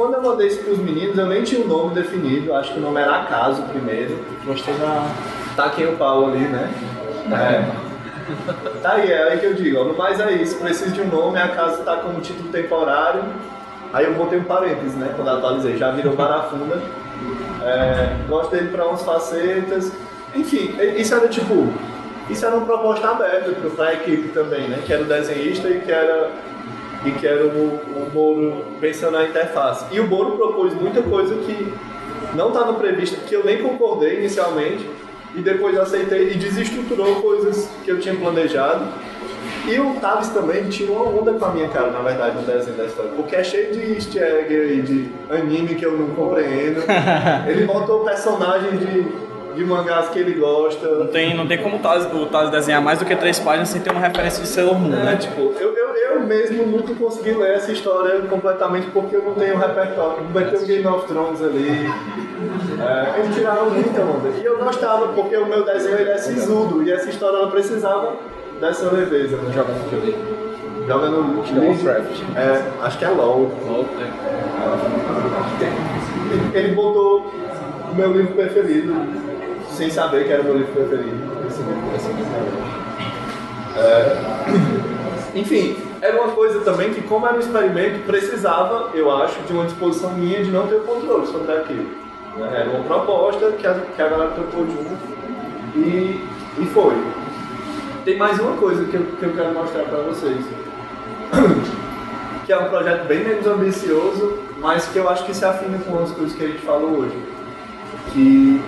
[0.00, 2.78] quando eu mandei isso pros meninos, eu nem tinha o um nome definido, acho que
[2.78, 4.18] o nome era Acaso primeiro.
[4.44, 5.06] Gostei da.
[5.56, 6.72] Tá aqui o pau ali, né?
[7.32, 7.90] É.
[8.80, 11.08] Tá aí, é aí que eu digo, ó, no mais é isso, preciso de um
[11.08, 13.24] nome, Acaso tá como título temporário.
[13.92, 15.12] Aí eu botei um parênteses, né?
[15.16, 16.80] Quando atualizei, já virou Barafunda.
[17.62, 19.92] É, gosto dele para umas facetas.
[20.34, 21.68] Enfim, isso era tipo.
[22.28, 24.80] Isso era uma proposta aberta para a equipe também, né?
[24.86, 26.30] Que era o desenhista e que era
[27.04, 29.86] e que era o, o Moro pensando na interface.
[29.90, 31.72] E o Moro propôs muita coisa que
[32.34, 34.88] não estava prevista, que eu nem concordei inicialmente,
[35.34, 38.86] e depois aceitei e desestruturou coisas que eu tinha planejado.
[39.66, 42.76] E o Tavis também tirou uma onda com a minha cara, na verdade, no desenho
[42.76, 43.12] da história.
[43.14, 46.82] Porque é cheio de easter egg e de anime que eu não compreendo.
[47.46, 49.06] Ele botou personagens de,
[49.54, 50.86] de mangás que ele gosta.
[50.86, 53.68] Não tem, não tem como o Taz, o Taz desenhar mais do que três páginas
[53.68, 55.16] sem ter uma referência de Sailor Moon, é, né?
[55.16, 59.56] tipo, eu, eu, eu mesmo nunca consegui ler essa história completamente porque eu não tenho
[59.56, 60.24] repertório.
[60.32, 61.90] Vai ter o Game of Thrones ali.
[62.80, 64.28] É, eles tiraram muita onda.
[64.40, 68.16] E eu gostava porque o meu desenho ele é sisudo e essa história ela precisava
[68.60, 69.36] dessa leveza.
[69.36, 69.52] Né?
[69.52, 70.40] Joga no que
[70.86, 72.22] Joga no Lovecraft.
[72.36, 73.50] É, acho que é LOL.
[73.66, 73.86] LOL,
[76.32, 77.30] Ele, ele botou
[77.90, 78.94] o meu livro preferido,
[79.80, 81.16] sem saber que era o meu livro preferido.
[81.48, 82.30] Esse livro, esse livro.
[83.78, 89.54] É, enfim, era uma coisa também que, como era um experimento, precisava, eu acho, de
[89.54, 91.88] uma disposição minha de não ter controle sobre aquilo.
[92.36, 92.60] Né?
[92.60, 94.98] Era uma proposta que a, que a galera tocou junto
[95.74, 96.28] e,
[96.58, 96.94] e foi.
[98.04, 100.44] Tem mais uma coisa que eu, que eu quero mostrar para vocês.
[102.46, 106.02] Que é um projeto bem menos ambicioso, mas que eu acho que se afina com
[106.02, 107.16] as coisas que a gente falou hoje.
[108.12, 108.60] Que,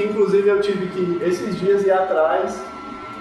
[0.00, 2.58] que inclusive eu tive que, esses dias, ir atrás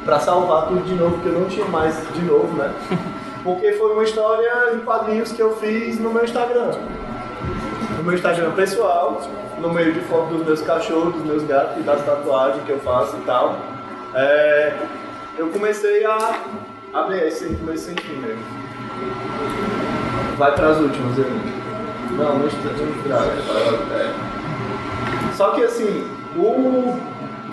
[0.06, 2.74] para salvar tudo de novo, porque eu não tinha mais de novo, né?
[3.44, 6.72] Porque foi uma história em quadrinhos que eu fiz no meu Instagram.
[7.98, 9.22] No meu Instagram pessoal,
[9.58, 12.80] no meio de foto dos meus cachorros, dos meus gatos e das tatuagens que eu
[12.80, 13.58] faço e tal.
[14.14, 14.76] É,
[15.38, 16.38] eu comecei a
[16.94, 18.44] abrir esse comecei sem fim mesmo.
[20.38, 21.26] Vai para as últimas, eu.
[22.18, 23.32] Não, não estraga.
[23.94, 25.34] É.
[25.38, 26.98] Só que assim, o,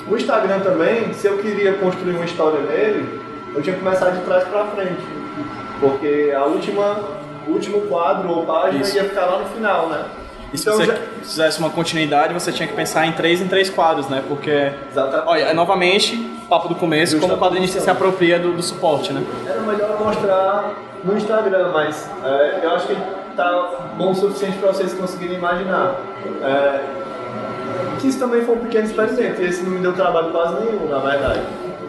[0.09, 3.21] o Instagram também, se eu queria construir uma história nele,
[3.55, 5.01] eu tinha que começar de trás pra frente.
[5.81, 7.01] Porque a última,
[7.47, 8.97] o último quadro ou página Isso.
[8.97, 10.05] ia ficar lá no final, né?
[10.53, 13.49] E se Então você já- fizesse uma continuidade, você tinha que pensar em três em
[13.49, 14.23] três quadros, né?
[14.29, 15.29] Porque, Exatamente.
[15.29, 16.17] olha, é novamente,
[16.49, 19.23] papo do começo, como o quadrinista se apropria do, do suporte, né?
[19.47, 20.73] Era melhor mostrar
[21.05, 22.97] no Instagram, mas é, eu acho que
[23.37, 25.97] tá bom o suficiente para vocês conseguirem imaginar.
[26.43, 26.81] É,
[27.97, 30.89] que isso também foi um pequeno experimento, e esse não me deu trabalho quase nenhum,
[30.89, 31.41] na verdade.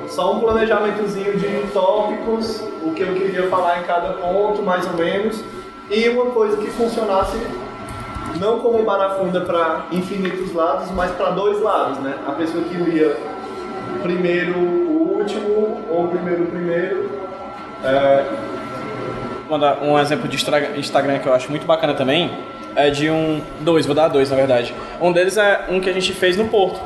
[0.09, 4.93] Só um planejamentozinho de tópicos, o que eu queria falar em cada ponto, mais ou
[4.93, 5.43] menos,
[5.89, 7.37] e uma coisa que funcionasse
[8.39, 12.15] não como barafunda para infinitos lados, mas para dois lados, né?
[12.27, 13.17] A pessoa que lia
[14.01, 17.09] primeiro o último ou primeiro o primeiro.
[17.83, 18.25] É,
[19.81, 22.31] um exemplo de Instagram que eu acho muito bacana também.
[22.77, 23.41] É de um.
[23.61, 24.71] Dois, vou dar dois na verdade.
[25.01, 26.79] Um deles é um que a gente fez no Porto.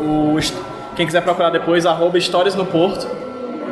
[0.00, 0.36] O,
[0.94, 3.08] quem quiser procurar depois, arroba Histórias no Porto.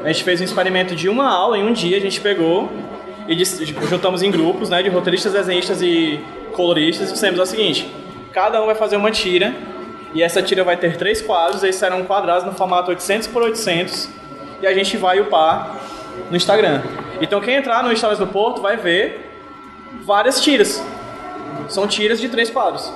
[0.03, 2.69] A gente fez um experimento de uma aula em um dia, a gente pegou
[3.29, 3.45] e
[3.89, 6.19] juntamos em grupos né, de roteiristas, desenhistas e
[6.55, 7.89] coloristas e fizemos o seguinte:
[8.33, 9.55] cada um vai fazer uma tira
[10.13, 14.09] e essa tira vai ter três quadros, eles serão quadrados no formato 800 por 800
[14.61, 15.77] e a gente vai upar
[16.29, 16.83] no Instagram.
[17.21, 19.31] Então quem entrar no Histórias do Porto vai ver
[20.05, 20.83] várias tiras.
[21.71, 22.93] São tiras de três quadros.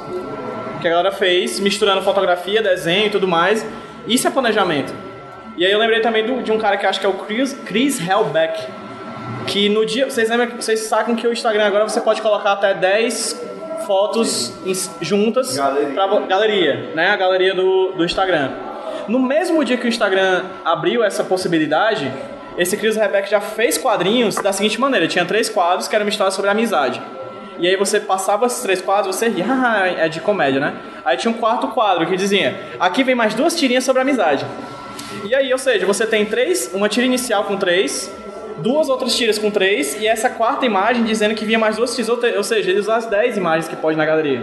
[0.81, 3.65] Que a galera fez, misturando fotografia, desenho e tudo mais.
[4.07, 4.93] Isso é planejamento.
[5.57, 7.55] E aí eu lembrei também do- de um cara que acho que é o Chris,
[7.65, 8.63] Chris Hellbeck.
[9.47, 10.05] Que no dia.
[10.11, 13.41] Vocês lembram, vocês sacam que o Instagram agora você pode colocar até 10
[13.87, 14.53] fotos
[15.01, 15.93] juntas Galeria.
[15.95, 17.11] pra galeria, né?
[17.11, 18.51] A galeria do, do Instagram.
[19.09, 22.11] No mesmo dia que o Instagram abriu essa possibilidade,
[22.57, 26.11] esse Chris Rebeck já fez quadrinhos da seguinte maneira: tinha três quadros que eram uma
[26.11, 27.01] história sobre amizade.
[27.59, 30.75] E aí você passava esses três quadros, você ria, "Haha, é de comédia, né?
[31.05, 34.45] Aí tinha um quarto quadro que dizia: aqui vem mais duas tirinhas sobre amizade.
[35.25, 38.11] E aí, ou seja, você tem três, uma tira inicial com três,
[38.59, 42.09] duas outras tiras com três, e essa quarta imagem dizendo que vinha mais duas tiras,
[42.09, 44.43] ou seja, ele usa as dez imagens que pode na galeria.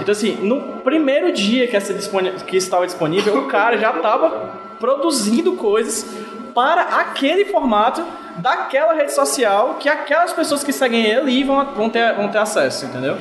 [0.00, 4.50] Então assim, no primeiro dia que, essa disponi- que estava disponível, o cara já estava
[4.78, 6.06] produzindo coisas
[6.54, 8.04] para aquele formato
[8.36, 12.86] daquela rede social que aquelas pessoas que seguem ele vão, vão, ter, vão ter acesso,
[12.86, 13.16] entendeu?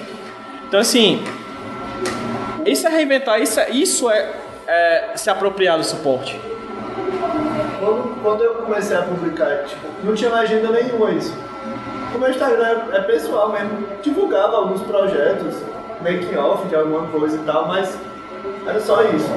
[0.68, 1.24] Então assim,
[2.66, 4.34] isso é reinventar, isso é, isso é,
[4.68, 6.40] é se apropriar do suporte.
[7.80, 11.34] Quando, quando eu comecei a publicar, tipo, não tinha legenda nenhuma isso.
[12.16, 15.56] O meu Instagram é, é pessoal mesmo, divulgava alguns projetos,
[16.02, 17.98] making off de alguma coisa e tal, mas
[18.66, 19.30] era só isso.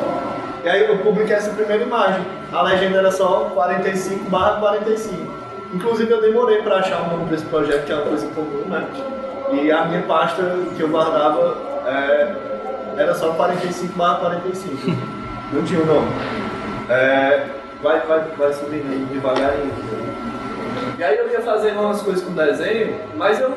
[0.64, 2.24] E aí eu publiquei essa primeira imagem.
[2.52, 5.32] A legenda era só 45 barra 45.
[5.74, 8.64] Inclusive eu demorei para achar um nome para esse projeto, que é uma coisa comum,
[8.68, 8.86] né?
[9.52, 10.42] E a minha pasta
[10.76, 11.56] que eu guardava
[11.86, 12.34] é,
[12.96, 14.76] era só 45 barra 45.
[15.52, 16.08] Não tinha um nome.
[16.88, 17.46] É,
[17.82, 19.72] vai, vai, vai subindo devagarinho.
[20.98, 23.52] E aí eu ia fazendo umas coisas com desenho, mas eu,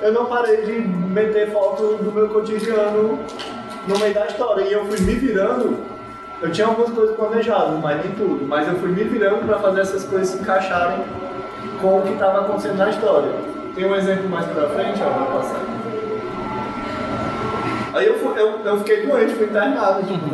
[0.00, 3.18] eu não parei de meter foto do meu cotidiano
[3.86, 4.62] no meio da história.
[4.64, 5.76] E eu fui me virando.
[6.42, 8.44] Eu tinha algumas coisas planejadas, mas nem tudo.
[8.46, 10.98] Mas eu fui me virando para fazer essas coisas se encaixarem
[11.80, 13.30] com o que estava acontecendo na história.
[13.74, 15.60] Tem um exemplo mais pra frente, ó, vou passar.
[17.94, 20.02] Aí eu, fui- eu, eu fiquei doente, fui internado.
[20.02, 20.26] Tipo,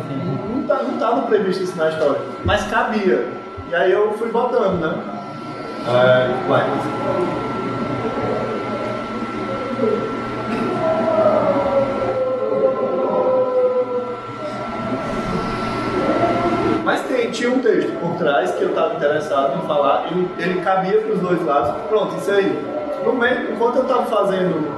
[0.67, 3.27] não, não tava previsto isso na história, mas cabia.
[3.69, 4.93] E aí eu fui botando, né?
[5.87, 6.63] É, vai.
[17.33, 21.13] Tinha um texto por trás que eu estava interessado em falar, ele, ele cabia para
[21.13, 21.75] os dois lados.
[21.89, 22.57] Pronto, isso aí.
[23.03, 24.71] No meio, enquanto eu estava fazendo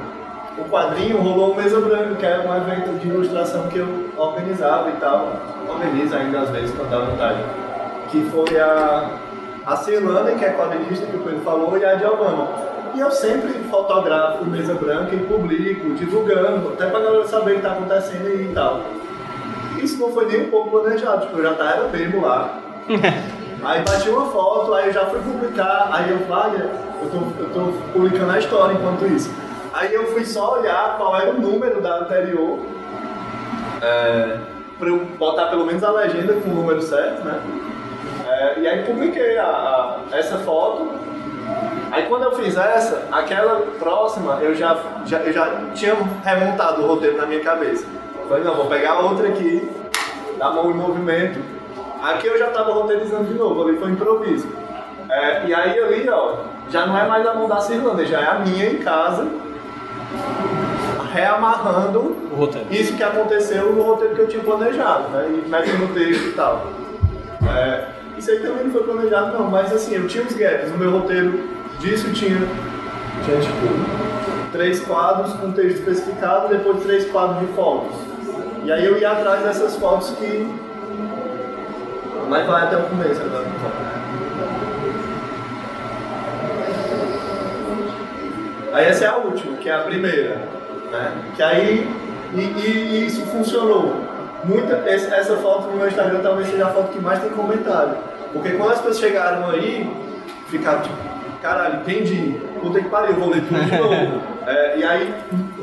[0.57, 4.89] o quadrinho, rolou o Mesa Branca, que era um evento de ilustração que eu organizava
[4.89, 5.33] e tal.
[5.69, 7.39] Organizo ainda às vezes quando dá vontade.
[8.09, 9.09] Que foi a,
[9.65, 12.47] a Celane, que é quadrinista, que o Pedro falou, e a Giovanna.
[12.95, 17.61] E eu sempre fotografo Mesa Branca e publico, divulgando, até pra galera saber o que
[17.61, 18.79] tá acontecendo e tal.
[19.85, 22.57] Isso não foi nem um pouco planejado, tipo, eu já tava bebo lá.
[23.63, 26.61] Aí bati uma foto, aí eu já fui publicar, aí eu falei,
[27.01, 29.31] eu tô, eu tô publicando a história enquanto isso.
[29.73, 32.59] Aí eu fui só olhar qual era o número da anterior,
[33.81, 34.37] é,
[34.77, 37.39] pra eu botar pelo menos a legenda com o número certo, né?
[38.27, 40.89] É, e aí publiquei a, a- essa foto.
[41.91, 46.87] Aí quando eu fiz essa, aquela próxima, eu já, já, eu já tinha remontado o
[46.87, 47.85] roteiro na minha cabeça.
[48.27, 49.69] Falei, não, vou pegar outra aqui,
[50.37, 51.39] dar mão em movimento.
[52.01, 54.47] Aqui eu já estava roteirizando de novo, ali foi improviso.
[55.09, 56.35] É, e aí ali, ó,
[56.69, 59.27] já não é mais a mão da Cirlanda, já é a minha em casa,
[61.13, 61.99] reamarrando
[62.31, 62.67] O roteiro.
[62.71, 65.27] isso que aconteceu no roteiro que eu tinha planejado, né?
[65.29, 66.67] E metendo no texto e tal.
[67.55, 67.87] É,
[68.17, 70.71] isso aí também não foi planejado não, mas assim, eu tinha os gaps.
[70.71, 71.39] No meu roteiro
[71.79, 72.37] disso tinha,
[73.23, 77.95] tinha tipo, três quadros com texto especificado, depois três quadros de fotos.
[78.65, 80.49] E aí eu ia atrás dessas fotos que.
[82.27, 83.45] Mas vai até o começo agora.
[88.73, 90.37] Aí essa é a última, que é a primeira.
[90.91, 91.11] Né?
[91.35, 91.89] Que aí.
[92.33, 94.03] E, e- isso funcionou.
[94.43, 97.97] Muita, essa foto no meu Instagram talvez seja a foto que mais tem comentário.
[98.33, 99.87] Porque quando as pessoas chegaram aí,
[100.47, 100.95] ficaram tipo,
[101.41, 102.41] caralho, entendi.
[102.59, 104.21] Puta que pariu, vou ler tudo de novo.
[104.47, 105.11] É, e aí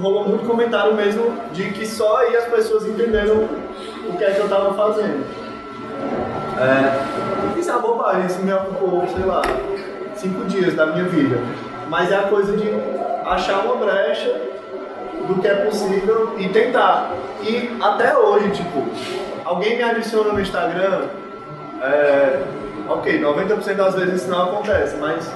[0.02, 3.48] rolou muito comentário mesmo de que só aí as pessoas entenderam
[4.08, 5.24] o que é que eu tava fazendo.
[6.58, 9.42] É, isso é uma bobagem, isso me ocupou, sei lá,
[10.16, 11.38] cinco dias da minha vida.
[11.88, 12.68] Mas é a coisa de
[13.24, 14.34] achar uma brecha
[15.28, 17.12] do que é possível e tentar.
[17.40, 18.84] E até hoje, tipo,
[19.44, 21.06] alguém me adiciona no Instagram,
[21.80, 22.42] é,
[22.88, 25.30] ok, 90% das vezes isso não acontece, mas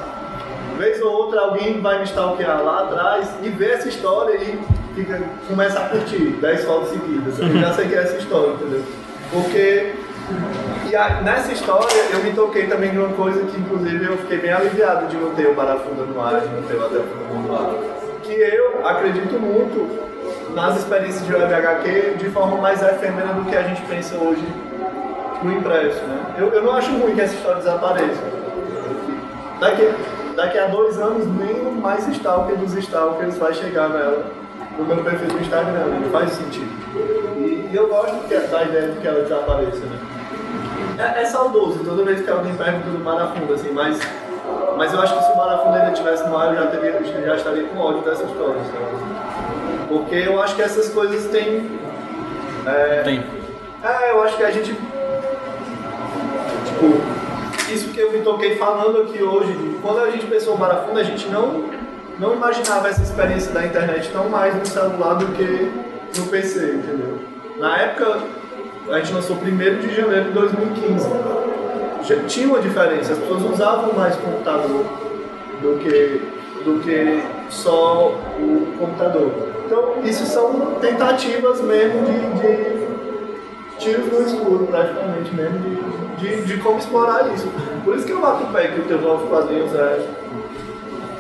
[0.77, 4.59] vez ou outra alguém vai me stalkear lá atrás e vê essa história e
[4.95, 7.39] fica, começa a curtir 10 fotos seguidas.
[7.39, 8.83] Eu já sei que é essa história, entendeu?
[9.33, 9.95] Porque
[10.91, 14.39] e a- nessa história eu me toquei também de uma coisa que inclusive eu fiquei
[14.39, 17.55] bem aliviado de não ter o Barafunda no ar, de não ter o Mundo no
[17.55, 17.71] ar.
[18.23, 20.07] Que eu acredito muito
[20.55, 24.43] nas experiências de web HQ de forma mais efêmera do que a gente pensa hoje
[25.43, 26.35] no impresso, né?
[26.39, 28.23] Eu, eu não acho ruim que essa história desapareça.
[29.61, 29.89] Daqui,
[30.37, 34.27] daqui a dois anos, nem o mais stalker dos stalkers vai chegar nela
[34.79, 36.01] no meu perfil do Instagram, né?
[36.03, 36.71] não faz sentido.
[37.39, 39.99] E, e eu gosto que, da ideia de que ela desapareça, né?
[40.99, 43.99] É, é saudoso toda vez que alguém pergunta do Marafunda, assim, mas,
[44.77, 47.37] mas eu acho que se o Marafunda ainda estivesse no ar, eu já, teria, já
[47.37, 49.87] estaria com ódio dessa história, sabe?
[49.89, 51.79] Porque eu acho que essas coisas têm.
[52.67, 53.25] É, Tem.
[53.83, 54.75] é, eu acho que a gente.
[56.67, 57.01] Tipo,
[57.73, 61.05] isso que eu me toquei falando aqui hoje, quando a gente pensou o Marafunda, a
[61.05, 61.65] gente não,
[62.19, 65.71] não imaginava essa experiência da internet tão mais no celular do que
[66.19, 67.19] no PC, entendeu?
[67.59, 68.21] Na época,
[68.91, 69.41] a gente lançou 1
[69.81, 71.09] de janeiro de 2015.
[72.05, 74.85] Já tinha uma diferença, as pessoas usavam mais computador
[75.61, 76.23] do que,
[76.65, 79.33] do que só o computador.
[79.67, 82.87] Então, isso são tentativas mesmo de, de
[83.79, 87.49] tiros no escuro, praticamente mesmo, de, de, de como explorar isso.
[87.85, 90.07] Por isso que eu bato o pé que os teus novos quadrinhos é,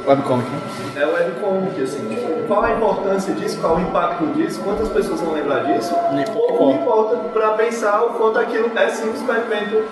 [0.06, 0.60] Webcomic, né?
[0.94, 2.08] é webcomic, assim.
[2.08, 5.96] Tipo, qual a importância disso, qual o impacto disso, quantas pessoas vão lembrar disso?
[6.12, 9.84] Nem Pouco me importa para pensar o quanto aquilo é sim um experimento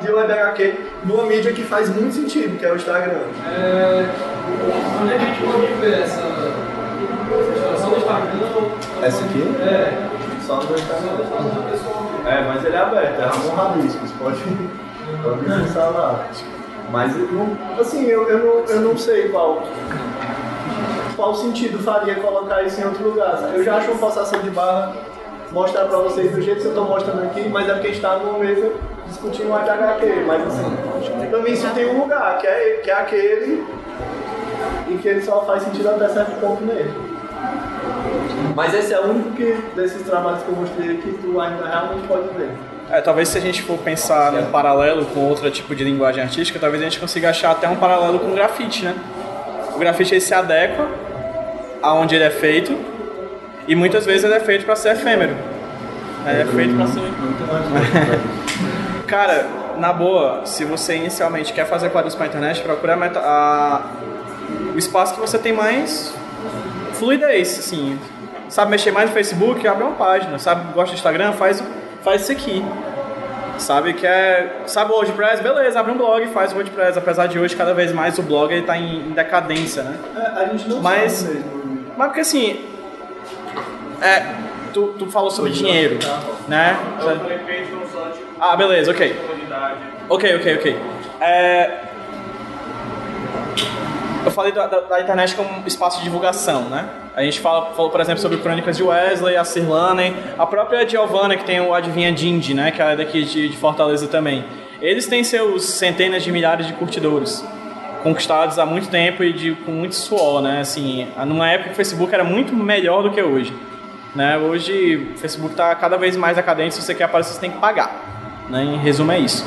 [0.00, 3.20] de web HQ numa mídia que faz muito sentido, que é o Instagram.
[3.46, 4.06] É,
[5.02, 6.22] onde é que a gente pode ver essa?
[7.78, 8.68] Só no Instagram?
[9.02, 9.42] Essa aqui?
[9.60, 10.08] É.
[10.46, 11.26] Só no Instagram.
[11.28, 11.91] Só no pessoal.
[12.24, 14.38] É, mas ele é aberto, é Ramon Rabiscos, pode,
[15.22, 16.26] pode acessar lá.
[16.90, 19.62] Mas, não- assim, eu, eu, não, eu não sei qual,
[21.16, 23.50] qual sentido faria colocar isso em outro lugar.
[23.54, 24.92] Eu já acho uma forçação de barra
[25.50, 28.00] mostrar pra vocês do jeito que eu tô mostrando aqui, mas é porque a gente
[28.02, 28.72] tá numa mesa
[29.06, 30.76] discutindo um HQ, mas assim,
[31.28, 33.66] pra mim isso tem um lugar, que é, que é aquele
[34.88, 37.11] e que ele só faz sentido até certo ponto nele.
[38.54, 42.06] Mas esse é o único que, desses trabalhos que eu mostrei que tu ainda realmente
[42.06, 42.50] pode ver.
[42.90, 46.58] É, talvez se a gente for pensar num paralelo com outro tipo de linguagem artística,
[46.58, 48.94] talvez a gente consiga achar até um paralelo com o grafite, né?
[49.74, 50.86] O grafite ele se adequa
[51.82, 52.76] aonde ele é feito
[53.66, 55.34] e muitas vezes ele é feito para ser efêmero.
[56.26, 57.00] Ele é feito para ser
[59.06, 59.46] Cara,
[59.78, 63.82] na boa, se você inicialmente quer fazer quadros para internet, procura a meta- a-
[64.74, 66.14] o espaço que você tem mais
[66.94, 67.98] fluidez, assim.
[68.52, 70.38] Sabe mexer mais no Facebook, abre uma página.
[70.38, 71.64] Sabe, gosta do Instagram, faz,
[72.02, 72.62] faz isso aqui.
[73.56, 74.60] Sabe que é.
[74.66, 75.42] Sabe o WordPress?
[75.42, 76.98] Beleza, abre um blog e faz o WordPress.
[76.98, 79.96] Apesar de hoje, cada vez mais o blog ele tá em, em decadência, né?
[80.14, 81.86] É, a gente não Mas- sabe mesmo.
[81.96, 82.62] Mas porque assim.
[84.02, 84.22] É.
[84.74, 85.98] Tu, tu falou sobre dinheiro,
[86.46, 86.76] né?
[88.38, 89.18] Ah, beleza, ok.
[90.10, 90.78] Ok, ok, ok.
[91.22, 91.70] É,
[94.24, 96.88] eu falei da, da- da internet como espaço de divulgação, né?
[97.14, 101.36] A gente fala, falou, por exemplo, sobre Crônicas de Wesley, a Cirlanen, a própria Giovanna,
[101.36, 102.70] que tem o Adivinha Dindi, né?
[102.70, 104.44] Que é daqui de, de Fortaleza também.
[104.80, 107.44] Eles têm seus centenas de milhares de curtidores,
[108.02, 110.60] conquistados há muito tempo e de, com muito suor, né?
[110.60, 113.54] Assim, numa época o Facebook era muito melhor do que hoje.
[114.14, 114.36] Né?
[114.36, 117.58] Hoje o Facebook está cada vez mais decadente, se você quer aparecer, você tem que
[117.58, 118.44] pagar.
[118.48, 118.62] Né?
[118.62, 119.46] Em resumo, é isso.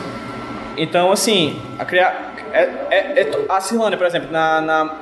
[0.77, 2.24] Então, assim, a, criar,
[2.61, 4.94] é, é, é- a Cirlane, por exemplo, na, na-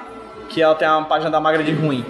[0.49, 2.05] que ela tem uma página da Magra de Ruim.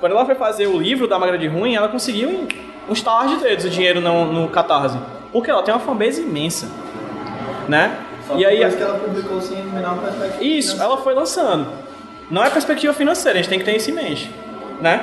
[0.00, 2.48] Quando ela foi fazer o livro da Magra de Ruim, ela conseguiu em
[2.88, 4.98] um estalar de dedos o dinheiro no, no Catarse.
[5.32, 6.68] Porque ela tem uma fanbase imensa,
[7.68, 7.96] né?
[8.26, 10.44] Só e aí, que ela publicou sem menor perspectiva.
[10.44, 11.66] isso, ela foi lançando.
[12.30, 14.30] Não é perspectiva financeira, a gente tem que ter isso em mente,
[14.80, 15.00] né?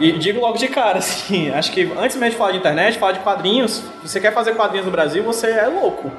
[0.00, 3.12] E digo logo de cara, assim, acho que antes mesmo de falar de internet, falar
[3.12, 6.10] de quadrinhos, se você quer fazer quadrinhos no Brasil, você é louco.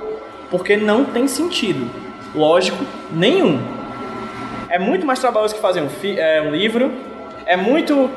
[0.52, 1.90] Porque não tem sentido,
[2.36, 3.60] lógico, nenhum.
[4.70, 6.92] É muito mais trabalhoso que fazer um, fi- é, um livro,
[7.46, 8.10] é muito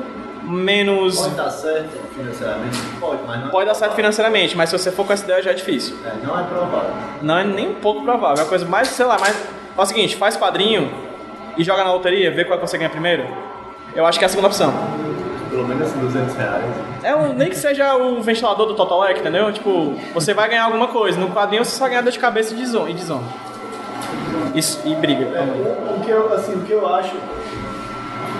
[0.43, 1.19] menos...
[1.19, 2.77] Pode dar certo financeiramente?
[2.99, 5.51] Pode, mas não Pode dar certo financeiramente, mas se você for com essa ideia já
[5.51, 5.95] é difícil.
[6.05, 6.89] É, não é provável.
[7.21, 8.37] Não é nem um pouco provável.
[8.37, 9.35] É uma coisa mais, sei lá, mais.
[9.75, 10.89] Faz o seguinte, faz quadrinho
[11.57, 13.25] e joga na loteria, vê qual que você ganha primeiro.
[13.93, 14.73] Eu acho que é a segunda opção.
[15.49, 16.63] Pelo menos assim, 200 reais.
[17.03, 19.51] É um, nem que seja o ventilador do Totolec, entendeu?
[19.51, 21.19] Tipo, você vai ganhar alguma coisa.
[21.19, 23.23] No quadrinho você só vai ganhar dor de cabeça e desonra.
[24.53, 24.59] E.
[24.59, 25.25] Isso, e briga.
[25.25, 27.15] É, o, que eu, assim, o que eu acho,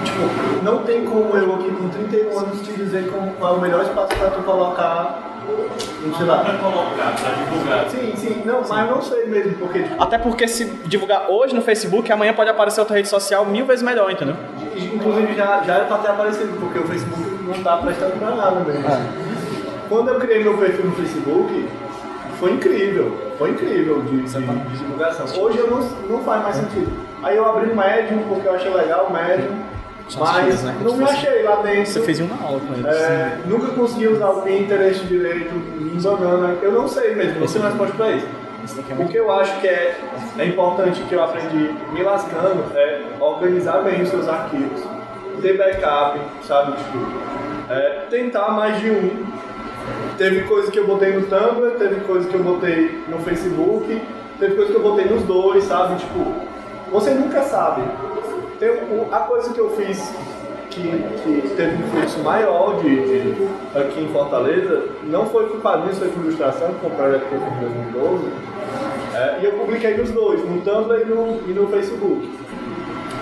[0.04, 3.62] tipo, não tem como eu aqui com 31 anos te dizer como, qual é o
[3.62, 5.22] melhor espaço pra tu colocar,
[6.18, 6.40] sei lá.
[6.40, 7.90] Pra colocar, pra divulgar.
[7.90, 11.54] Sim, sim, não, mas eu não sei mesmo, porque tipo, Até porque se divulgar hoje
[11.54, 14.36] no Facebook, amanhã pode aparecer outra rede social mil vezes melhor, entendeu?
[14.76, 18.60] inclusive já, já era pra ter aparecido, porque o Facebook não tá prestando pra nada
[18.62, 18.84] mesmo.
[19.90, 21.70] Quando eu criei meu perfil no Facebook,
[22.39, 25.26] foi incrível, foi incrível de, de- de divulgação.
[25.43, 26.91] Hoje eu não, não faz mais sentido.
[27.23, 29.14] Aí eu abri o Medium porque eu achei legal o
[30.07, 31.18] as mas né, não me fez.
[31.18, 31.85] achei lá dentro.
[31.91, 32.85] Você fez uma aula com eles.
[32.85, 36.55] É, nunca consegui usar o Pinterest direito, em banana.
[36.61, 38.27] Eu não sei mesmo, não sei mais resposta pra isso.
[38.99, 39.97] O que eu acho que é,
[40.38, 44.81] é importante que eu aprendi me lascando é organizar bem os seus arquivos,
[45.41, 46.73] ter backup, sabe?
[46.73, 46.97] Tipo,
[47.69, 49.26] é, tentar mais de um.
[50.18, 54.02] Teve coisa que eu botei no Tumblr, teve coisa que eu botei no Facebook,
[54.39, 55.95] teve coisa que eu botei nos dois, sabe?
[55.99, 56.34] Tipo,
[56.91, 57.84] você nunca sabe.
[58.60, 60.11] Tem o- a coisa que eu fiz
[60.72, 65.99] que, que teve um fluxo maior de, de- aqui em Fortaleza, não foi com quadrinhos,
[65.99, 67.60] foi com ilustração, que foi projeto que eu fiz em
[67.91, 68.26] 2012.
[69.14, 72.27] É, e eu publiquei nos dois, no Tumblr e no, e no Facebook.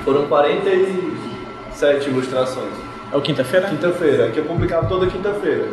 [0.06, 2.74] Foram 47 ilustrações.
[3.12, 3.68] É o quinta-feira?
[3.68, 5.66] Quinta-feira, que eu publicava toda quinta-feira.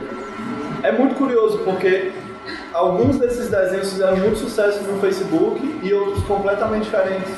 [0.83, 2.13] É muito curioso porque
[2.73, 7.33] alguns desses desenhos fizeram muito sucesso no Facebook e outros completamente diferentes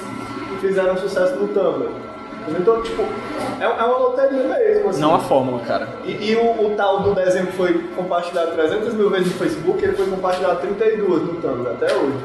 [0.61, 1.91] fizeram sucesso no Tumblr.
[2.49, 3.03] Então, tipo,
[3.61, 4.91] é, é uma loteria mesmo.
[4.91, 5.01] Assim.
[5.01, 5.89] Não a fórmula, cara.
[6.05, 9.83] E, e o, o tal do desenho que foi compartilhado 300 mil vezes no Facebook,
[9.83, 12.19] ele foi compartilhado 32 no Tumblr até hoje.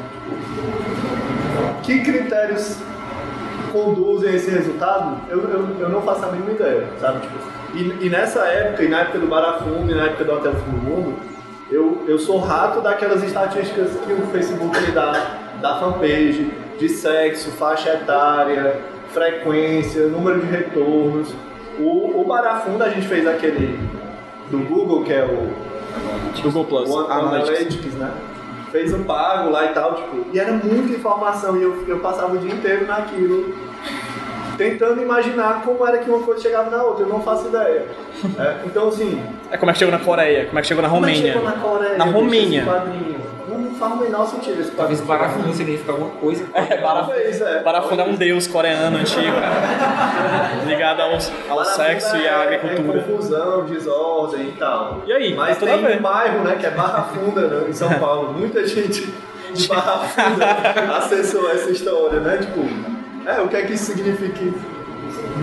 [1.84, 2.78] Que critérios
[3.72, 5.22] conduzem a esse resultado?
[5.30, 7.22] Eu, eu, eu não faço a mínima ideia, sabe?
[7.22, 10.42] Tipo, e, e nessa época, e na época do Barafundo, e na época do o
[10.42, 11.20] Fim do Mundo,
[11.72, 17.52] eu, eu sou rato daquelas estatísticas que o Facebook me dá, da fanpage, de sexo,
[17.52, 18.80] faixa etária,
[19.10, 21.34] frequência, número de retornos.
[21.78, 23.80] O, o Barafundo a gente fez aquele
[24.50, 26.90] do Google, que é o Google Plus.
[26.90, 27.50] o Analytics.
[27.50, 28.12] Analytics, né?
[28.72, 32.36] Fez um pago lá e tal, tipo, e era muita informação e eu, eu passava
[32.36, 33.56] o dia inteiro naquilo,
[34.60, 37.86] tentando imaginar como era que uma coisa chegava na outra, eu não faço ideia.
[38.38, 40.90] É, então, assim, É como é que chegou na Coreia, como é que chegou na
[40.90, 41.34] como é que Romênia.
[41.34, 41.98] chegou na Coreia?
[41.98, 42.66] Na Romênia.
[43.48, 46.46] Não faz o menor sentido esse Talvez barafundo significa alguma coisa.
[46.54, 47.14] É, Barafundo.
[47.16, 47.64] Talvez, é.
[47.64, 49.22] Barafundo é um deus coreano antigo,
[50.68, 51.14] ligado ao,
[51.58, 53.00] ao sexo e é- à É agricultura.
[53.02, 55.02] confusão, desordem e tal.
[55.08, 57.74] E aí, Mas tem a tem um bairro, né, que é Barra Funda, né, em
[57.74, 58.34] São Paulo.
[58.34, 59.12] Muita gente
[59.54, 62.38] de Barra Funda acessou essa história, né?
[62.38, 62.60] Tipo,
[63.26, 64.54] é, o que é que isso significa em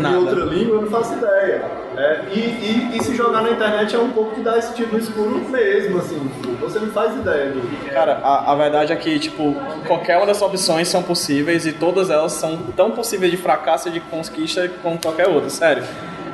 [0.00, 0.18] Nada.
[0.18, 0.76] outra língua?
[0.76, 1.64] Eu não faço ideia.
[1.96, 4.92] É, e, e, e se jogar na internet é um pouco de dar esse tiro
[4.92, 6.30] no escuro mesmo, assim.
[6.42, 9.54] Tipo, você não faz ideia do Cara, a, a verdade é que, tipo,
[9.86, 13.92] qualquer uma dessas opções são possíveis e todas elas são tão possíveis de fracasso e
[13.92, 15.84] de conquista como qualquer outra, sério.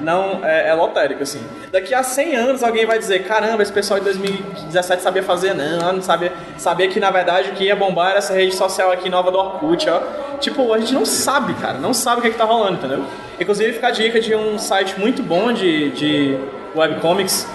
[0.02, 1.40] Não, é, é lotérico, assim.
[1.70, 5.94] Daqui a 100 anos alguém vai dizer, caramba, esse pessoal de 2017 sabia fazer, não,
[5.94, 9.08] não sabia, sabia que, na verdade, o que ia bombar era essa rede social aqui
[9.08, 10.00] nova do Orkut, ó.
[10.38, 13.04] Tipo, a gente não sabe, cara, não sabe o que, é que tá rolando, entendeu?
[13.40, 16.38] Inclusive, fica a dica de um site muito bom de, de
[16.74, 17.46] webcomics,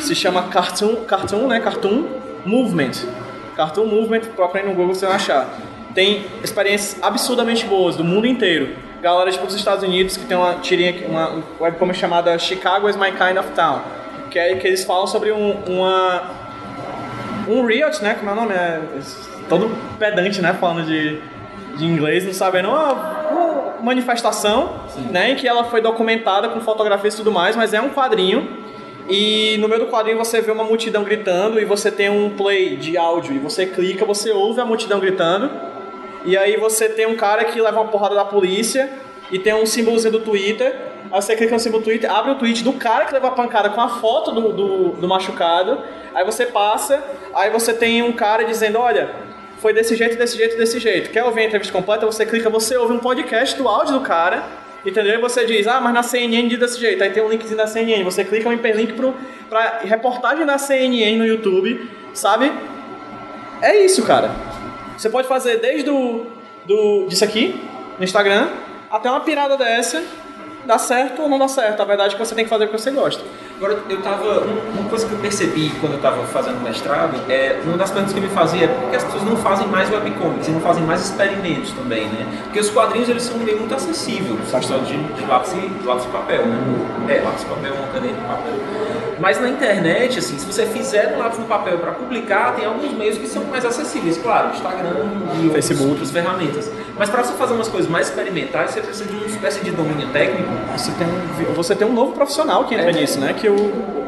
[0.00, 2.04] se chama Cartoon, Cartoon, né, Cartoon
[2.44, 2.92] Movement.
[3.56, 5.48] Cartoon Movement, procurem no Google você vai achar.
[5.94, 8.76] Tem experiências absurdamente boas do mundo inteiro.
[9.00, 12.96] Galera tipo dos Estados Unidos que tem uma tirinha, uma um webcomic chamada Chicago is
[12.96, 13.80] my kind of town,
[14.30, 16.22] que é que eles falam sobre um, uma
[17.48, 18.14] um riot, né?
[18.14, 18.54] Como é o nome?
[18.54, 18.80] É
[19.48, 20.52] todo pedante, né?
[20.52, 21.20] Falando de,
[21.76, 24.80] de inglês, não sabendo uma, uma manifestação,
[25.10, 25.30] né?
[25.30, 28.66] Em que ela foi documentada com fotografias e tudo mais, mas é um quadrinho.
[29.08, 32.76] E no meio do quadrinho você vê uma multidão gritando e você tem um play
[32.76, 35.67] de áudio e você clica, você ouve a multidão gritando.
[36.24, 38.90] E aí você tem um cara que leva uma porrada da polícia
[39.30, 40.74] e tem um símbolozinho do Twitter
[41.10, 43.70] Aí você clica no símbolo tweet, abre o tweet do cara que levou a pancada
[43.70, 45.80] com a foto do, do, do machucado.
[46.14, 47.02] Aí você passa,
[47.34, 49.10] aí você tem um cara dizendo, olha,
[49.58, 51.10] foi desse jeito, desse jeito, desse jeito.
[51.10, 52.04] Quer ouvir a entrevista completa?
[52.04, 54.44] Você clica, você ouve um podcast do áudio do cara,
[54.84, 55.18] entendeu?
[55.18, 57.02] E você diz, ah, mas na CNN diz desse jeito.
[57.02, 58.04] Aí tem um linkzinho da CNN.
[58.04, 59.14] Você clica um hiperlink pro,
[59.48, 62.52] pra reportagem da CNN no YouTube, sabe?
[63.62, 64.30] É isso, cara.
[64.98, 66.26] Você pode fazer desde o,
[66.66, 67.58] do, disso aqui,
[67.98, 68.48] no Instagram,
[68.90, 70.02] até uma pirada dessa,
[70.66, 71.80] dá certo ou não dá certo.
[71.80, 73.22] A verdade é que você tem que fazer o que você gosta.
[73.56, 74.40] Agora, eu tava.
[74.44, 77.60] um- Uma coisa que eu percebi quando eu tava fazendo mestrado é.
[77.64, 79.90] Uma das perguntas que eu me fazia é por que as pessoas não fazem mais
[79.90, 82.26] webcomics e não fazem mais experimentos também, né?
[82.44, 85.54] Porque os quadrinhos eles são meio muito acessível, só de, de lápis,
[85.84, 86.58] lápis e papel, né?
[87.08, 88.52] É, lápis e papel, uma caneta e papel.
[89.20, 92.92] Mas na internet, assim, se você fizer um lápis no papel para publicar, tem alguns
[92.92, 95.06] meios que são mais acessíveis, claro, Instagram
[95.44, 95.90] e Facebook.
[95.90, 96.70] outras ferramentas.
[96.96, 100.08] Mas para você fazer umas coisas mais experimentais, você precisa de uma espécie de domínio
[100.08, 100.48] técnico.
[100.76, 102.92] Você tem um, você tem um novo profissional que entra É.
[102.92, 103.32] nisso, né?
[103.32, 103.54] Que o,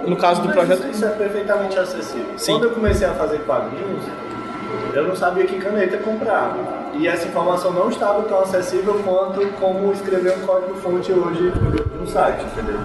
[0.07, 0.81] no caso do Mas projeto.
[0.81, 2.27] Isso, isso é perfeitamente acessível.
[2.37, 2.53] Sim.
[2.53, 4.03] Quando eu comecei a fazer quadrinhos,
[4.95, 6.57] eu não sabia que caneta comprar.
[6.95, 11.53] E essa informação não estava tão acessível quanto como escrever um código-fonte hoje
[11.99, 12.77] no site, entendeu?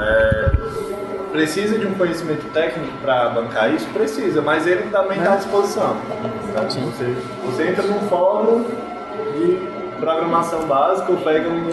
[0.00, 0.91] É,
[1.32, 3.86] precisa de um conhecimento técnico para bancar isso?
[3.88, 5.96] Precisa, mas ele também está à disposição.
[6.54, 6.62] Tá?
[6.62, 7.14] Você,
[7.44, 8.64] você entra num fórum
[9.36, 9.58] de
[9.98, 11.70] programação básica pega um,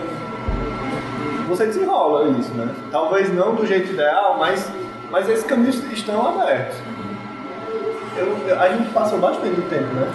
[1.47, 2.69] você desenrola isso, né?
[2.91, 4.71] Talvez não do jeito ideal, mas,
[5.11, 6.77] mas esses caminhos estão abertos.
[8.17, 10.07] Eu- a gente passou bastante tempo, né?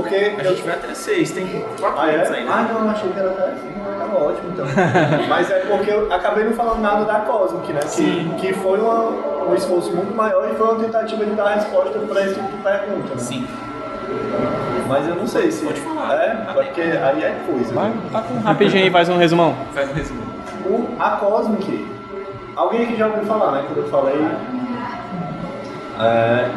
[0.00, 2.36] Porque A eu- gente vai até seis, tem quatro ah, minutos é?
[2.38, 2.52] ainda.
[2.52, 4.66] Ah, não, eu achei que era até assim, tava ótimo então.
[5.28, 7.80] Mas é porque eu acabei não falando nada da Cosmic, né?
[7.80, 9.08] Que, que foi uma-
[9.48, 12.62] um esforço muito maior e foi uma tentativa de dar resposta para esse tipo de
[12.62, 13.18] pergunta, né?
[13.18, 13.46] Sim.
[14.86, 15.64] Mas eu não sei se.
[15.66, 16.14] Pode falar.
[16.14, 17.74] É, porque aí é coisa.
[17.74, 17.96] Vai, né?
[18.12, 19.54] tá com rapidinho aí, faz um resumão.
[19.74, 20.22] Faz um resumo.
[20.64, 21.86] O, a Cosmic,
[22.54, 23.64] alguém aqui já ouviu falar, né?
[23.66, 24.26] Quando eu falei.
[26.00, 26.48] é,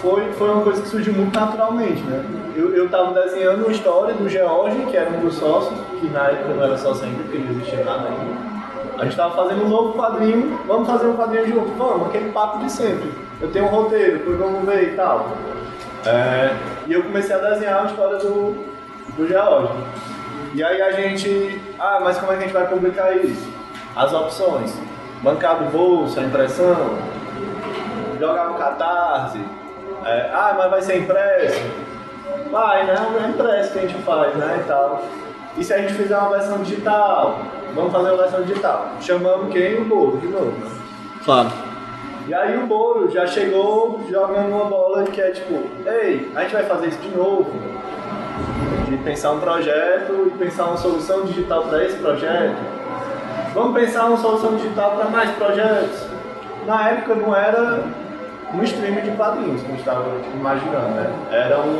[0.00, 2.24] foi, foi uma coisa que surgiu muito naturalmente, né?
[2.56, 6.26] Eu, eu tava desenhando uma história do George, que era um dos sócios, que na
[6.28, 8.48] época não era sócio ainda, porque não existia nada ainda.
[8.98, 12.58] A gente tava fazendo um novo quadrinho, vamos fazer um quadrinho junto, vamos, aquele papo
[12.58, 13.12] de sempre.
[13.40, 15.30] Eu tenho um roteiro, depois vamos ver e tal.
[16.04, 16.56] É,
[16.86, 18.64] e eu comecei a desenhar a história do,
[19.16, 19.72] do George.
[20.54, 23.48] E aí a gente, ah, mas como é que a gente vai publicar isso?
[23.94, 24.76] As opções,
[25.22, 26.98] bancado bolsa, impressão,
[28.18, 29.40] jogar no catarse,
[30.08, 31.60] é, ah, mas vai ser impresso?
[32.50, 32.94] Vai, né?
[33.24, 35.02] É impresso que a gente faz, né, e tal.
[35.56, 37.40] E se a gente fizer uma versão digital?
[37.74, 38.92] Vamos fazer uma versão digital.
[39.00, 39.80] Chamamos quem?
[39.80, 40.70] O Bolo, de novo, né?
[41.24, 41.50] Claro.
[42.26, 46.52] E aí o Bolo já chegou jogando uma bola que é tipo, ei, a gente
[46.52, 47.50] vai fazer isso de novo.
[48.88, 52.56] De pensar um projeto e pensar uma solução digital para esse projeto.
[53.54, 56.06] Vamos pensar uma solução digital para mais projetos.
[56.66, 57.82] Na época não era
[58.54, 60.04] um stream de quadrinhos que a gente estava
[60.34, 61.12] imaginando, né?
[61.30, 61.78] Era um,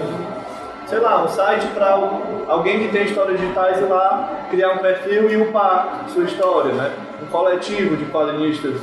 [0.87, 1.99] sei lá, um site para
[2.49, 6.93] alguém que tem histórias digitais ir lá, criar um perfil e upar sua história, né?
[7.23, 8.75] Um coletivo de quadrinistas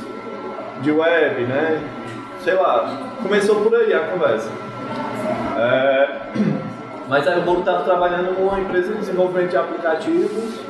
[0.80, 1.82] de web, né?
[2.42, 4.50] Sei lá, começou por aí a conversa.
[5.56, 6.20] É,
[7.08, 10.60] Mas aí o Bolo estava trabalhando numa empresa de desenvolvimento de aplicativos,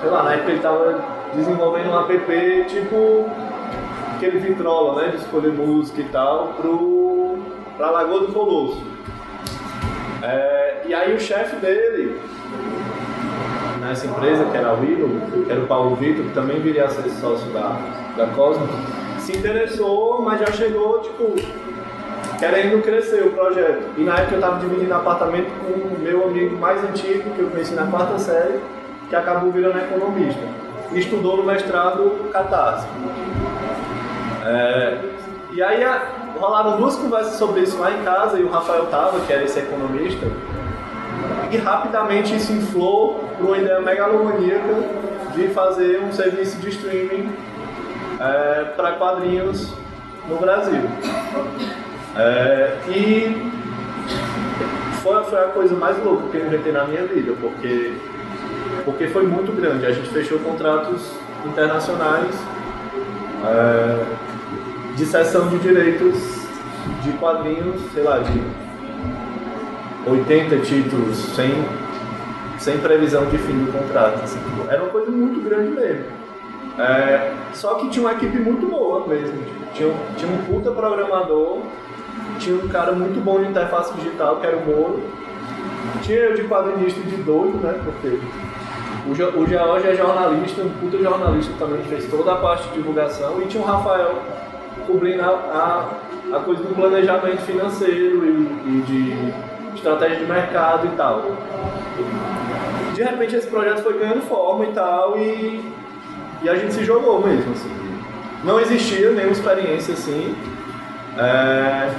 [0.00, 1.00] sei lá, na época ele estava
[1.34, 3.30] desenvolvendo um app tipo
[4.14, 5.08] aquele Vitrola, né?
[5.08, 7.38] De escolher música e tal, pro,
[7.76, 8.82] pra Lagoa do Colosso.
[10.22, 12.18] É, e aí o chefe dele,
[13.80, 15.10] nessa empresa, que era a Willow,
[15.44, 17.78] que era o Paulo Vitor, que também viria a ser sócio da,
[18.16, 18.66] da Cosmo,
[19.18, 21.34] se interessou, mas já chegou, tipo,
[22.38, 23.82] querendo crescer o projeto.
[23.96, 27.50] E na época eu estava dividindo apartamento com o meu amigo mais antigo, que eu
[27.50, 28.60] conheci na quarta série,
[29.08, 30.42] que acabou virando economista.
[30.92, 32.86] E estudou no mestrado Catarse.
[34.44, 34.98] É,
[35.52, 36.02] e aí a,
[36.38, 39.58] rolaram duas conversas sobre isso lá em casa, e o Rafael tava, que era esse
[39.58, 40.26] economista,
[41.50, 44.74] e rapidamente isso inflou para uma ideia megalomaníaca
[45.34, 47.32] de fazer um serviço de streaming
[48.20, 49.72] é, para quadrinhos
[50.28, 50.82] no Brasil.
[52.16, 53.50] É, e
[55.02, 57.94] foi, foi a coisa mais louca que eu inventei na minha vida, porque,
[58.84, 59.86] porque foi muito grande.
[59.86, 61.12] A gente fechou contratos
[61.44, 62.34] internacionais
[63.44, 64.33] é,
[64.96, 66.44] de cessão de direitos
[67.02, 68.40] de quadrinhos, sei lá, de
[70.10, 71.64] 80 títulos sem,
[72.58, 74.20] sem previsão de fim do contrato.
[74.22, 74.38] assim.
[74.68, 76.04] Era uma coisa muito grande mesmo.
[76.78, 79.32] É, só que tinha uma equipe muito boa mesmo.
[79.38, 81.60] tipo, Tinha, tinha um puta programador,
[82.38, 85.00] tinha um cara muito bom de interface digital, que era o Moro.
[86.02, 87.80] Tinha eu de quadrinista de doido, né?
[87.84, 88.18] Porque
[89.08, 92.68] O, Jo- o George é jornalista, um puta jornalista também, que fez toda a parte
[92.68, 94.14] de divulgação, e tinha o Rafael
[94.86, 95.26] cobrindo a,
[96.32, 98.30] a, a coisa do planejamento financeiro e,
[98.66, 101.22] e de estratégia de mercado e tal.
[102.94, 105.72] De repente esse projeto foi ganhando forma e tal, e,
[106.42, 107.70] e a gente se jogou mesmo, assim.
[108.44, 110.36] Não existia nenhuma experiência assim.
[111.16, 111.90] É,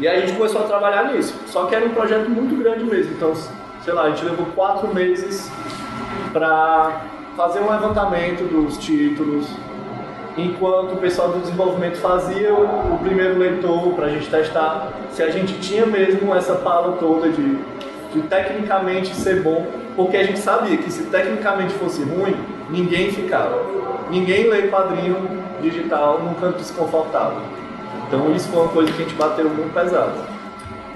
[0.00, 1.34] e aí a gente começou a trabalhar nisso.
[1.46, 3.12] Só que era um projeto muito grande mesmo.
[3.12, 3.34] Então,
[3.82, 5.50] sei lá, a gente levou quatro meses
[6.32, 7.00] para
[7.36, 9.46] fazer um levantamento dos títulos,
[10.36, 15.30] enquanto o pessoal do desenvolvimento fazia o, primeiro leitor para a gente testar se a
[15.30, 17.58] gente tinha mesmo essa pala toda de,
[18.12, 22.36] de tecnicamente ser bom, porque a gente sabia que se tecnicamente fosse ruim,
[22.68, 23.62] ninguém ficava.
[24.10, 25.16] Ninguém lê quadrinho
[25.62, 27.38] digital num canto desconfortável.
[28.06, 30.12] Então isso foi uma coisa que a gente bateu muito pesado.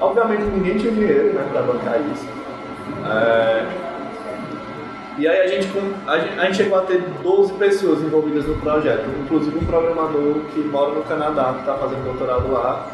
[0.01, 2.27] Obviamente ninguém tinha dinheiro né, para bancar isso.
[3.07, 3.67] É,
[5.21, 5.69] E aí a gente,
[6.07, 10.93] a gente chegou a ter 12 pessoas envolvidas no projeto, inclusive um programador que mora
[10.93, 12.87] no Canadá, que está fazendo doutorado lá.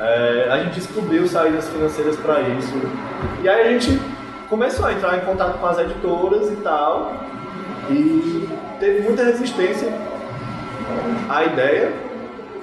[0.00, 2.80] É, a gente descobriu saídas financeiras para isso.
[3.42, 4.00] E aí a gente
[4.48, 7.12] começou a entrar em contato com as editoras e tal.
[7.90, 8.48] E
[8.78, 9.92] teve muita resistência
[11.28, 11.92] à ideia,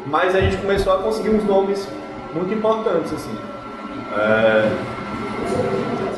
[0.05, 1.85] mas a gente começou a conseguir uns nomes
[2.33, 3.37] muito importantes, assim.
[4.17, 5.00] É,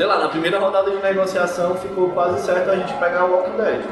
[0.03, 3.55] sei lá, na primeira rodada de negociação ficou quase certo a gente pegar o Walking
[3.55, 3.85] Dead.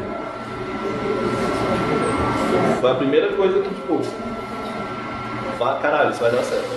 [2.81, 4.01] Foi a primeira coisa que, tipo,
[5.81, 6.67] caralho, isso vai dar certo.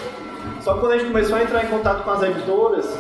[0.61, 2.97] Só que quando a gente começou a entrar em contato com as editoras,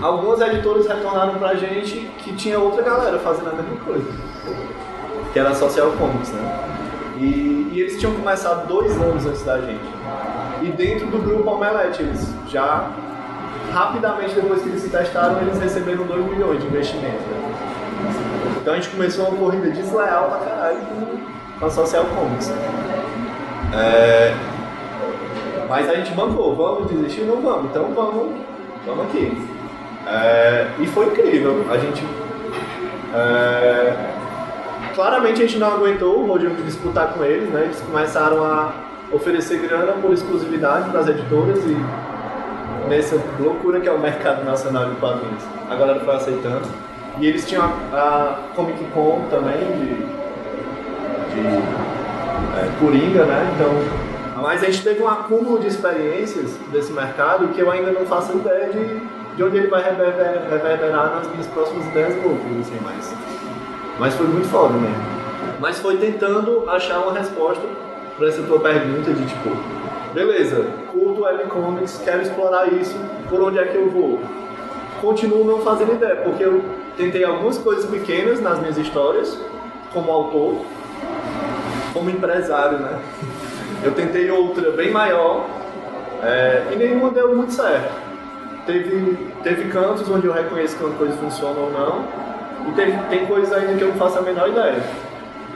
[0.00, 4.08] algumas editoras retornaram pra gente que tinha outra galera fazendo a mesma coisa.
[5.32, 7.16] Que era Social Comics, né?
[7.16, 9.90] E, e eles tinham começado dois anos antes da gente.
[10.62, 12.88] E dentro do grupo Omelete, eles já
[13.72, 17.16] rapidamente depois que eles se testaram, eles receberam 2 milhões de investimento.
[17.16, 17.54] né?
[18.60, 22.52] Então a gente começou uma corrida desleal pra caralho com- a Social Comics.
[23.74, 24.34] É,
[25.68, 27.22] Mas a gente bancou, vamos desistir?
[27.22, 28.36] Não vamos, então vamos,
[28.86, 29.36] vamos aqui.
[30.06, 32.02] É, E foi incrível, a gente...
[33.14, 33.94] é,
[34.94, 37.64] Claramente a gente não aguentou o Roger disputar com eles, né?
[37.64, 38.72] Eles começaram a
[39.12, 41.76] oferecer grana por exclusividade para as editoras e
[42.88, 45.42] nessa loucura que é o mercado nacional de quadrinhos.
[45.70, 46.66] A galera foi aceitando.
[47.20, 49.94] E eles tinham a, a Comic Con também, de,
[51.34, 51.46] de
[52.56, 53.52] é, Coringa, né?
[53.54, 53.70] Então,
[54.42, 58.36] mas a gente teve um acúmulo de experiências desse mercado que eu ainda não faço
[58.36, 59.00] ideia de,
[59.36, 63.14] de onde ele vai reverber- reverberar nas minhas próximas ideias loucas, assim, mas,
[63.98, 65.18] mas foi muito foda mesmo.
[65.60, 67.64] Mas foi tentando achar uma resposta
[68.16, 69.56] para essa tua pergunta de tipo,
[70.14, 70.66] beleza,
[71.20, 72.96] webcomics, quero explorar isso,
[73.28, 74.20] por onde é que eu vou?
[75.00, 76.62] Continuo não fazendo ideia, porque eu
[76.96, 79.38] tentei algumas coisas pequenas nas minhas histórias,
[79.92, 80.56] como autor,
[81.92, 82.98] como empresário, né?
[83.82, 85.46] Eu tentei outra bem maior
[86.22, 87.92] é, e nenhuma deu muito certo.
[88.66, 92.04] Teve, teve cantos onde eu reconheço que uma coisa funciona ou não,
[92.68, 94.82] e teve, tem coisas ainda que eu não faço a menor ideia.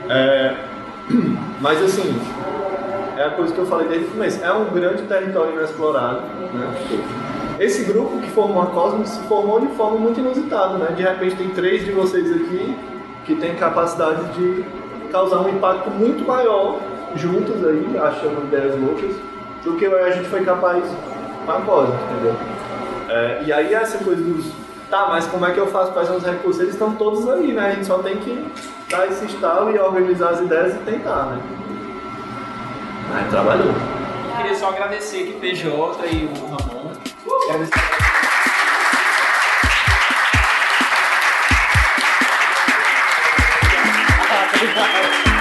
[0.09, 0.55] É,
[1.59, 2.19] mas assim,
[3.17, 4.43] é a coisa que eu falei desde o começo.
[4.43, 6.21] É um grande território inexplorado.
[6.53, 6.73] Né?
[7.59, 10.77] Esse grupo que formou a Cosmos se formou de forma muito inusitada.
[10.77, 10.87] Né?
[10.95, 12.77] De repente tem três de vocês aqui
[13.25, 14.65] que têm capacidade de
[15.11, 16.79] causar um impacto muito maior
[17.15, 19.15] juntos aí, achando ideias loucas,
[19.63, 20.83] do que a gente foi capaz
[21.45, 22.35] com a Cosmos, entendeu?
[23.09, 24.51] É, e aí essa coisa dos
[24.89, 25.91] tá, mas como é que eu faço?
[25.91, 26.61] Quais são os recursos?
[26.61, 27.67] Eles estão todos aí, né?
[27.67, 28.45] A gente só tem que
[28.89, 31.41] dar esse estalo e organizar as ideias e tentar, né?
[33.11, 33.73] Aí trabalhou.
[34.37, 36.91] Queria só agradecer aqui PJ e o Ramon.
[37.49, 38.03] Agradecer.
[44.63, 45.32] Play